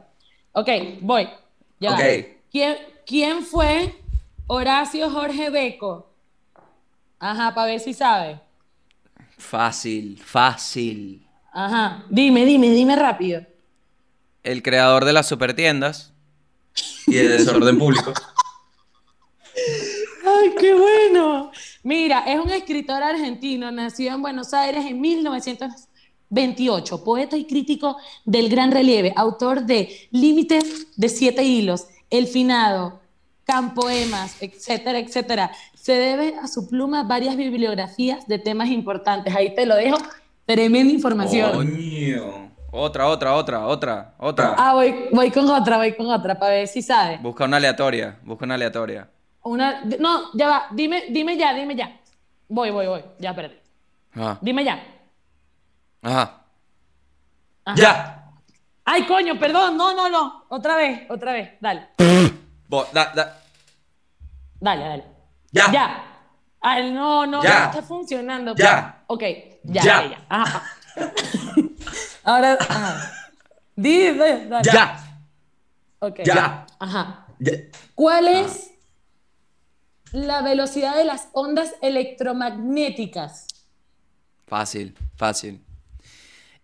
[0.53, 0.69] Ok,
[1.01, 1.29] voy.
[1.81, 1.97] Ya.
[2.53, 3.97] ¿Quién, ¿Quién fue
[4.47, 6.14] Horacio Jorge Beco?
[7.19, 8.41] Ajá, para ver si sabe.
[9.39, 11.27] Fácil, fácil.
[11.53, 12.05] Ajá.
[12.11, 13.47] Dime, dime, dime rápido.
[14.43, 16.12] El creador de las supertiendas.
[17.07, 18.12] Y el desorden público.
[20.27, 21.53] ¡Ay, qué bueno!
[21.82, 28.49] Mira, es un escritor argentino, nacido en Buenos Aires en 1928, poeta y crítico del
[28.49, 33.01] gran relieve, autor de Límites de Siete Hilos, El Finado,
[33.45, 35.53] Campoemas, etcétera, etcétera.
[35.85, 39.35] Se debe a su pluma varias bibliografías de temas importantes.
[39.36, 39.98] Ahí te lo dejo.
[40.47, 41.52] Tremenda información.
[41.52, 42.51] Coño.
[42.70, 44.55] Otra, otra, otra, otra, otra.
[44.56, 47.20] Ah, voy, voy con otra, voy con otra, para ver si sabes.
[47.20, 49.11] Busca una aleatoria, busca una aleatoria.
[49.43, 52.01] Una, no, ya va, dime, dime ya, dime ya.
[52.48, 53.56] Voy, voy, voy, ya perdí.
[54.15, 54.39] Ajá.
[54.40, 54.82] Dime ya.
[56.01, 56.44] Ajá.
[57.66, 57.77] Ajá.
[57.77, 58.24] Ya.
[58.86, 60.44] Ay, coño, perdón, no, no, no.
[60.48, 61.51] Otra vez, otra vez.
[61.61, 61.89] Dale,
[62.69, 63.39] Bo- da- da-
[64.61, 65.14] dale, dale.
[65.55, 65.70] Ya.
[65.70, 66.05] Ya.
[66.60, 67.60] Ay, no, no, Ya.
[67.60, 68.55] no está funcionando.
[68.56, 69.05] Ya.
[69.06, 69.22] Ok,
[69.62, 69.82] ya, Ya.
[69.82, 70.26] ya, ya.
[70.28, 70.62] Ajá.
[72.24, 73.12] Ahora, ajá.
[73.76, 74.70] Dime, dale.
[74.72, 74.98] Ya.
[76.01, 76.20] Ok.
[76.24, 76.66] Ya.
[76.78, 77.26] Ajá.
[77.39, 77.52] Ya.
[77.94, 78.70] ¿Cuál es
[80.12, 83.47] la velocidad de las ondas electromagnéticas?
[84.47, 85.62] Fácil, fácil.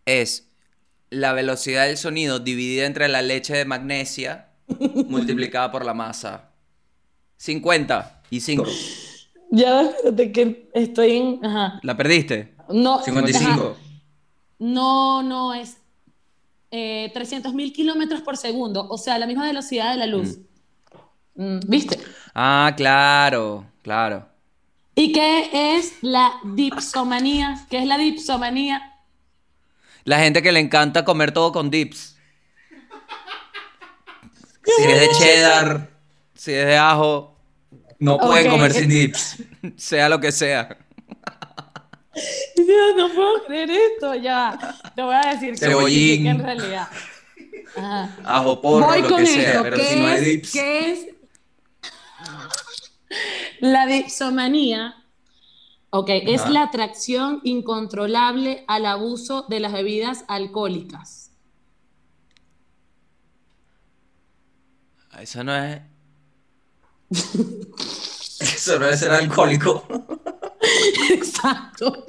[0.05, 0.49] Es
[1.11, 4.49] la velocidad del sonido dividida entre la leche de magnesia
[5.09, 6.51] multiplicada por la masa.
[7.37, 8.65] 50 y 5.
[9.51, 11.45] Ya, espérate que estoy en.
[11.45, 11.81] Ajá.
[11.83, 12.55] ¿La perdiste?
[12.69, 13.05] No, ajá.
[13.05, 13.77] 55.
[14.61, 15.79] No, no, es
[16.71, 20.39] eh, 300.000 kilómetros por segundo, o sea, la misma velocidad de la luz.
[21.35, 21.99] Mm, ¿Viste?
[22.35, 24.29] Ah, claro, claro.
[24.95, 27.67] ¿Y qué es la dipsomanía?
[27.71, 28.99] ¿Qué es la dipsomanía?
[30.05, 32.17] La gente que le encanta comer todo con dips.
[34.65, 35.91] Si es de cheddar,
[36.35, 37.30] si es de ajo,
[38.01, 38.53] No pueden Ok.
[38.53, 39.37] comer sin dips.
[39.77, 40.77] sea lo que sea.
[42.57, 44.59] Dios, no puedo creer esto, ya.
[44.97, 46.25] Te voy a decir que Cebollín.
[46.25, 46.89] que en realidad.
[47.77, 48.17] Ajá.
[48.25, 49.41] Ajo porro, Voy lo con que esto.
[49.53, 49.63] sea.
[49.63, 50.53] Pero ¿Qué, si no hay es, dips.
[50.53, 51.07] qué es
[53.61, 54.97] la dipsomanía?
[55.91, 56.51] Ok, es Ajá.
[56.51, 61.31] la atracción incontrolable al abuso de las bebidas alcohólicas.
[65.19, 65.81] Eso no es.
[67.11, 69.87] Eso no es ser alcohólico.
[71.11, 72.07] Exacto.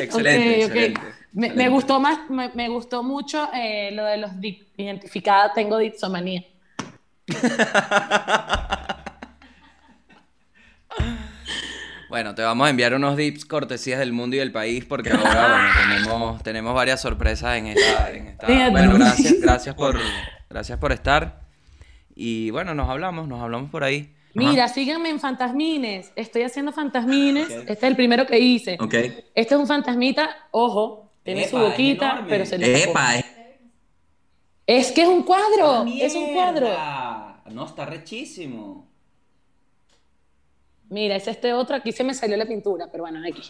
[0.00, 0.94] Excelente.
[1.32, 4.30] Me, me gustó más, me, me gustó mucho eh, lo de los.
[4.76, 6.44] Identificada tengo dipsomanía.
[12.14, 15.48] Bueno, te vamos a enviar unos dips cortesías del mundo y del país porque ahora
[15.48, 15.68] bueno,
[16.04, 18.12] tenemos, tenemos varias sorpresas en esta.
[18.12, 18.70] en esta- Fíjate.
[18.70, 19.98] Bueno, gracias, gracias por,
[20.48, 21.40] Gracias por estar.
[22.14, 24.14] Y bueno, nos hablamos, nos hablamos por ahí.
[24.34, 26.12] Mira, síganme en Fantasmines.
[26.14, 27.50] Estoy haciendo Fantasmines.
[27.50, 28.76] Este es el primero que hice.
[28.80, 28.94] Ok.
[28.94, 33.24] Este es un fantasmita, ojo, tiene su Epa, es boquita, pero se le Epa, eh.
[34.68, 36.68] Es que es un cuadro, ¡Ah, es un cuadro.
[37.50, 38.93] No, está rechísimo.
[40.90, 43.42] Mira, es este otro, aquí se me salió la pintura, pero bueno, aquí.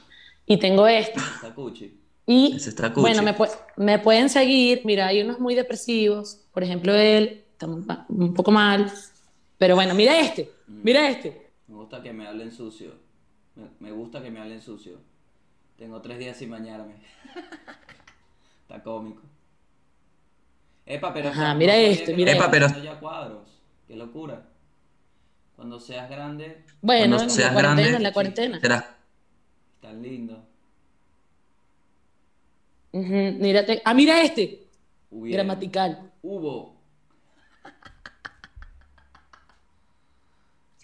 [0.47, 1.19] Y tengo este.
[1.19, 2.01] Está cuchi.
[2.27, 3.01] Y Ese está cuchi.
[3.03, 4.83] bueno, me, pu- me pueden seguir.
[4.85, 6.41] Mira, hay unos muy depresivos.
[6.53, 8.91] Por ejemplo, él está un, poco mal.
[9.59, 10.51] Pero bueno, mira este.
[10.67, 11.51] Mira este.
[11.67, 12.93] Me gusta que me hablen sucio.
[13.57, 14.99] Me, me gusta que me hablen sucio.
[15.77, 16.95] Tengo tres días sin bañarme.
[18.63, 19.21] Está cómico.
[20.87, 21.31] Epa, pero...
[21.31, 22.65] Ajá, mira este, mira estabas este.
[22.67, 23.49] haciendo ya cuadros.
[23.87, 24.47] Qué locura.
[25.57, 28.61] Cuando seas grande, Bueno, Cuando en la seas cuarentena, grande, en la cuarentena.
[28.61, 28.85] serás-
[29.81, 30.47] tan lindo.
[32.93, 33.83] Ujú, mírate.
[33.85, 34.67] Ah, mira este.
[35.11, 35.43] Hubiera.
[35.43, 36.13] Gramatical.
[36.23, 36.75] Hubo.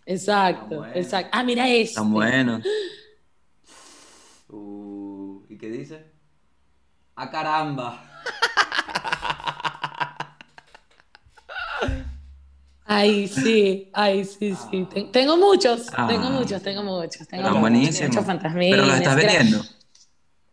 [0.07, 0.93] Exacto, bueno.
[0.95, 1.31] exacto.
[1.33, 1.83] Ah, mira este.
[1.91, 2.63] Están buenos.
[4.53, 6.05] Uh, ¿Y qué dice?
[7.15, 8.03] ¡A caramba!
[12.93, 14.85] Ay, sí, ay, sí, sí.
[14.93, 16.09] Ten- tengo muchos, Ah.
[16.09, 17.29] tengo muchos, tengo muchos.
[17.29, 18.09] Tengo muchos, buenísimos.
[18.11, 18.71] muchos fantasmines.
[18.73, 19.63] Pero los estás vendiendo.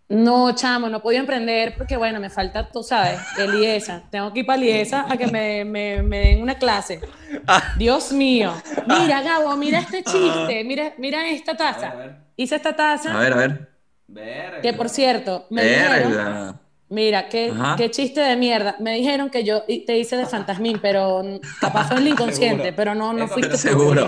[0.09, 4.03] No, chamo, no podía emprender porque, bueno, me falta, tú sabes, Eliesa.
[4.11, 7.01] Tengo que ir para Eliesa a que me, me, me den una clase.
[7.77, 8.53] Dios mío.
[8.87, 10.63] Mira, Gabo, mira este chiste.
[10.63, 11.89] Mira, mira esta taza.
[11.89, 12.15] a ver.
[12.37, 13.69] Hice esta taza A ver, a ver.
[14.07, 14.61] Verga.
[14.61, 16.59] que, por cierto, me dijeron...
[16.89, 18.77] Mira, qué, qué chiste de mierda.
[18.79, 21.21] Me dijeron que yo te hice de fantasmín, pero
[21.59, 24.07] capaz fue en el inconsciente, pero no, no fuiste seguro.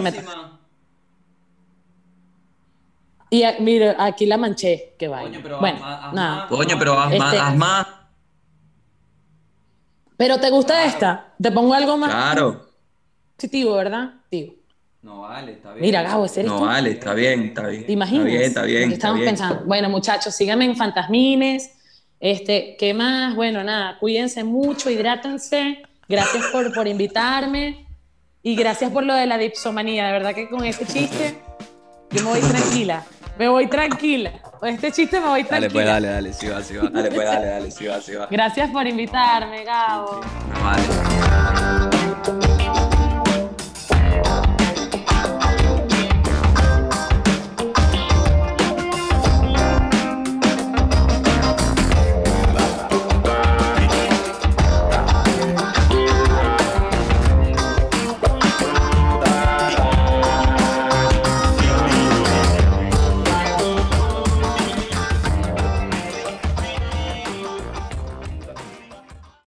[3.32, 4.96] Y a- mira, aquí la manché.
[4.98, 5.30] Qué vaina.
[5.30, 6.36] Coño, pero bueno, haz- haz nada.
[6.38, 6.48] más.
[6.48, 7.88] Coño, pero haz más, Este- haz más.
[10.18, 11.34] Pero ¿te gusta esta?
[11.42, 12.66] Te pongo algo más Claro.
[13.36, 14.14] positivo, ¿verdad?
[14.32, 14.54] Digo,
[15.02, 15.82] No vale, está bien.
[15.82, 16.66] mira, Gabo, ese eres No tú.
[16.66, 17.86] vale, está bien, está bien.
[17.86, 18.26] ¿Te imaginas?
[18.28, 18.78] Está bien, está bien.
[18.80, 19.30] Que está estamos bien.
[19.30, 19.64] pensando.
[19.66, 21.72] Bueno, muchachos, síganme en Fantasmines.
[22.20, 23.36] Este, ¿qué más?
[23.36, 25.82] Bueno, nada, cuídense mucho, hidrátense.
[26.08, 27.86] Gracias por, por invitarme.
[28.42, 30.08] Y gracias por lo de la dipsomanía.
[30.08, 31.40] De verdad que con ese chiste
[32.12, 33.04] yo me voy tranquila.
[33.38, 34.32] Me voy tranquila.
[34.60, 35.70] Con este chiste me voy tranquila.
[35.70, 36.90] Dale, pues dale, dale, sí va, sí va.
[36.90, 38.28] Dale, pues dale, dale, sí va, sí va.
[38.30, 40.22] Gracias por invitarme, Gabo.
[40.62, 41.69] Vale.